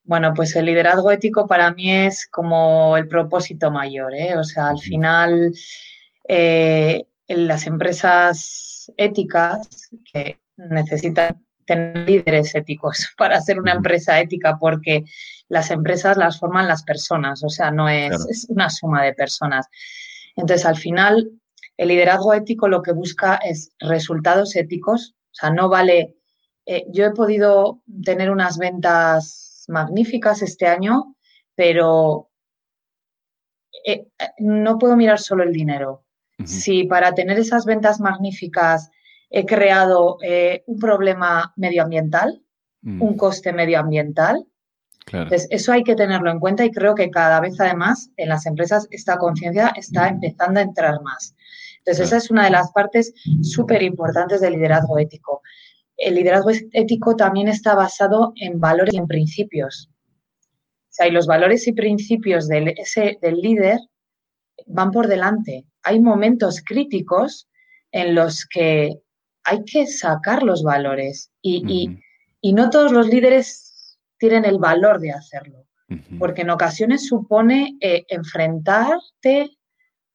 Bueno, 0.05 0.35
pues 0.35 0.55
el 0.57 0.67
liderazgo 0.67 1.11
ético 1.11 1.47
para 1.47 1.73
mí 1.73 1.91
es 1.91 2.27
como 2.27 2.97
el 2.97 3.07
propósito 3.07 3.71
mayor, 3.71 4.15
¿eh? 4.15 4.37
O 4.37 4.43
sea, 4.43 4.69
al 4.69 4.79
final 4.79 5.53
eh, 6.29 7.05
las 7.29 7.67
empresas 7.67 8.93
éticas 8.97 9.91
que 10.13 10.41
necesitan 10.57 11.45
tener 11.67 12.09
líderes 12.09 12.55
éticos 12.55 13.09
para 13.17 13.41
ser 13.41 13.61
una 13.61 13.73
empresa 13.73 14.21
ética, 14.21 14.59
porque 14.59 15.05
las 15.49 15.71
empresas 15.71 16.17
las 16.17 16.39
forman 16.39 16.67
las 16.67 16.83
personas, 16.83 17.45
o 17.45 17.49
sea, 17.49 17.71
no 17.71 17.89
es, 17.89 18.47
una 18.49 18.71
suma 18.71 19.05
de 19.05 19.15
personas. 19.15 19.67
Entonces, 20.35 20.67
al 20.67 20.77
final, 20.77 21.31
el 21.77 21.89
liderazgo 21.89 22.35
ético 22.35 22.69
lo 22.69 22.83
que 22.83 22.93
busca 22.93 23.37
es 23.37 23.73
resultados 23.81 24.57
éticos, 24.57 25.15
o 25.33 25.35
sea, 25.35 25.51
no 25.51 25.69
vale. 25.69 26.17
Eh, 26.67 26.85
yo 26.91 27.07
he 27.07 27.11
podido 27.13 27.83
tener 28.05 28.31
unas 28.31 28.59
ventas 28.59 29.65
magníficas 29.69 30.43
este 30.43 30.67
año, 30.67 31.17
pero 31.55 32.31
eh, 33.85 34.07
no 34.39 34.79
puedo 34.79 34.97
mirar 34.97 35.19
solo 35.19 35.43
el 35.43 35.53
dinero. 35.53 36.05
Si 36.45 36.85
para 36.85 37.15
tener 37.15 37.39
esas 37.39 37.65
ventas 37.65 38.01
magníficas 38.01 38.91
he 39.31 39.47
creado 39.47 40.19
eh, 40.23 40.65
un 40.67 40.79
problema 40.79 41.53
medioambiental, 41.57 42.43
mm. 42.83 43.01
un 43.01 43.17
coste 43.17 43.53
medioambiental, 43.53 44.45
pues 45.29 45.47
eso 45.51 45.73
hay 45.73 45.83
que 45.83 45.95
tenerlo 45.95 46.31
en 46.31 46.41
cuenta 46.41 46.65
y 46.65 46.71
creo 46.71 46.95
que 46.95 47.11
cada 47.11 47.41
vez 47.41 47.61
además 47.61 48.11
en 48.17 48.29
las 48.29 48.47
empresas 48.47 48.87
esta 48.91 49.19
conciencia 49.19 49.73
está 49.77 50.05
mm. 50.05 50.15
empezando 50.15 50.61
a 50.61 50.63
entrar 50.65 51.01
más. 51.03 51.35
Entonces 51.85 52.07
esa 52.07 52.17
es 52.19 52.31
una 52.31 52.45
de 52.45 52.51
las 52.51 52.73
partes 52.73 53.13
súper 53.43 53.83
importantes 53.83 54.41
del 54.41 54.55
liderazgo 54.55 54.99
ético 54.99 55.43
el 56.03 56.17
liderazgo 56.17 56.51
ético 56.73 57.17
también 57.17 57.49
está 57.49 57.75
basado 57.75 58.33
en 58.37 58.59
valores 58.59 58.93
y 58.93 58.99
en 58.99 59.07
principios. 59.07 59.89
O 60.43 60.95
sea, 60.95 61.07
y 61.07 61.13
los 61.13 61.27
valores 61.27 61.67
y 61.69 61.73
principios 61.73 62.49
del, 62.49 62.69
ese, 62.77 63.19
del 63.23 63.37
líder 63.37 63.79
van 64.67 64.91
por 64.91 65.07
delante. 65.07 65.65
Hay 65.83 66.01
momentos 66.01 66.61
críticos 66.65 67.49
en 67.93 68.15
los 68.15 68.47
que 68.47 69.01
hay 69.45 69.65
que 69.65 69.87
sacar 69.87 70.43
los 70.43 70.63
valores 70.63 71.31
y, 71.41 71.89
no 72.43 72.71
todos 72.71 72.91
los 72.93 73.09
líderes 73.09 73.99
tienen 74.19 74.45
el 74.45 74.59
valor 74.59 75.01
de 75.01 75.13
hacerlo, 75.13 75.67
porque 76.19 76.43
en 76.43 76.51
ocasiones 76.51 77.07
supone 77.07 77.77
eh, 77.81 78.05
enfrentarte 78.09 79.57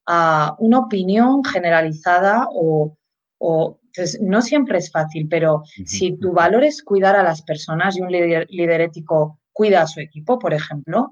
a 0.07 0.55
una 0.59 0.79
opinión 0.79 1.43
generalizada 1.43 2.47
o, 2.51 2.97
o 3.37 3.79
entonces, 3.97 4.21
no 4.21 4.41
siempre 4.41 4.77
es 4.77 4.91
fácil, 4.91 5.27
pero 5.27 5.63
si 5.85 6.17
tu 6.17 6.31
valor 6.31 6.63
es 6.63 6.83
cuidar 6.83 7.15
a 7.15 7.23
las 7.23 7.41
personas 7.41 7.97
y 7.97 8.01
un 8.01 8.11
líder, 8.11 8.81
ético 8.81 9.39
cuida 9.51 9.81
a 9.81 9.87
su 9.87 9.99
equipo, 9.99 10.37
por 10.37 10.53
ejemplo, 10.53 11.11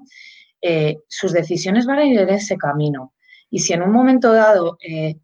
eh, 0.62 0.98
sus 1.08 1.32
decisiones 1.32 1.84
van 1.84 1.98
a 1.98 2.04
ir 2.04 2.20
en 2.20 2.28
ese 2.28 2.56
camino. 2.56 3.12
Y 3.50 3.58
si 3.58 3.72
en 3.72 3.82
un 3.82 3.90
momento 3.90 4.32
dado 4.32 4.78
eh, 4.80 5.16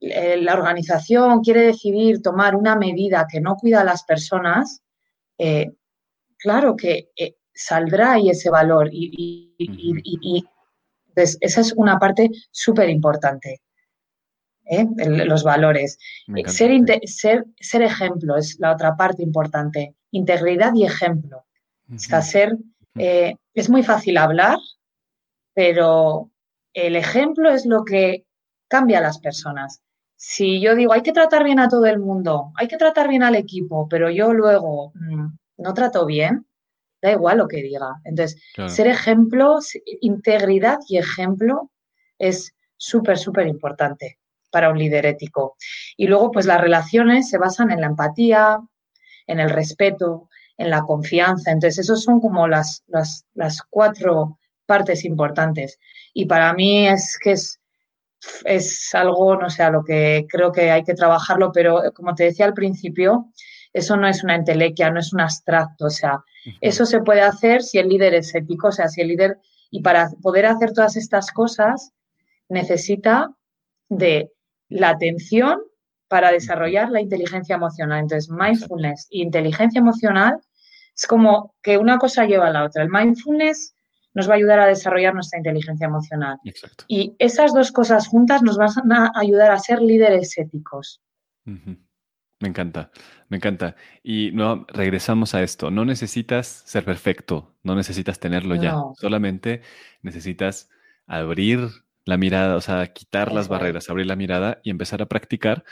eh, 0.00 0.36
la 0.36 0.54
organización 0.54 1.40
quiere 1.40 1.62
decidir 1.62 2.20
tomar 2.20 2.54
una 2.54 2.76
medida 2.76 3.26
que 3.30 3.40
no 3.40 3.56
cuida 3.56 3.80
a 3.80 3.84
las 3.84 4.04
personas, 4.04 4.82
claro 6.38 6.76
que 6.76 7.08
saldrá 7.52 8.12
ahí 8.12 8.30
ese 8.30 8.50
valor 8.50 8.88
y, 8.92 9.54
y 9.58 10.44
esa 11.16 11.60
es 11.60 11.72
una 11.76 11.98
parte 11.98 12.30
súper 12.50 12.90
importante. 12.90 13.62
¿eh? 14.66 14.86
los 15.24 15.44
valores. 15.44 15.98
Ser, 16.46 16.70
ser, 17.04 17.44
ser, 17.60 17.82
ejemplo 17.82 18.36
es 18.36 18.58
la 18.58 18.72
otra 18.72 18.96
parte 18.96 19.22
importante. 19.22 19.94
Integridad 20.10 20.74
y 20.74 20.84
ejemplo. 20.84 21.44
ser, 21.96 22.56
eh, 22.96 23.34
es 23.54 23.70
muy 23.70 23.82
fácil 23.82 24.18
hablar, 24.18 24.58
pero 25.54 26.30
el 26.72 26.96
ejemplo 26.96 27.50
es 27.50 27.66
lo 27.66 27.84
que 27.84 28.24
cambia 28.68 28.98
a 28.98 29.02
las 29.02 29.18
personas. 29.18 29.80
Si 30.16 30.60
yo 30.60 30.74
digo, 30.74 30.92
hay 30.92 31.02
que 31.02 31.12
tratar 31.12 31.44
bien 31.44 31.60
a 31.60 31.68
todo 31.68 31.86
el 31.86 31.98
mundo, 31.98 32.52
hay 32.56 32.68
que 32.68 32.78
tratar 32.78 33.08
bien 33.08 33.22
al 33.22 33.34
equipo, 33.34 33.86
pero 33.88 34.10
yo 34.10 34.32
luego 34.32 34.92
mm, 34.94 35.26
no 35.58 35.74
trato 35.74 36.06
bien, 36.06 36.46
da 37.02 37.12
igual 37.12 37.38
lo 37.38 37.48
que 37.48 37.62
diga. 37.62 38.00
Entonces, 38.04 38.40
ser 38.66 38.86
ejemplo, 38.86 39.58
integridad 40.00 40.78
y 40.88 40.98
ejemplo 40.98 41.70
es 42.18 42.54
súper, 42.76 43.18
súper 43.18 43.46
importante 43.46 44.18
para 44.50 44.70
un 44.70 44.78
líder 44.78 45.06
ético. 45.06 45.56
Y 45.96 46.06
luego, 46.06 46.30
pues 46.30 46.46
las 46.46 46.60
relaciones 46.60 47.28
se 47.28 47.38
basan 47.38 47.70
en 47.70 47.80
la 47.80 47.88
empatía, 47.88 48.58
en 49.26 49.40
el 49.40 49.50
respeto, 49.50 50.28
en 50.56 50.70
la 50.70 50.82
confianza. 50.82 51.50
Entonces, 51.50 51.80
esos 51.80 52.02
son 52.02 52.20
como 52.20 52.48
las, 52.48 52.84
las, 52.86 53.62
cuatro 53.68 54.38
partes 54.64 55.04
importantes. 55.04 55.78
Y 56.14 56.26
para 56.26 56.52
mí 56.54 56.88
es 56.88 57.18
que 57.22 57.32
es, 57.32 57.60
es 58.44 58.94
algo, 58.94 59.36
no 59.36 59.50
sé, 59.50 59.62
a 59.62 59.70
lo 59.70 59.84
que 59.84 60.26
creo 60.28 60.50
que 60.52 60.70
hay 60.70 60.82
que 60.82 60.94
trabajarlo, 60.94 61.52
pero 61.52 61.82
como 61.94 62.14
te 62.14 62.24
decía 62.24 62.46
al 62.46 62.54
principio, 62.54 63.30
eso 63.76 63.96
no 63.96 64.08
es 64.08 64.24
una 64.24 64.34
entelequia, 64.36 64.90
no 64.90 65.00
es 65.00 65.12
un 65.12 65.20
abstracto, 65.20 65.86
o 65.86 65.90
sea, 65.90 66.24
eso 66.60 66.86
se 66.86 67.00
puede 67.00 67.20
hacer 67.20 67.62
si 67.62 67.78
el 67.78 67.88
líder 67.88 68.14
es 68.14 68.34
ético, 68.34 68.68
o 68.68 68.72
sea, 68.72 68.88
si 68.88 69.02
el 69.02 69.08
líder, 69.08 69.38
y 69.70 69.82
para 69.82 70.08
poder 70.22 70.46
hacer 70.46 70.72
todas 70.72 70.96
estas 70.96 71.30
cosas, 71.30 71.92
necesita 72.48 73.30
de 73.88 74.32
la 74.68 74.90
atención 74.90 75.60
para 76.08 76.32
desarrollar 76.32 76.90
la 76.90 77.00
inteligencia 77.00 77.56
emocional. 77.56 78.00
Entonces, 78.00 78.30
mindfulness 78.30 79.08
e 79.10 79.18
inteligencia 79.18 79.80
emocional 79.80 80.40
es 80.94 81.06
como 81.06 81.54
que 81.62 81.76
una 81.76 81.98
cosa 81.98 82.24
lleva 82.24 82.46
a 82.46 82.52
la 82.52 82.64
otra. 82.64 82.82
El 82.82 82.90
mindfulness 82.90 83.74
nos 84.14 84.28
va 84.28 84.32
a 84.32 84.36
ayudar 84.36 84.60
a 84.60 84.66
desarrollar 84.66 85.12
nuestra 85.14 85.38
inteligencia 85.38 85.86
emocional. 85.86 86.38
Y 86.88 87.14
esas 87.18 87.52
dos 87.52 87.72
cosas 87.72 88.08
juntas 88.08 88.42
nos 88.42 88.56
van 88.56 88.70
a 88.92 89.12
ayudar 89.16 89.50
a 89.50 89.58
ser 89.58 89.82
líderes 89.82 90.38
éticos. 90.38 91.02
Me 92.38 92.48
encanta, 92.48 92.90
me 93.28 93.38
encanta. 93.38 93.76
Y 94.02 94.30
no, 94.32 94.66
regresamos 94.68 95.34
a 95.34 95.42
esto. 95.42 95.70
No 95.70 95.84
necesitas 95.84 96.62
ser 96.66 96.84
perfecto, 96.84 97.54
no 97.62 97.74
necesitas 97.74 98.20
tenerlo 98.20 98.56
ya. 98.56 98.76
Solamente 98.98 99.62
necesitas 100.02 100.68
abrir 101.06 101.70
la 102.04 102.16
mirada, 102.16 102.56
o 102.56 102.60
sea, 102.60 102.86
quitar 102.92 103.32
las 103.32 103.48
barreras, 103.48 103.90
abrir 103.90 104.06
la 104.06 104.16
mirada 104.16 104.60
y 104.62 104.70
empezar 104.70 105.02
a 105.02 105.06
practicar. 105.06 105.64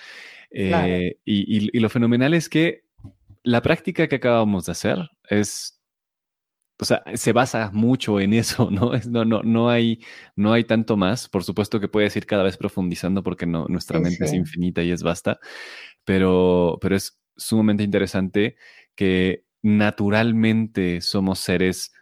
Eh, 0.51 1.19
y, 1.25 1.79
lo 1.79 1.89
fenomenal 1.89 2.35
es 2.35 2.49
que 2.49 2.85
la 3.43 3.61
práctica 3.61 4.09
que 4.09 4.17
acabamos 4.17 4.67
de 4.67 4.73
hacer 4.73 5.11
es, 5.29 5.81
o 6.81 6.85
sea, 6.85 7.03
se 7.15 7.33
basa 7.33 7.71
mucho 7.73 8.21
en 8.21 8.33
eso, 8.33 8.69
¿no? 8.71 8.93
no, 9.09 9.25
no, 9.25 9.43
no, 9.43 9.71
hay, 9.71 10.01
no 10.35 10.53
hay 10.53 10.65
tanto 10.65 10.97
más. 10.97 11.29
Por 11.29 11.45
supuesto 11.45 11.79
que 11.79 11.89
puedes 11.89 12.17
ir 12.17 12.27
cada 12.27 12.43
vez 12.43 12.57
profundizando 12.57 13.23
porque 13.23 13.47
no, 13.47 13.67
nuestra 13.69 14.01
mente 14.01 14.25
es 14.25 14.33
infinita 14.33 14.83
y 14.83 14.91
es 14.91 15.03
vasta, 15.03 15.39
pero, 16.05 16.79
pero 16.81 16.97
es 16.97 17.21
sumamente 17.37 17.83
interesante 17.83 18.57
que 18.95 19.45
naturalmente 19.63 21.01
somos 21.01 21.39
seres 21.39 21.93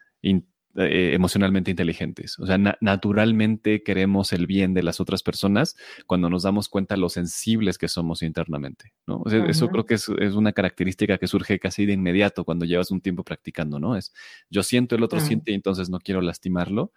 eh, 0.74 1.10
emocionalmente 1.12 1.70
inteligentes. 1.70 2.38
O 2.38 2.46
sea, 2.46 2.56
naturalmente 2.80 3.82
queremos 3.82 4.32
el 4.32 4.46
bien 4.46 4.72
de 4.72 4.82
las 4.82 5.00
otras 5.00 5.22
personas 5.22 5.76
cuando 6.06 6.30
nos 6.30 6.44
damos 6.44 6.70
cuenta 6.70 6.96
lo 6.96 7.10
sensibles 7.10 7.76
que 7.76 7.88
somos 7.88 8.22
internamente, 8.22 8.94
¿no? 9.06 9.22
Eso 9.26 9.68
creo 9.68 9.84
que 9.84 9.94
es, 9.96 10.08
una 10.08 10.54
característica 10.54 11.18
que 11.18 11.26
surge 11.26 11.58
casi 11.58 11.84
de 11.84 11.92
inmediato 11.92 12.46
cuando 12.46 12.64
llevas 12.64 12.90
un 12.90 13.02
tiempo 13.02 13.22
practicando, 13.22 13.78
¿no? 13.78 13.98
Es 13.98 14.14
yo 14.48 14.62
siento, 14.62 14.96
el 14.96 15.02
otro 15.02 15.20
siente 15.20 15.52
y 15.52 15.56
entonces 15.56 15.90
no 15.90 15.98
quiero 15.98 16.22
lastimarlo. 16.22 16.94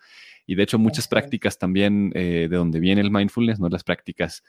Y 0.48 0.56
de 0.56 0.64
hecho 0.64 0.80
muchas 0.80 1.10
prácticas 1.10 1.58
también 1.58 2.14
eh, 2.16 2.48
de 2.50 2.56
donde 2.56 2.80
viene 2.80 3.02
el 3.02 3.12
mindfulness, 3.12 3.60
¿no? 3.60 3.68
Las 3.68 3.84
prácticas 3.84 4.42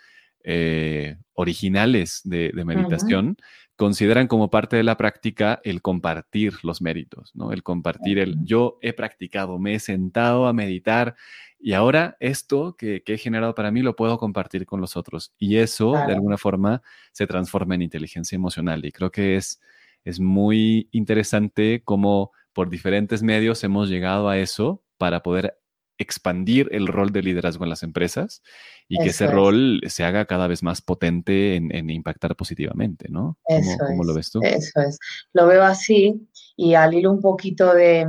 eh, 0.49 1.17
originales 1.35 2.21
de, 2.23 2.53
meditación, 2.65 3.37
consideran 3.75 4.29
como 4.29 4.49
parte 4.49 4.77
de 4.77 4.85
la 4.85 4.97
práctica 4.97 5.61
el 5.65 5.83
compartir 5.83 6.55
los 6.63 6.81
méritos, 6.81 7.33
¿no? 7.35 7.51
El 7.51 7.65
compartir 7.65 8.21
el 8.21 8.37
yo 8.45 8.79
he 8.81 8.93
practicado, 8.93 9.59
me 9.59 9.75
he 9.75 9.81
sentado 9.81 10.47
a 10.47 10.53
meditar 10.53 11.17
y 11.59 11.73
ahora 11.73 12.17
esto 12.21 12.77
que, 12.77 13.03
he 13.05 13.19
generado 13.19 13.57
para 13.57 13.73
mí 13.73 13.83
lo 13.83 13.97
puedo 13.97 14.19
compartir 14.19 14.67
con 14.67 14.81
los 14.81 14.97
otros. 14.97 15.35
Y 15.37 15.57
eso, 15.57 15.93
de 15.93 16.13
alguna 16.13 16.39
forma, 16.39 16.81
se 17.11 17.27
transforma 17.27 17.75
en 17.75 17.83
inteligencia 17.83 18.37
emocional. 18.37 18.85
Y 18.85 18.93
creo 18.93 19.11
que 19.11 19.35
es, 19.35 19.61
es 20.05 20.21
muy 20.21 20.89
interesante 20.93 21.83
cómo 21.85 22.31
por 22.53 22.71
diferentes 22.71 23.21
medios 23.25 23.65
hemos 23.65 23.89
llegado 23.89 24.29
a 24.29 24.39
eso 24.39 24.85
para 24.97 25.25
poder 25.25 25.59
expandir 25.99 26.69
el 26.73 26.87
rol 26.87 27.13
de 27.13 27.23
liderazgo 27.23 27.65
en 27.65 27.71
las 27.71 27.83
empresas 27.83 28.43
y 28.89 28.99
que 28.99 29.11
ese 29.11 29.27
rol 29.27 29.81
se 29.87 30.05
haga 30.05 30.27
cada 30.27 30.47
vez 30.47 30.63
más 30.63 30.81
potente 30.81 31.57
en, 31.57 31.91
impactar 31.91 32.37
positivamente, 32.37 33.07
¿no? 33.09 33.39
¿Cómo, 33.45 34.05
lo 34.05 34.15
ves 34.15 34.31
tú? 34.31 34.41
Eso 34.43 34.81
es. 34.81 34.99
Lo 35.33 35.47
veo 35.47 35.65
así 35.65 36.29
y 36.57 36.75
al 36.75 36.95
hilo 36.95 37.11
un 37.11 37.21
poquito 37.21 37.75
de, 37.75 38.09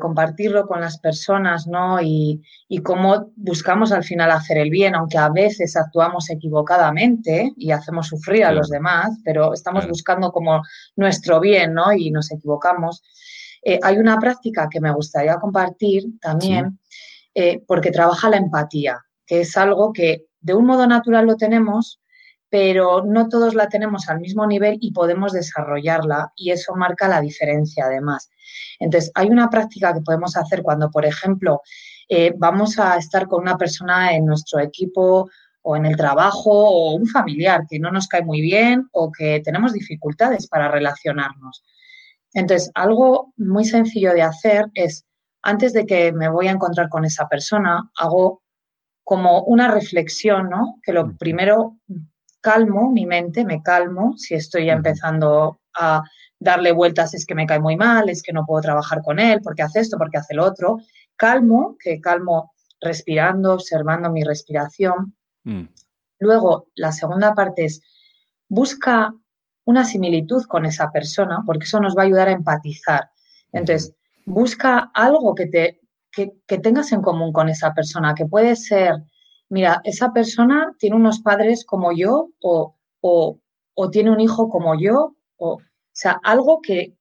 compartirlo 0.00 0.66
con 0.66 0.80
las 0.80 0.98
personas, 0.98 1.66
¿no? 1.66 2.00
Y, 2.00 2.42
cómo 2.82 3.32
buscamos 3.36 3.92
al 3.92 4.02
final 4.02 4.30
hacer 4.30 4.58
el 4.58 4.70
bien, 4.70 4.94
aunque 4.94 5.18
a 5.18 5.28
veces 5.28 5.76
actuamos 5.76 6.30
equivocadamente 6.30 7.52
y 7.56 7.70
hacemos 7.70 8.08
sufrir 8.08 8.44
a 8.44 8.52
los 8.52 8.68
demás, 8.70 9.18
pero 9.24 9.52
estamos 9.52 9.86
buscando 9.86 10.32
como 10.32 10.62
nuestro 10.96 11.38
bien, 11.38 11.74
¿no? 11.74 11.92
Y 11.92 12.10
nos 12.10 12.32
equivocamos. 12.32 13.02
Eh, 13.62 13.78
hay 13.82 13.98
una 13.98 14.18
práctica 14.18 14.68
que 14.70 14.80
me 14.80 14.92
gustaría 14.92 15.36
compartir 15.36 16.04
también, 16.20 16.78
eh, 17.34 17.62
porque 17.66 17.90
trabaja 17.90 18.28
la 18.28 18.36
empatía, 18.36 19.00
que 19.26 19.40
es 19.40 19.56
algo 19.56 19.92
que 19.92 20.26
de 20.40 20.54
un 20.54 20.66
modo 20.66 20.86
natural 20.86 21.26
lo 21.26 21.36
tenemos, 21.36 22.00
pero 22.50 23.02
no 23.02 23.28
todos 23.28 23.54
la 23.54 23.68
tenemos 23.68 24.08
al 24.08 24.20
mismo 24.20 24.46
nivel 24.46 24.76
y 24.80 24.92
podemos 24.92 25.32
desarrollarla 25.32 26.32
y 26.36 26.50
eso 26.50 26.74
marca 26.74 27.08
la 27.08 27.20
diferencia 27.20 27.86
además. 27.86 28.28
Entonces, 28.78 29.10
hay 29.14 29.28
una 29.28 29.48
práctica 29.48 29.94
que 29.94 30.02
podemos 30.02 30.36
hacer 30.36 30.62
cuando, 30.62 30.90
por 30.90 31.06
ejemplo, 31.06 31.62
eh, 32.08 32.34
vamos 32.36 32.78
a 32.78 32.98
estar 32.98 33.26
con 33.26 33.40
una 33.40 33.56
persona 33.56 34.14
en 34.14 34.26
nuestro 34.26 34.60
equipo 34.60 35.30
o 35.62 35.76
en 35.76 35.86
el 35.86 35.96
trabajo 35.96 36.50
o 36.50 36.94
un 36.94 37.06
familiar 37.06 37.62
que 37.70 37.78
no 37.78 37.90
nos 37.90 38.06
cae 38.08 38.22
muy 38.22 38.42
bien 38.42 38.86
o 38.92 39.10
que 39.10 39.40
tenemos 39.42 39.72
dificultades 39.72 40.46
para 40.46 40.68
relacionarnos. 40.68 41.64
Entonces, 42.34 42.70
algo 42.74 43.32
muy 43.36 43.64
sencillo 43.64 44.12
de 44.14 44.22
hacer 44.22 44.66
es, 44.74 45.04
antes 45.42 45.72
de 45.72 45.86
que 45.86 46.12
me 46.12 46.28
voy 46.28 46.48
a 46.48 46.52
encontrar 46.52 46.88
con 46.88 47.04
esa 47.04 47.28
persona, 47.28 47.90
hago 47.96 48.42
como 49.04 49.42
una 49.42 49.68
reflexión, 49.68 50.48
¿no? 50.48 50.78
Que 50.82 50.92
lo 50.92 51.16
primero 51.16 51.76
calmo 52.40 52.90
mi 52.90 53.06
mente, 53.06 53.44
me 53.44 53.62
calmo, 53.62 54.14
si 54.16 54.34
estoy 54.34 54.68
empezando 54.68 55.60
a 55.74 56.02
darle 56.38 56.72
vueltas 56.72 57.14
es 57.14 57.24
que 57.24 57.34
me 57.34 57.46
cae 57.46 57.60
muy 57.60 57.76
mal, 57.76 58.08
es 58.08 58.22
que 58.22 58.32
no 58.32 58.44
puedo 58.44 58.62
trabajar 58.62 59.00
con 59.02 59.18
él, 59.18 59.40
porque 59.42 59.62
hace 59.62 59.80
esto, 59.80 59.96
porque 59.96 60.18
hace 60.18 60.34
lo 60.34 60.44
otro. 60.44 60.78
Calmo, 61.16 61.76
que 61.78 62.00
calmo 62.00 62.52
respirando, 62.80 63.54
observando 63.54 64.10
mi 64.10 64.24
respiración. 64.24 65.16
Mm. 65.44 65.68
Luego, 66.18 66.68
la 66.74 66.90
segunda 66.92 67.34
parte 67.34 67.64
es, 67.64 67.80
busca 68.48 69.14
una 69.64 69.84
similitud 69.84 70.44
con 70.44 70.66
esa 70.66 70.90
persona, 70.90 71.42
porque 71.46 71.64
eso 71.64 71.80
nos 71.80 71.96
va 71.96 72.02
a 72.02 72.06
ayudar 72.06 72.28
a 72.28 72.32
empatizar. 72.32 73.10
Entonces, 73.52 73.94
busca 74.24 74.90
algo 74.94 75.34
que, 75.34 75.46
te, 75.46 75.80
que, 76.10 76.58
tengas 76.58 76.92
en 76.92 77.02
común 77.02 77.32
con 77.32 77.48
esa 77.48 77.72
persona, 77.72 78.14
que 78.14 78.26
puede 78.26 78.56
ser, 78.56 79.02
mira, 79.48 79.80
esa 79.84 80.12
persona 80.12 80.74
tiene 80.78 80.96
unos 80.96 81.20
padres 81.20 81.64
como 81.64 81.92
yo 81.92 82.30
o, 82.40 82.74
o, 83.00 83.90
tiene 83.90 84.10
un 84.10 84.20
hijo 84.20 84.48
como 84.48 84.78
yo, 84.78 85.16
o, 85.36 85.58
sea, 85.92 86.18
algo 86.22 86.60
que, 86.60 86.96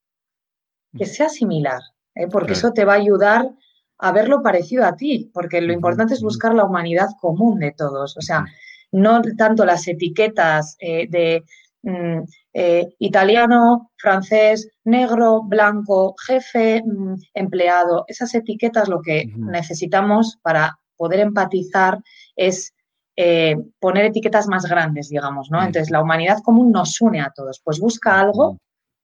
que 0.98 1.06
sea 1.06 1.30
similar, 1.30 1.82
¿eh? 2.16 2.28
porque 2.28 2.54
eso 2.54 2.74
te 2.74 2.86
va 2.86 2.94
a 2.94 2.98
ayudar 2.98 3.50
a 3.98 4.12
verlo 4.12 4.42
parecido 4.42 4.86
a 4.86 4.96
ti, 4.96 5.30
porque 5.34 5.62
lo 5.62 5.74
importante 5.74 6.14
es 6.14 6.22
buscar 6.22 6.54
la 6.54 6.66
humanidad 6.66 7.10
común 7.20 7.60
de 7.60 7.72
todos, 7.72 8.18
o 8.18 8.22
sea, 8.22 8.46
no 8.92 9.22
tanto 9.38 9.64
las 9.64 9.88
etiquetas 9.88 10.76
eh, 10.80 11.08
de 11.08 11.46
Mm, 11.84 12.24
eh, 12.54 12.94
italiano, 13.00 13.92
francés, 13.98 14.70
negro, 14.84 15.44
blanco, 15.44 16.16
jefe, 16.26 16.84
mm, 16.86 17.16
empleado. 17.34 18.04
Esas 18.08 18.36
etiquetas 18.36 18.90
lo 18.90 19.02
que 19.02 19.26
necesitamos 19.38 20.38
para 20.42 20.78
poder 20.98 21.22
empatizar 21.22 22.00
es 22.36 22.74
eh, 23.16 23.56
poner 23.80 24.06
etiquetas 24.06 24.48
más 24.48 24.66
grandes, 24.66 25.10
digamos, 25.10 25.50
¿no? 25.52 25.60
Entonces, 25.60 25.92
la 25.92 26.02
humanidad 26.02 26.40
común 26.44 26.72
nos 26.72 27.00
une 27.02 27.22
a 27.22 27.32
todos. 27.36 27.62
Pues 27.64 27.80
busca 27.80 28.20
algo, 28.20 28.58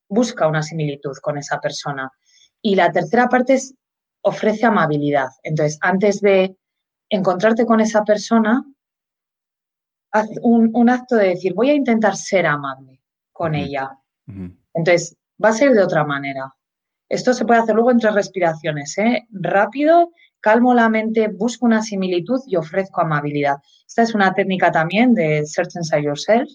busca 0.10 0.48
una 0.48 0.64
similitud 0.64 1.16
con 1.22 1.38
esa 1.38 1.60
persona. 1.60 2.12
Y 2.62 2.76
la 2.76 2.92
tercera 2.92 3.28
parte 3.28 3.54
es 3.54 3.74
ofrece 4.22 4.66
amabilidad. 4.66 5.30
Entonces, 5.44 5.78
antes 5.82 6.20
de 6.22 6.58
encontrarte 7.10 7.66
con 7.66 7.80
esa 7.80 8.04
persona, 8.04 8.66
un, 10.42 10.90
acto 10.90 11.16
de 11.16 11.30
decir, 11.30 11.54
voy 11.54 11.70
a 11.70 11.76
intentar 11.76 12.16
ser 12.16 12.46
amable 12.46 12.98
con 13.38 13.56
ella. 13.56 13.92
Entonces, 14.74 15.16
va 15.44 15.50
a 15.50 15.54
ser 15.54 15.72
de 15.74 15.84
otra 15.84 16.04
manera. 16.04 16.54
Esto 17.08 17.34
se 17.34 17.46
puede 17.46 17.62
hacer 17.62 17.76
luego 17.76 17.92
entre 17.92 18.12
respiraciones, 18.12 18.98
¿eh? 18.98 19.28
Rápido, 19.30 20.12
calmo 20.42 20.74
la 20.74 20.90
mente, 20.90 21.30
busco 21.30 21.66
una 21.66 21.82
similitud 21.82 22.42
y 22.48 22.58
ofrezco 22.58 23.02
amabilidad. 23.02 23.58
Esta 23.88 24.02
es 24.02 24.14
una 24.14 24.34
técnica 24.34 24.72
también 24.72 25.14
de 25.14 25.46
Search 25.46 25.76
Inside 25.76 26.04
Yourself 26.04 26.50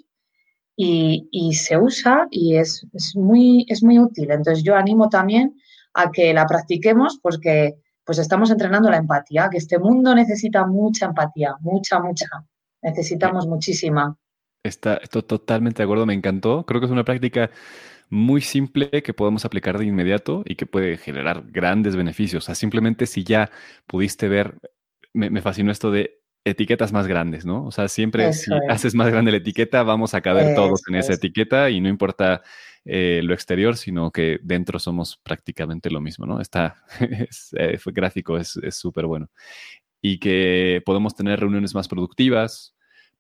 y, 0.76 1.55
se 1.55 1.78
usa 1.78 2.26
y 2.30 2.57
es, 2.57 2.87
muy, 3.14 3.64
es 3.68 3.83
muy 3.83 3.99
útil. 3.99 4.30
Entonces, 4.30 4.64
yo 4.64 4.74
animo 4.74 5.09
también 5.09 5.55
a 5.95 6.11
que 6.11 6.35
la 6.35 6.47
practiquemos 6.47 7.18
porque 7.22 7.76
pues 8.05 8.18
estamos 8.18 8.51
entrenando 8.51 8.91
la 8.91 8.97
empatía, 8.97 9.49
que 9.49 9.59
este 9.59 9.78
mundo 9.78 10.14
necesita 10.14 10.66
mucha 10.66 11.07
empatía, 11.07 11.55
mucha, 11.61 12.01
mucha. 12.01 12.26
Necesitamos 12.83 13.47
muchísima. 13.47 14.16
Está, 14.65 14.97
estoy 14.97 15.23
totalmente 15.23 15.79
de 15.79 15.85
acuerdo, 15.85 16.07
me 16.07 16.15
encantó. 16.15 16.65
Creo 16.65 16.81
que 16.81 16.87
es 16.87 16.93
una 16.93 17.05
práctica 17.05 17.51
muy 18.11 18.41
simple 18.43 19.03
que 19.03 19.15
podemos 19.15 19.45
aplicar 19.45 19.79
de 19.79 19.87
inmediato 19.87 20.43
y 20.45 20.55
que 20.55 20.67
puede 20.67 20.99
generar 20.99 21.45
grandes 21.49 21.97
beneficios. 21.97 22.45
O 22.45 22.47
sea, 22.47 22.55
simplemente 22.55 23.07
si 23.07 23.25
ya 23.25 23.51
pudiste 23.87 24.29
ver, 24.29 24.59
me, 25.13 25.43
fascinó 25.43 25.73
esto 25.73 25.91
de 25.91 26.21
etiquetas 26.45 26.93
más 26.93 27.07
grandes, 27.07 27.45
¿no? 27.45 27.65
O 27.65 27.73
sea, 27.73 27.89
siempre 27.89 28.33
si 28.33 28.53
haces 28.69 28.95
más 28.95 29.11
grande 29.11 29.31
la 29.33 29.39
etiqueta, 29.39 29.83
vamos 29.83 30.15
a 30.15 30.21
caber 30.21 30.55
todos 30.55 30.83
en 30.89 30.97
esa 30.97 31.15
etiqueta 31.15 31.71
y 31.71 31.81
no 31.81 31.89
importa 31.89 32.43
eh, 32.85 33.21
lo 33.25 33.35
exterior, 33.35 33.77
sino 33.77 34.11
que 34.11 34.39
dentro 34.43 34.79
somos 34.79 35.19
prácticamente 35.23 35.91
lo 35.91 36.01
mismo, 36.01 36.27
¿no? 36.27 36.41
Está, 36.41 36.85
es, 37.29 37.51
eh, 37.59 37.79
fue 37.79 37.93
gráfico, 37.93 38.37
es 38.37 38.59
súper 38.71 39.07
bueno 39.07 39.29
y 40.03 40.19
que 40.19 40.83
podemos 40.85 41.15
tener 41.15 41.39
reuniones 41.39 41.75
más 41.75 41.87
productivas, 41.87 42.72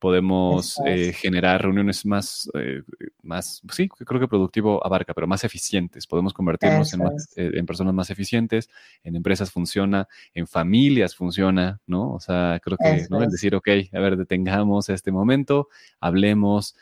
podemos 0.02 0.80
eh, 0.84 1.12
generar 1.12 1.62
reuniones 1.62 2.04
más, 2.04 2.50
eh, 2.54 2.82
más, 3.22 3.62
sí, 3.70 3.88
creo 3.88 4.18
que 4.18 4.26
productivo 4.26 4.84
abarca, 4.84 5.14
pero 5.14 5.28
más 5.28 5.44
eficientes. 5.44 6.08
Podemos 6.08 6.34
convertirnos 6.34 6.92
en, 6.92 7.02
eh, 7.36 7.52
en, 7.54 7.64
personas 7.66 7.94
más 7.94 8.10
eficientes, 8.10 8.68
en 9.04 9.14
empresas 9.14 9.52
funciona, 9.52 10.08
en 10.34 10.48
familias 10.48 11.14
funciona, 11.14 11.80
¿no? 11.86 12.14
O 12.14 12.18
sea, 12.18 12.58
creo 12.64 12.76
que, 12.78 13.06
¿no? 13.10 13.22
El 13.22 13.30
decir, 13.30 13.54
ok, 13.54 13.68
a 13.92 14.00
ver, 14.00 14.16
detengamos 14.16 14.88
este 14.88 15.12
momento, 15.12 15.68
hablemos 16.00 16.74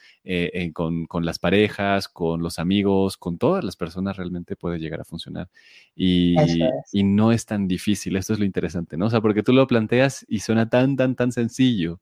con, 0.73 1.05
con, 1.05 1.27
las 1.27 1.39
parejas, 1.39 2.09
con 2.09 2.43
los 2.43 2.59
amigos, 2.59 3.19
con 3.19 3.37
todas 3.37 3.63
las 3.63 3.77
personas 3.77 4.17
realmente 4.17 4.57
puede 4.57 4.79
llegar 4.79 5.03
a 5.03 5.05
funcionar. 5.05 5.51
Y, 5.95 6.37
y 6.91 7.05
no 7.05 7.33
es 7.33 7.45
tan 7.45 7.69
difícil, 7.69 8.17
esto 8.17 8.33
es 8.33 8.39
lo 8.39 8.47
interesante, 8.47 8.97
¿no? 8.97 9.07
O 9.07 9.11
sea, 9.11 9.21
porque 9.21 9.43
tú 9.43 9.53
lo 9.53 9.67
planteas 9.67 10.25
y 10.27 10.41
suena 10.41 10.71
tan, 10.71 10.97
tan, 10.97 11.17
tan 11.17 11.33
sencillo 11.33 12.01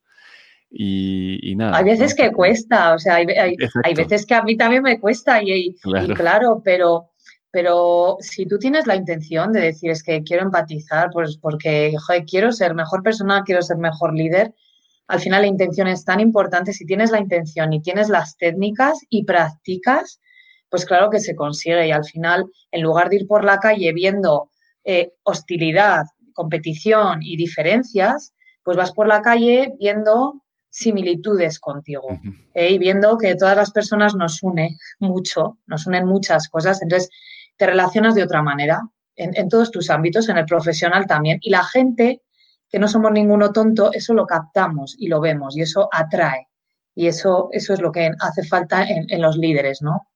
y, 0.71 1.55
nada. 1.57 1.77
Hay 1.77 1.85
veces 1.85 2.15
que 2.15 2.31
cuesta, 2.33 2.95
o 2.95 2.99
sea, 2.99 3.17
hay, 3.17 3.27
hay, 3.85 3.95
veces 3.95 4.27
que 4.27 4.35
a 4.35 4.43
mí 4.43 4.57
también 4.57 4.83
me 4.83 5.01
cuesta 5.01 5.43
y, 5.43 5.75
claro. 6.15 6.61
pero, 6.63 7.11
pero 7.51 8.17
si 8.21 8.47
tú 8.47 8.59
tienes 8.59 8.87
la 8.87 8.97
intención 8.97 9.53
de 9.53 9.61
decir 9.61 9.91
es 9.91 10.03
que 10.03 10.23
quiero 10.23 10.45
empatizar, 10.45 11.11
pues 11.13 11.39
porque 11.39 11.95
quiero 12.31 12.53
ser 12.53 12.75
mejor 12.75 13.03
persona, 13.03 13.45
quiero 13.45 13.63
ser 13.63 13.79
mejor 13.79 14.15
líder, 14.15 14.55
al 15.09 15.21
final 15.21 15.43
la 15.43 15.49
intención 15.49 15.89
es 15.89 16.05
tan 16.05 16.21
importante. 16.21 16.75
Si 16.75 16.85
tienes 16.85 17.11
la 17.11 17.19
intención 17.19 17.73
y 17.73 17.81
tienes 17.81 18.11
las 18.11 18.37
técnicas 18.37 18.99
y 19.09 19.25
practicas, 19.25 20.21
pues 20.69 20.85
claro 20.85 21.09
que 21.09 21.19
se 21.19 21.35
consigue. 21.35 21.89
Y 21.89 21.91
al 21.91 22.05
final, 22.05 22.45
en 22.71 22.83
lugar 22.83 23.09
de 23.09 23.17
ir 23.17 23.27
por 23.27 23.43
la 23.43 23.59
calle 23.59 23.91
viendo 23.95 24.51
eh, 24.85 25.15
hostilidad, 25.23 26.05
competición 26.35 27.21
y 27.23 27.39
diferencias, 27.39 28.35
pues 28.63 28.77
vas 28.77 28.93
por 28.93 29.09
la 29.09 29.23
calle 29.23 29.73
viendo 29.81 30.43
similitudes 30.79 31.59
contigo 31.59 32.21
¿eh? 32.55 32.71
y 32.71 32.79
viendo 32.79 33.19
que 33.19 33.35
todas 33.35 33.57
las 33.57 33.73
personas 33.73 34.15
nos 34.15 34.43
une 34.43 34.77
mucho, 35.01 35.59
nos 35.67 35.87
unen 35.87 36.07
muchas 36.07 36.49
cosas. 36.49 36.81
Entonces, 36.83 37.11
te 37.57 37.67
relacionas 37.67 38.15
de 38.15 38.23
otra 38.23 38.43
manera 38.43 38.83
en, 39.17 39.49
todos 39.49 39.73
tus 39.73 39.91
ámbitos, 39.91 40.29
en 40.29 40.39
el 40.39 40.47
profesional 40.47 41.07
también. 41.09 41.41
Y 41.43 41.51
la 41.51 41.65
gente, 41.65 42.23
que 42.71 42.79
no 42.79 42.87
somos 42.87 43.11
ninguno 43.11 43.51
tonto, 43.53 43.93
eso 43.93 44.15
lo 44.15 44.27
captamos 44.27 44.95
y 44.97 45.09
lo 45.09 45.21
vemos 45.21 45.57
y 45.57 45.63
eso 45.63 45.89
atrae. 45.91 46.47
Y 46.95 47.09
eso, 47.09 47.49
eso 47.51 47.75
es 47.75 47.81
lo 47.81 47.91
que 47.91 48.13
hace 48.21 48.45
falta 48.45 48.85
en, 48.85 49.21
los 49.21 49.37
líderes, 49.37 49.83
¿no? 49.83 50.09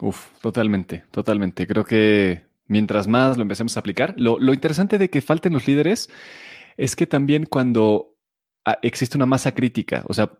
Uf, 0.00 0.30
totalmente, 0.40 1.04
totalmente. 1.12 1.68
Creo 1.68 1.84
que 1.84 2.46
mientras 2.66 3.06
más 3.06 3.36
lo 3.36 3.42
empecemos 3.42 3.76
a 3.76 3.80
aplicar, 3.80 4.14
lo, 4.16 4.40
lo 4.40 4.52
interesante 4.52 4.98
de 4.98 5.10
que 5.10 5.20
falten 5.20 5.52
los 5.52 5.68
líderes 5.68 6.08
es 6.76 6.96
que 6.96 7.06
también 7.06 7.46
cuando 7.46 8.16
existe 8.82 9.16
una 9.16 9.26
masa 9.26 9.52
crítica, 9.52 10.04
o 10.06 10.14
sea, 10.14 10.30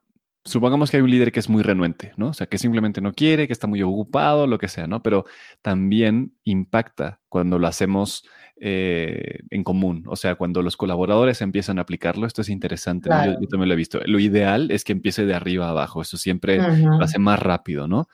supongamos 0.44 0.90
que 0.90 0.96
hay 0.96 1.02
un 1.02 1.10
líder 1.10 1.32
que 1.32 1.40
es 1.40 1.48
muy 1.48 1.62
renuente, 1.62 2.12
¿no? 2.16 2.28
O 2.28 2.32
sea, 2.32 2.46
que 2.46 2.58
simplemente 2.58 3.00
no 3.00 3.12
quiere, 3.12 3.46
que 3.46 3.52
está 3.52 3.66
muy 3.66 3.82
ocupado, 3.82 4.46
lo 4.46 4.58
que 4.58 4.68
sea, 4.68 4.86
¿no? 4.86 5.02
Pero 5.02 5.24
también 5.62 6.34
impacta 6.44 7.20
cuando 7.28 7.58
lo 7.58 7.66
hacemos 7.66 8.24
eh, 8.62 9.40
en 9.50 9.64
común. 9.64 10.04
O 10.06 10.16
sea, 10.16 10.34
cuando 10.34 10.62
los 10.62 10.76
colaboradores 10.76 11.40
empiezan 11.42 11.78
a 11.78 11.82
aplicarlo, 11.82 12.26
esto 12.26 12.42
es 12.42 12.48
interesante. 12.48 13.08
Yo, 13.08 13.48
también 13.48 13.68
lo 13.68 13.74
he 13.74 13.76
visto. 13.76 14.00
Lo 14.04 14.18
ideal 14.18 14.70
es 14.70 14.84
que 14.84 14.92
empiece 14.92 15.26
de 15.26 15.34
arriba 15.34 15.66
a 15.66 15.70
abajo. 15.70 16.02
Eso 16.02 16.16
siempre 16.16 16.58
lo 16.58 17.02
hace 17.02 17.18
más 17.18 17.38
rápido, 17.38 17.86
¿no? 17.86 18.08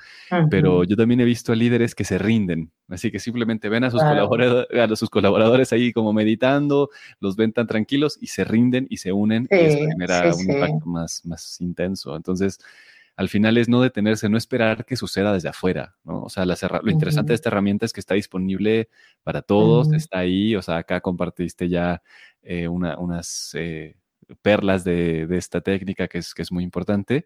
Pero 0.51 0.85
yo 0.85 0.97
también 0.97 1.21
he 1.21 1.25
visto 1.25 1.53
a 1.53 1.57
líderes 1.57 1.95
que 1.95 2.05
se 2.05 2.19
rinden. 2.19 2.73
Así 2.89 3.11
que 3.11 3.19
simplemente 3.19 3.69
ven 3.69 3.85
a 3.85 3.91
sus, 3.91 4.01
colaboradores, 4.01 4.69
a 4.79 4.97
sus 4.97 5.11
colaboradores 5.11 5.73
ahí 5.73 5.93
como 5.93 6.13
meditando, 6.13 6.91
los 7.19 7.35
ven 7.35 7.53
tan 7.53 7.67
tranquilos 7.67 8.17
y 8.21 8.29
se 8.29 8.45
rinden 8.45 8.87
y 8.89 8.99
se 8.99 9.13
unen 9.13 9.49
y 9.51 9.57
eso 9.57 9.79
genera 9.79 10.33
un 10.35 10.51
impacto 10.51 10.87
más, 10.87 11.25
más 11.25 11.61
intenso. 11.61 12.15
Entonces, 12.15 12.59
al 13.17 13.29
final 13.31 13.57
es 13.57 13.69
no 13.69 13.81
detenerse, 13.81 14.29
no 14.29 14.37
esperar 14.37 14.85
que 14.85 14.95
suceda 14.95 15.33
desde 15.33 15.49
afuera, 15.49 15.97
¿no? 16.05 16.23
O 16.23 16.29
sea, 16.29 16.45
lo 16.45 16.91
interesante 16.91 17.31
de 17.31 17.35
esta 17.35 17.49
herramienta 17.49 17.87
es 17.87 17.93
que 17.93 18.01
está 18.01 18.15
disponible 18.15 18.91
para 19.23 19.41
todos, 19.41 19.91
está 19.93 20.19
ahí, 20.19 20.55
o 20.55 20.61
sea, 20.61 20.77
acá 20.77 21.01
compartiste 21.01 21.69
ya 21.69 22.03
eh, 22.43 22.69
unas 22.69 23.53
eh, 23.55 23.97
perlas 24.43 24.85
de, 24.85 25.27
esta 25.31 25.63
técnica 25.63 26.09
que 26.09 26.19
es, 26.19 26.35
que 26.35 26.43
es 26.43 26.53
muy 26.53 26.63
importante. 26.63 27.25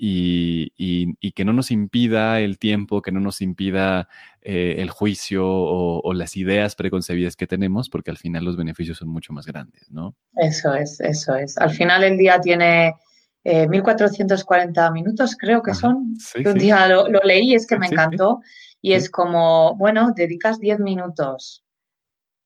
Y, 0.00 1.32
que 1.32 1.44
no 1.44 1.52
nos 1.52 1.70
impida 1.70 2.40
el 2.40 2.58
tiempo, 2.58 3.02
que 3.02 3.12
no 3.12 3.20
nos 3.20 3.40
impida 3.40 4.08
eh, 4.42 4.76
el 4.78 4.90
juicio 4.90 5.46
o, 5.46 6.00
o, 6.02 6.14
las 6.14 6.36
ideas 6.36 6.74
preconcebidas 6.74 7.36
que 7.36 7.46
tenemos, 7.46 7.88
porque 7.88 8.10
al 8.10 8.16
final 8.16 8.44
los 8.44 8.56
beneficios 8.56 8.98
son 8.98 9.08
mucho 9.08 9.32
más 9.32 9.46
grandes, 9.46 9.90
¿no? 9.90 10.16
Eso 10.36 10.74
es, 10.74 11.00
eso 11.00 11.34
es. 11.36 11.58
Al 11.58 11.70
final 11.70 12.04
el 12.04 12.16
día 12.16 12.40
tiene 12.40 12.94
1440 13.44 14.86
eh, 14.86 14.90
minutos 14.90 15.36
creo 15.36 15.62
que 15.62 15.74
son. 15.74 16.14
un 16.44 16.54
día 16.54 16.88
lo, 16.88 17.06
leí, 17.24 17.54
es 17.54 17.66
que 17.66 17.78
me 17.78 17.86
encantó. 17.86 18.40
Y 18.80 18.92
es 18.92 19.10
como, 19.10 19.74
bueno, 19.76 20.12
dedicas 20.14 20.60
10 20.60 20.80
minutos 20.80 21.64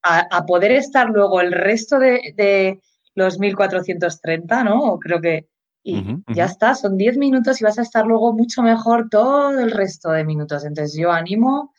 a, 0.02 0.46
poder 0.46 0.72
estar 0.72 1.08
luego 1.08 1.40
el 1.40 1.52
resto 1.52 1.98
de, 1.98 2.80
los 3.14 3.38
1430, 3.38 4.64
¿no? 4.64 4.98
Creo 4.98 5.20
que... 5.20 5.48
Y 5.84 6.04
ya 6.32 6.44
está, 6.44 6.74
son 6.76 6.96
10 6.96 7.18
minutos 7.18 7.60
y 7.60 7.64
vas 7.64 7.78
a 7.78 7.82
estar 7.82 8.06
luego 8.06 8.32
mucho 8.32 8.62
mejor 8.62 9.08
todo 9.10 9.58
el 9.58 9.72
resto 9.72 10.10
de 10.10 10.24
minutos. 10.24 10.64
Entonces 10.64 10.96
yo 10.96 11.10
animo 11.10 11.72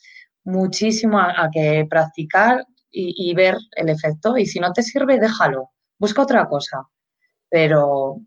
muchísimo 0.43 1.19
a, 1.19 1.49
que 1.53 1.87
practicar 1.89 2.65
y, 2.91 3.13
y, 3.17 3.33
ver 3.33 3.55
el 3.77 3.89
efecto. 3.89 4.37
Y 4.37 4.45
si 4.45 4.59
no 4.59 4.73
te 4.73 4.83
sirve, 4.83 5.19
déjalo. 5.19 5.69
Busca 5.97 6.21
otra 6.21 6.47
cosa. 6.47 6.83
Pero 7.49 8.17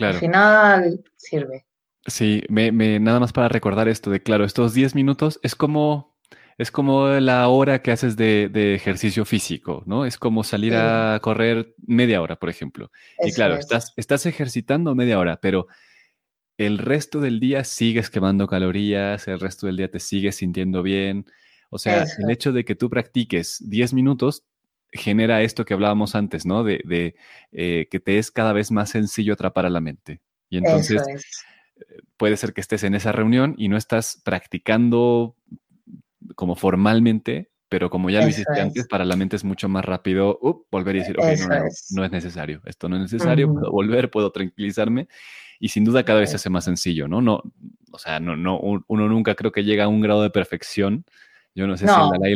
al 0.00 0.14
final 0.14 1.04
sirve. 1.16 1.66
Sí, 2.06 2.42
me, 2.48 2.70
nada 3.00 3.20
más 3.20 3.32
para 3.32 3.48
recordar 3.48 3.88
esto 3.88 4.10
de, 4.10 4.22
claro, 4.22 4.44
estos 4.44 4.72
10 4.72 4.94
minutos 4.94 5.38
es 5.42 5.54
como, 5.54 6.07
es 6.58 6.72
como 6.72 7.06
la 7.06 7.46
hora 7.48 7.82
que 7.82 7.92
haces 7.92 8.16
de, 8.16 8.74
ejercicio 8.74 9.24
físico, 9.24 9.84
¿no? 9.86 10.04
Es 10.04 10.18
como 10.18 10.42
salir 10.42 10.74
a 10.74 11.20
correr 11.22 11.72
media 11.86 12.20
hora, 12.20 12.36
por 12.36 12.50
ejemplo. 12.50 12.90
y 13.24 13.32
claro, 13.32 13.54
estás, 13.54 13.94
estás 13.96 14.26
ejercitando 14.26 14.96
media 14.96 15.20
hora, 15.20 15.38
pero 15.40 15.68
el 16.56 16.78
resto 16.78 17.20
del 17.20 17.38
día 17.38 17.62
sigues 17.62 18.10
quemando 18.10 18.48
calorías, 18.48 19.28
el 19.28 19.38
resto 19.38 19.68
del 19.68 19.76
día 19.76 19.88
te 19.88 20.00
sigues 20.00 20.34
sintiendo 20.36 20.82
bien. 20.82 21.26
O 21.70 21.78
sea, 21.78 22.04
el 22.18 22.30
hecho 22.30 22.52
de 22.52 22.64
que 22.64 22.74
tú 22.74 22.90
practiques 22.90 23.62
10 23.64 23.94
minutos 23.94 24.44
genera 24.90 25.42
esto 25.42 25.64
que 25.64 25.74
hablábamos 25.74 26.16
antes, 26.16 26.44
¿no? 26.44 26.64
De, 26.64 27.14
eh, 27.52 27.86
que 27.88 28.00
te 28.00 28.18
es 28.18 28.32
cada 28.32 28.52
vez 28.52 28.72
más 28.72 28.90
sencillo 28.90 29.34
atrapar 29.34 29.64
a 29.64 29.70
la 29.70 29.80
mente. 29.80 30.22
Y 30.50 30.56
entonces 30.56 31.02
eh, 31.06 31.84
puede 32.16 32.36
ser 32.36 32.52
que 32.52 32.62
estés 32.62 32.82
en 32.82 32.96
esa 32.96 33.12
reunión 33.12 33.54
y 33.56 33.68
no 33.68 33.76
estás 33.76 34.20
practicando 34.24 35.36
como 36.34 36.56
formalmente, 36.56 37.50
pero 37.68 37.90
como 37.90 38.10
ya 38.10 38.22
lo 38.22 38.28
hiciste 38.28 38.60
antes, 38.60 38.86
para 38.86 39.04
la 39.04 39.16
mente 39.16 39.36
es 39.36 39.44
mucho 39.44 39.68
más 39.68 39.84
rápido 39.84 40.38
uh, 40.40 40.64
volver 40.70 40.96
y 40.96 40.98
decir, 41.00 41.18
ok, 41.18 41.24
no, 41.90 42.04
es. 42.04 42.10
necesario, 42.10 42.62
esto 42.64 42.88
no 42.88 42.96
es 42.96 43.02
necesario, 43.02 43.52
puedo 43.52 43.70
volver, 43.70 44.10
puedo 44.10 44.30
tranquilizarme. 44.30 45.08
Y 45.60 45.70
sin 45.70 45.84
duda 45.84 46.04
cada 46.04 46.20
vez 46.20 46.30
se 46.30 46.36
hace 46.36 46.50
más 46.50 46.64
sencillo, 46.64 47.08
¿no? 47.08 47.20
no 47.20 47.42
o 47.90 47.98
sea, 47.98 48.20
no, 48.20 48.36
no, 48.36 48.60
uno 48.60 49.08
nunca 49.08 49.34
creo 49.34 49.50
que 49.50 49.64
llega 49.64 49.84
a 49.84 49.88
un 49.88 50.00
grado 50.00 50.22
de 50.22 50.30
perfección 50.30 51.04
yo 51.58 51.66
no 51.66 51.76
sé 51.76 51.88
si 51.88 51.92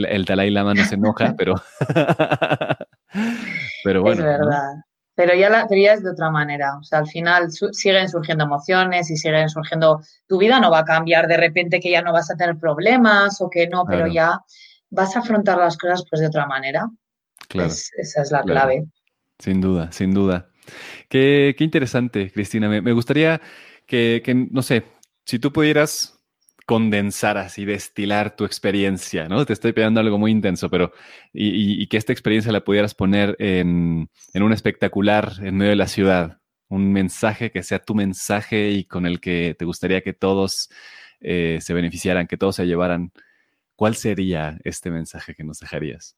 el 0.09 0.25
Dalai, 0.25 0.51
Lama 0.51 0.75
no 0.75 0.85
se 0.85 0.97
enoja, 0.97 1.33
pero, 1.39 1.55
pero 3.85 4.03
bueno. 4.03 4.21
Es 4.21 4.27
verdad. 4.27 4.85
Pero 5.15 5.35
ya, 5.35 5.51
la, 5.51 5.67
teoría 5.67 5.93
es 5.95 6.03
de 6.03 6.11
otra 6.11 6.31
manera. 6.31 6.79
O 6.79 6.83
sea, 6.83 7.01
al 7.01 7.07
final 7.07 7.51
siguen 7.51 8.09
surgiendo 8.09 8.45
emociones 8.45 9.11
y 9.11 9.17
siguen 9.17 9.49
surgiendo. 9.49 10.01
Tu 10.27 10.39
vida 10.39 10.59
no 10.59 10.71
va 10.71 10.81
a 10.81 10.85
cambiar 10.85 11.29
de 11.29 11.37
repente 11.37 11.81
que 11.81 11.91
ya 11.91 12.03
no 12.03 12.13
vas 12.13 12.31
a 12.31 12.37
tener 12.37 12.57
problemas 12.57 13.41
o 13.41 13.51
que 13.51 13.69
no, 13.69 13.85
pero 13.85 14.07
ya 14.07 14.41
vas 14.91 15.17
a 15.17 15.21
afrontar 15.21 15.59
las 15.59 15.77
cosas 15.77 16.05
pues 16.09 16.21
de 16.21 16.29
otra 16.29 16.47
manera. 16.47 16.89
Claro. 17.49 17.69
esa 17.69 18.23
es 18.23 18.31
la 18.31 18.43
clave. 18.43 18.85
Sin 19.39 19.61
duda, 19.61 19.93
sin 19.93 20.15
duda. 20.15 20.49
Qué, 21.09 21.55
qué 21.59 21.65
interesante, 21.65 22.31
Cristina. 22.31 22.69
Me, 22.69 22.81
me 22.81 22.93
gustaría 22.93 23.41
que, 23.87 24.23
que, 24.25 24.35
no 24.35 24.63
sé, 24.63 24.85
si 25.25 25.39
tú 25.39 25.53
pudieras 25.53 26.22
condensar 26.67 27.39
así, 27.39 27.65
destilar 27.65 28.37
tu 28.37 28.45
experiencia, 28.45 29.29
¿no? 29.29 29.45
Te 29.45 29.53
estoy 29.53 29.73
pidiendo 29.73 30.01
algo 30.01 30.19
muy 30.19 30.31
intenso, 30.31 30.71
pero 30.71 30.93
y, 31.33 31.87
que 31.89 31.97
esta 31.97 32.13
experiencia 32.13 32.53
la 32.53 32.65
pudieras 32.65 32.95
poner 32.95 33.37
en, 33.39 34.09
un 34.35 34.53
espectacular 34.53 35.33
en 35.43 35.57
medio 35.57 35.71
de 35.71 35.77
la 35.77 35.89
ciudad, 35.89 36.39
un 36.69 36.93
mensaje 36.93 37.51
que 37.51 37.63
sea 37.63 37.81
tu 37.81 37.95
mensaje 37.95 38.71
y 38.71 38.85
con 38.85 39.07
el 39.07 39.21
que 39.21 39.57
te 39.59 39.65
gustaría 39.65 40.03
que 40.03 40.13
todos 40.13 40.71
eh, 41.21 41.59
se 41.61 41.75
beneficiaran, 41.75 42.27
que 42.27 42.37
todos 42.37 42.57
se 42.57 42.67
llevaran. 42.67 43.13
¿Cuál 43.75 43.97
sería 43.97 44.59
este 44.65 44.91
mensaje 44.91 45.35
que 45.35 45.45
nos 45.45 45.59
dejarías? 45.59 46.17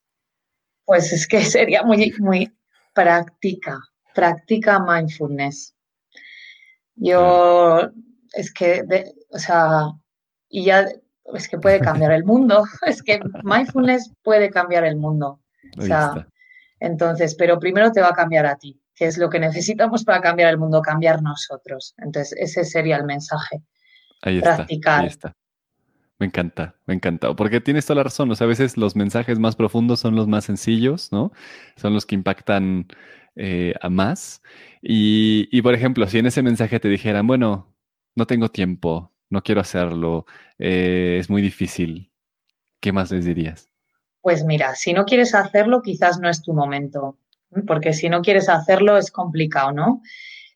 Pues 0.84 1.12
es 1.12 1.26
que 1.26 1.40
sería 1.44 1.82
muy, 1.82 2.12
muy 2.18 2.52
práctica, 2.92 3.80
práctica 4.14 4.78
mindfulness. 4.78 5.74
Yo, 6.96 7.90
es 8.34 8.52
que, 8.52 8.84
o 9.30 9.38
sea, 9.38 9.88
y 10.54 10.62
ya 10.62 10.86
es 11.34 11.48
que 11.48 11.58
puede 11.58 11.80
cambiar 11.80 12.12
el 12.12 12.24
mundo, 12.24 12.62
es 12.86 13.02
que 13.02 13.20
mindfulness 13.42 14.12
puede 14.22 14.50
cambiar 14.50 14.84
el 14.84 14.94
mundo. 14.94 15.40
O 15.76 15.82
sea, 15.82 16.28
entonces, 16.78 17.34
pero 17.34 17.58
primero 17.58 17.90
te 17.90 18.00
va 18.00 18.10
a 18.10 18.12
cambiar 18.12 18.46
a 18.46 18.54
ti, 18.54 18.80
que 18.94 19.06
es 19.06 19.18
lo 19.18 19.28
que 19.28 19.40
necesitamos 19.40 20.04
para 20.04 20.20
cambiar 20.20 20.50
el 20.50 20.58
mundo, 20.58 20.80
cambiar 20.80 21.22
nosotros. 21.22 21.94
Entonces, 21.98 22.38
ese 22.38 22.64
sería 22.64 22.96
el 22.98 23.04
mensaje. 23.04 23.62
Ahí 24.22 24.40
Practicar. 24.40 25.00
ahí 25.00 25.08
está. 25.08 25.34
Me 26.20 26.26
encanta, 26.26 26.76
me 26.86 26.94
encanta. 26.94 27.34
Porque 27.34 27.60
tienes 27.60 27.84
toda 27.84 27.96
la 27.96 28.04
razón. 28.04 28.30
O 28.30 28.36
sea, 28.36 28.44
a 28.44 28.48
veces 28.48 28.76
los 28.76 28.94
mensajes 28.94 29.40
más 29.40 29.56
profundos 29.56 29.98
son 29.98 30.14
los 30.14 30.28
más 30.28 30.44
sencillos, 30.44 31.10
¿no? 31.10 31.32
Son 31.74 31.92
los 31.92 32.06
que 32.06 32.14
impactan 32.14 32.86
eh, 33.34 33.74
a 33.80 33.90
más. 33.90 34.40
Y, 34.80 35.48
y, 35.50 35.62
por 35.62 35.74
ejemplo, 35.74 36.06
si 36.06 36.20
en 36.20 36.26
ese 36.26 36.44
mensaje 36.44 36.78
te 36.78 36.88
dijeran, 36.88 37.26
bueno, 37.26 37.74
no 38.14 38.26
tengo 38.26 38.48
tiempo, 38.48 39.13
no 39.34 39.42
quiero 39.42 39.60
hacerlo, 39.60 40.24
eh, 40.58 41.18
es 41.20 41.28
muy 41.28 41.42
difícil. 41.42 42.10
¿Qué 42.80 42.92
más 42.92 43.10
les 43.10 43.26
dirías? 43.26 43.68
Pues 44.22 44.44
mira, 44.44 44.74
si 44.74 44.94
no 44.94 45.04
quieres 45.04 45.34
hacerlo, 45.34 45.82
quizás 45.82 46.18
no 46.18 46.30
es 46.30 46.40
tu 46.40 46.54
momento, 46.54 47.18
porque 47.66 47.92
si 47.92 48.08
no 48.08 48.22
quieres 48.22 48.48
hacerlo 48.48 48.96
es 48.96 49.10
complicado, 49.10 49.72
¿no? 49.72 50.00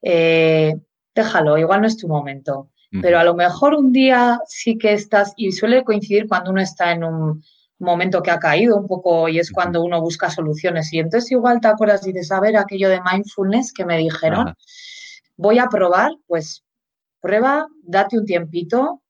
Eh, 0.01 0.75
déjalo, 1.15 1.59
igual 1.59 1.83
no 1.83 1.87
es 1.87 1.99
tu 1.99 2.09
momento. 2.09 2.71
Pero 3.03 3.19
a 3.19 3.25
lo 3.25 3.35
mejor 3.35 3.75
un 3.75 3.93
día 3.93 4.41
sí 4.47 4.79
que 4.79 4.95
estás, 4.95 5.35
y 5.37 5.53
suele 5.53 5.85
coincidir 5.85 6.27
cuando 6.27 6.51
uno 6.51 6.63
está 6.63 6.93
en 6.93 7.05
un, 7.05 7.43
momento 7.79 8.23
que 8.23 8.31
ha 8.31 8.39
caído 8.39 8.77
un 8.77 8.87
poco 8.87 9.29
y 9.29 9.39
es 9.39 9.53
cuando 9.53 9.83
uno 9.83 10.01
busca 10.01 10.31
soluciones. 10.31 10.93
Y 10.93 10.99
entonces 10.99 11.31
igual 11.31 11.61
te 11.61 11.69
acuerdas 11.69 12.07
y 12.07 12.13
dices, 12.13 12.33
a 12.33 12.41
ver, 12.41 12.57
aquello 12.57 12.89
de 12.89 13.01
mindfulness 13.01 13.73
que 13.73 13.85
me 13.85 13.99
dijeron, 13.99 14.55
voy 15.37 15.59
a 15.59 15.69
probar, 15.69 16.13
pues 16.27 16.65
prueba, 17.21 17.69
date 17.83 18.19
un 18.19 18.25
tiempito 18.25 19.03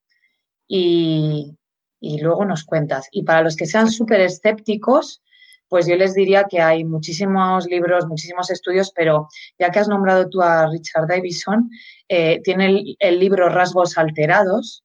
y, 0.67 1.57
y 2.01 2.21
luego 2.21 2.45
nos 2.45 2.65
cuentas. 2.65 3.09
Y 3.13 3.23
para 3.23 3.43
los 3.43 3.57
que 3.57 3.67
sean 3.67 3.91
súper 3.91 4.21
escépticos, 4.21 5.23
pues 5.69 5.87
yo 5.87 5.97
les 5.97 6.15
diría 6.15 6.45
que 6.45 6.61
hay 6.61 6.85
muchísimos 6.85 7.67
libros, 7.67 8.07
muchísimos 8.07 8.51
estudios, 8.51 8.93
pero 8.95 9.29
ya 9.59 9.71
que 9.71 9.79
has 9.79 9.89
nombrado 9.89 10.29
tú 10.29 10.43
a 10.43 10.67
Richard 10.71 11.07
Davison, 11.07 11.71
eh, 12.09 12.41
tiene 12.43 12.97
el, 12.99 13.19
libro 13.19 13.49
Rasgos 13.49 13.99
Alterados 13.99 14.85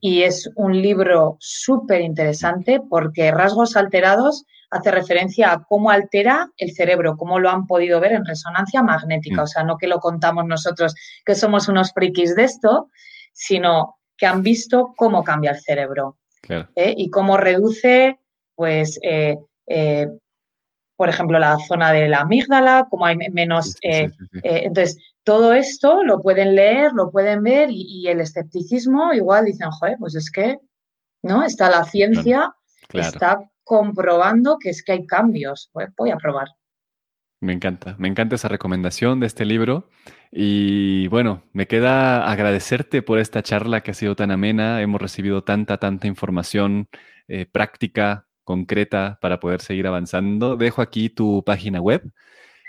y 0.00 0.22
es 0.22 0.48
un 0.54 0.80
libro 0.80 1.36
súper 1.40 2.00
interesante 2.00 2.80
porque 2.88 3.32
Rasgos 3.32 3.76
Alterados 3.76 4.44
hace 4.72 4.90
referencia 4.90 5.52
a 5.52 5.62
cómo 5.62 5.90
altera 5.90 6.50
el 6.56 6.72
cerebro, 6.72 7.16
cómo 7.16 7.38
lo 7.38 7.50
han 7.50 7.66
podido 7.66 8.00
ver 8.00 8.12
en 8.12 8.24
resonancia 8.24 8.82
magnética, 8.82 9.42
mm. 9.42 9.44
o 9.44 9.46
sea, 9.46 9.64
no 9.64 9.76
que 9.76 9.86
lo 9.86 10.00
contamos 10.00 10.46
nosotros 10.46 10.94
que 11.24 11.34
somos 11.34 11.68
unos 11.68 11.92
frikis 11.92 12.34
de 12.34 12.44
esto, 12.44 12.90
sino 13.32 13.98
que 14.16 14.26
han 14.26 14.42
visto 14.42 14.94
cómo 14.96 15.22
cambia 15.22 15.50
el 15.50 15.60
cerebro 15.60 16.16
¿eh? 16.48 16.94
y 16.96 17.10
cómo 17.10 17.36
reduce, 17.36 18.18
pues, 18.54 18.98
eh, 19.02 19.38
eh, 19.66 20.08
por 20.96 21.08
ejemplo, 21.10 21.38
la 21.38 21.58
zona 21.58 21.92
de 21.92 22.08
la 22.08 22.20
amígdala, 22.20 22.86
como 22.88 23.06
hay 23.06 23.16
menos... 23.16 23.76
Entonces, 23.82 24.98
todo 25.24 25.52
esto 25.52 26.02
lo 26.02 26.20
pueden 26.20 26.54
leer, 26.54 26.92
lo 26.92 27.10
pueden 27.10 27.42
ver 27.42 27.68
y, 27.70 28.08
el 28.08 28.20
escepticismo 28.20 29.12
igual 29.12 29.44
dicen, 29.44 29.70
joder, 29.70 29.96
pues 29.98 30.14
es 30.14 30.30
que, 30.30 30.58
¿no? 31.22 31.44
Está 31.44 31.70
la 31.70 31.84
ciencia, 31.84 32.54
está 32.92 33.48
comprobando 33.64 34.58
que 34.58 34.70
es 34.70 34.84
que 34.84 34.92
hay 34.92 35.06
cambios. 35.06 35.70
Voy 35.72 36.10
a 36.10 36.16
probar. 36.16 36.48
Me 37.40 37.52
encanta, 37.52 37.96
me 37.98 38.08
encanta 38.08 38.36
esa 38.36 38.48
recomendación 38.48 39.18
de 39.20 39.26
este 39.26 39.44
libro. 39.44 39.88
Y 40.30 41.08
bueno, 41.08 41.42
me 41.52 41.66
queda 41.66 42.30
agradecerte 42.30 43.02
por 43.02 43.18
esta 43.18 43.42
charla 43.42 43.80
que 43.82 43.90
ha 43.90 43.94
sido 43.94 44.14
tan 44.14 44.30
amena. 44.30 44.80
Hemos 44.80 45.00
recibido 45.00 45.42
tanta, 45.42 45.78
tanta 45.78 46.06
información 46.06 46.88
práctica, 47.50 48.26
concreta 48.44 49.18
para 49.20 49.40
poder 49.40 49.60
seguir 49.60 49.86
avanzando. 49.86 50.56
Dejo 50.56 50.82
aquí 50.82 51.08
tu 51.08 51.42
página 51.44 51.80
web. 51.80 52.02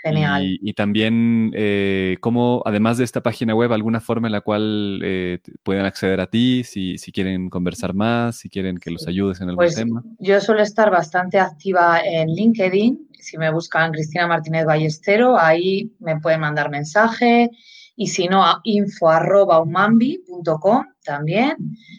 Genial. 0.04 0.58
Y, 0.60 0.74
también, 0.74 1.50
eh, 1.54 2.18
cómo, 2.20 2.62
además 2.66 2.98
de 2.98 3.04
esta 3.04 3.22
página 3.22 3.54
web, 3.54 3.72
alguna 3.72 4.00
forma 4.00 4.28
en 4.28 4.32
la 4.32 4.42
cual 4.42 5.00
eh, 5.02 5.38
pueden 5.62 5.86
acceder 5.86 6.20
a 6.20 6.26
ti, 6.26 6.62
si, 6.62 6.98
si, 6.98 7.10
quieren 7.10 7.48
conversar 7.48 7.94
más, 7.94 8.36
si 8.36 8.50
quieren 8.50 8.76
que 8.76 8.90
los 8.90 9.08
ayudes 9.08 9.40
en 9.40 9.48
algún 9.48 9.64
pues 9.64 9.76
tema. 9.76 10.04
Yo 10.18 10.38
suelo 10.42 10.60
estar 10.60 10.90
bastante 10.90 11.38
activa 11.38 12.00
en 12.04 12.28
LinkedIn. 12.28 13.08
Si 13.18 13.38
me 13.38 13.50
buscan 13.50 13.92
Cristina 13.92 14.26
Martínez 14.26 14.66
Ballestero, 14.66 15.38
ahí 15.38 15.90
me 16.00 16.20
pueden 16.20 16.40
mandar 16.40 16.70
mensaje 16.70 17.50
y 17.96 18.08
si 18.08 18.28
no 18.28 18.44
a 18.44 18.60
info.umambi.com 18.64 20.84
también. 21.04 21.56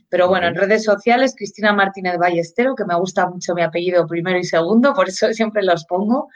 Pero 0.09 0.27
bueno, 0.27 0.47
en 0.47 0.55
redes 0.55 0.83
sociales, 0.83 1.35
Cristina 1.37 1.73
Martínez 1.73 2.17
Ballestero, 2.17 2.75
que 2.75 2.85
me 2.85 2.95
gusta 2.95 3.27
mucho 3.27 3.53
mi 3.53 3.61
apellido 3.61 4.07
primero 4.07 4.37
y 4.37 4.43
segundo, 4.43 4.93
por 4.93 5.09
eso 5.09 5.31
siempre 5.33 5.63
los 5.63 5.85
pongo. 5.85 6.27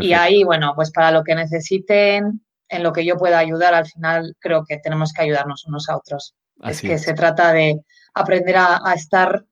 Y 0.00 0.14
ahí, 0.14 0.44
bueno, 0.44 0.72
pues 0.74 0.90
para 0.90 1.10
lo 1.10 1.22
que 1.22 1.34
necesiten, 1.34 2.40
en 2.68 2.82
lo 2.82 2.92
que 2.92 3.04
yo 3.04 3.16
pueda 3.16 3.38
ayudar, 3.38 3.74
al 3.74 3.86
final 3.86 4.34
creo 4.40 4.64
que 4.64 4.78
tenemos 4.78 5.12
que 5.12 5.22
ayudarnos 5.22 5.66
unos 5.66 5.88
a 5.88 5.96
otros. 5.96 6.34
es 6.62 6.80
que 6.80 6.98
se 6.98 7.14
trata 7.14 7.52
de 7.52 7.80
aprender 8.14 8.56
a 8.56 8.92
estar 8.94 9.44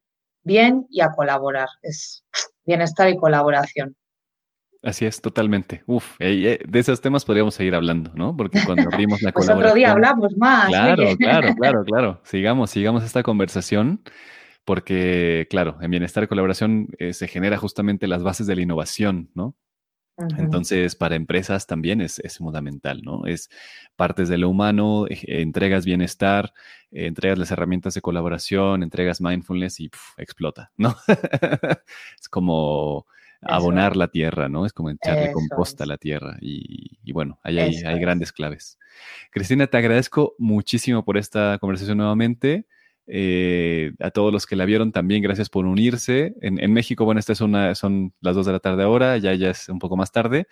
bien 0.43 0.87
y 0.91 1.03
a 1.03 1.11
colaborar. 1.11 1.69
Es 1.83 2.25
bienestar 2.65 3.09
y 3.09 3.17
colaboración. 3.17 3.97
Así 4.83 5.07
es, 5.07 5.21
totalmente. 5.21 5.85
Uf, 5.87 6.19
de 6.19 6.59
esos 6.75 7.01
temas 7.01 7.25
podríamos 7.25 7.55
seguir 7.55 7.75
hablando, 7.75 8.11
¿no? 8.15 8.37
Porque 8.37 8.61
cuando 8.67 8.89
abrimos 8.91 9.23
la 9.23 9.31
pues 9.33 9.49
otro 9.49 9.73
día 9.75 9.93
hablamos 9.93 10.37
más. 10.37 10.69
Claro, 10.69 11.17
claro, 11.17 11.55
claro, 11.57 11.85
claro. 11.85 12.21
Sigamos, 12.25 12.71
sigamos 12.71 13.05
esta 13.05 13.23
conversación 13.23 14.03
porque, 14.65 15.47
claro, 15.51 15.79
en 15.81 15.91
bienestar 15.91 16.25
y 16.25 16.27
colaboración 16.27 16.89
eh, 16.99 17.13
se 17.13 17.29
genera 17.29 17.59
justamente 17.59 18.09
las 18.09 18.25
bases 18.25 18.47
de 18.47 18.57
la 18.57 18.63
innovación, 18.63 19.31
¿no? 19.35 19.57
Entonces, 20.39 20.95
para 20.95 21.17
empresas 21.17 21.67
también 21.67 22.01
es, 22.01 22.21
fundamental, 22.37 23.01
¿no? 23.03 23.25
Es 23.27 23.49
partes 23.97 24.29
de 24.29 24.39
lo 24.39 24.51
humano, 24.51 25.07
entregas 25.09 25.85
bienestar, 25.85 26.53
entregas 26.91 27.39
las 27.39 27.51
herramientas 27.51 27.95
de 27.95 28.03
colaboración, 28.03 28.83
entregas 28.83 29.21
mindfulness 29.21 29.81
y 29.81 29.91
explota, 30.19 30.71
¿no? 30.77 30.95
es 32.21 32.29
como 32.29 33.07
abonar 33.43 33.97
la 33.97 34.09
tierra, 34.09 34.49
¿no? 34.49 34.67
Es 34.67 34.73
como 34.73 34.91
echarle 34.91 35.33
composta 35.33 35.85
a 35.85 35.87
la 35.87 35.99
tierra. 35.99 36.37
Y, 36.41 37.13
bueno, 37.13 37.39
ahí 37.43 37.59
hay, 37.59 38.01
grandes 38.01 38.33
claves. 38.33 38.79
Cristina, 39.31 39.67
te 39.67 39.77
agradezco 39.77 40.35
muchísimo 40.39 41.05
por 41.05 41.17
esta 41.17 41.59
conversación 41.59 41.99
nuevamente. 41.99 42.67
Eh, 43.07 43.93
a 43.99 44.11
todos 44.11 44.33
los 44.33 44.47
que 44.47 44.55
la 44.55 44.65
vieron 44.65 44.93
también, 44.93 45.23
gracias 45.23 45.49
por 45.49 45.67
unirse. 45.67 46.35
En, 46.41 46.73
México, 46.73 47.05
bueno, 47.05 47.19
esta 47.19 47.33
es 47.33 47.41
una, 47.41 47.75
son 47.75 48.15
las 48.21 48.37
dos 48.37 48.47
de 48.47 48.53
la 48.53 48.61
tarde 48.61 48.85
ahora, 48.85 49.19
ya, 49.19 49.35
ya 49.35 49.51
es 49.51 49.69
un 49.69 49.81
poco 49.81 49.97
más 49.97 50.13
tarde, 50.13 50.47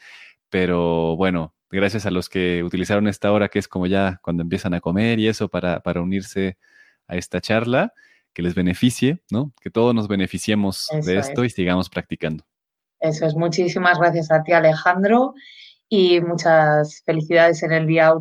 pero 0.49 1.17
bueno, 1.17 1.55
gracias 1.71 2.07
a 2.07 2.11
los 2.11 2.29
que 2.29 2.65
utilizaron 2.65 3.07
esta 3.07 3.31
hora, 3.31 3.49
que 3.49 3.61
es 3.61 3.69
como 3.69 3.87
ya 3.87 4.19
cuando 4.23 4.43
empiezan 4.43 4.75
a 4.75 4.81
comer 4.81 5.21
y 5.21 5.29
eso, 5.29 5.49
para, 5.49 5.81
para 5.81 6.03
unirse 6.03 6.59
a 7.07 7.17
esta 7.17 7.41
charla, 7.41 7.95
que 8.33 8.43
les 8.43 8.55
beneficie, 8.55 9.23
¿no? 9.31 9.53
Que 9.61 9.71
todos 9.71 9.95
nos 9.95 10.09
beneficiemos 10.09 10.89
de 11.05 11.19
esto 11.19 11.45
y 11.45 11.51
sigamos 11.51 11.89
practicando. 11.89 12.45
Eso 13.01 13.27
es, 13.27 13.35
muchísimas 13.35 13.99
gracias 13.99 14.31
a 14.31 14.43
ti 14.43 14.53
Alejandro 14.53 15.35
y 15.89 16.21
muchas 16.21 17.03
felicidades 17.05 17.63
en 17.63 17.73
el 17.73 17.87
Día 17.87 18.13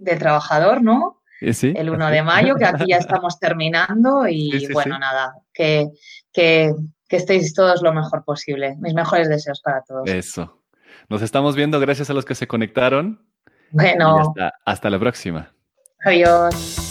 del 0.00 0.18
Trabajador, 0.18 0.82
¿no? 0.82 1.22
Eh, 1.40 1.54
sí, 1.54 1.72
el 1.76 1.90
1 1.90 2.10
de 2.10 2.22
mayo, 2.22 2.54
que 2.56 2.64
aquí 2.64 2.84
ya 2.88 2.96
estamos 2.98 3.38
terminando 3.38 4.26
y 4.28 4.66
bueno, 4.72 4.98
nada, 4.98 5.34
que, 5.52 5.88
que, 6.32 6.74
estéis 7.08 7.52
todos 7.52 7.82
lo 7.82 7.92
mejor 7.92 8.24
posible. 8.24 8.76
Mis 8.80 8.94
mejores 8.94 9.28
deseos 9.28 9.60
para 9.60 9.82
todos. 9.82 10.08
Eso. 10.08 10.62
Nos 11.08 11.20
estamos 11.20 11.54
viendo, 11.54 11.78
gracias 11.78 12.08
a 12.08 12.14
los 12.14 12.24
que 12.24 12.34
se 12.34 12.46
conectaron. 12.46 13.20
Bueno. 13.70 14.18
hasta, 14.18 14.54
hasta 14.64 14.90
la 14.90 14.98
próxima. 14.98 15.52
Adiós. 16.04 16.81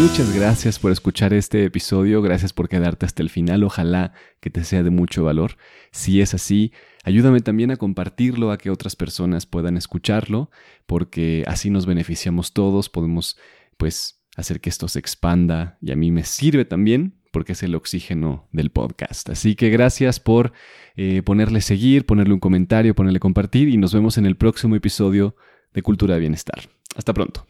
Muchas 0.00 0.34
gracias 0.34 0.80
por 0.80 0.90
escuchar 0.90 1.32
este 1.32 1.64
episodio, 1.64 2.20
gracias 2.20 2.52
por 2.52 2.68
quedarte 2.68 3.06
hasta 3.06 3.22
el 3.22 3.30
final, 3.30 3.62
ojalá 3.62 4.12
que 4.40 4.50
te 4.50 4.64
sea 4.64 4.82
de 4.82 4.90
mucho 4.90 5.22
valor. 5.22 5.56
Si 5.92 6.20
es 6.20 6.34
así, 6.34 6.72
ayúdame 7.04 7.40
también 7.40 7.70
a 7.70 7.76
compartirlo, 7.76 8.50
a 8.50 8.58
que 8.58 8.70
otras 8.70 8.96
personas 8.96 9.46
puedan 9.46 9.76
escucharlo, 9.76 10.50
porque 10.86 11.44
así 11.46 11.70
nos 11.70 11.86
beneficiamos 11.86 12.52
todos, 12.52 12.88
podemos 12.88 13.38
pues 13.76 14.20
hacer 14.36 14.60
que 14.60 14.68
esto 14.68 14.88
se 14.88 14.98
expanda 14.98 15.78
y 15.80 15.92
a 15.92 15.96
mí 15.96 16.10
me 16.10 16.24
sirve 16.24 16.64
también 16.64 17.20
porque 17.30 17.52
es 17.52 17.62
el 17.62 17.74
oxígeno 17.76 18.48
del 18.50 18.70
podcast. 18.70 19.30
Así 19.30 19.54
que 19.54 19.70
gracias 19.70 20.18
por 20.18 20.52
eh, 20.96 21.22
ponerle 21.22 21.60
seguir, 21.60 22.04
ponerle 22.04 22.34
un 22.34 22.40
comentario, 22.40 22.94
ponerle 22.94 23.20
compartir 23.20 23.68
y 23.68 23.76
nos 23.76 23.94
vemos 23.94 24.18
en 24.18 24.26
el 24.26 24.36
próximo 24.36 24.74
episodio 24.74 25.36
de 25.72 25.82
Cultura 25.82 26.14
de 26.14 26.20
Bienestar. 26.20 26.68
Hasta 26.96 27.12
pronto. 27.12 27.46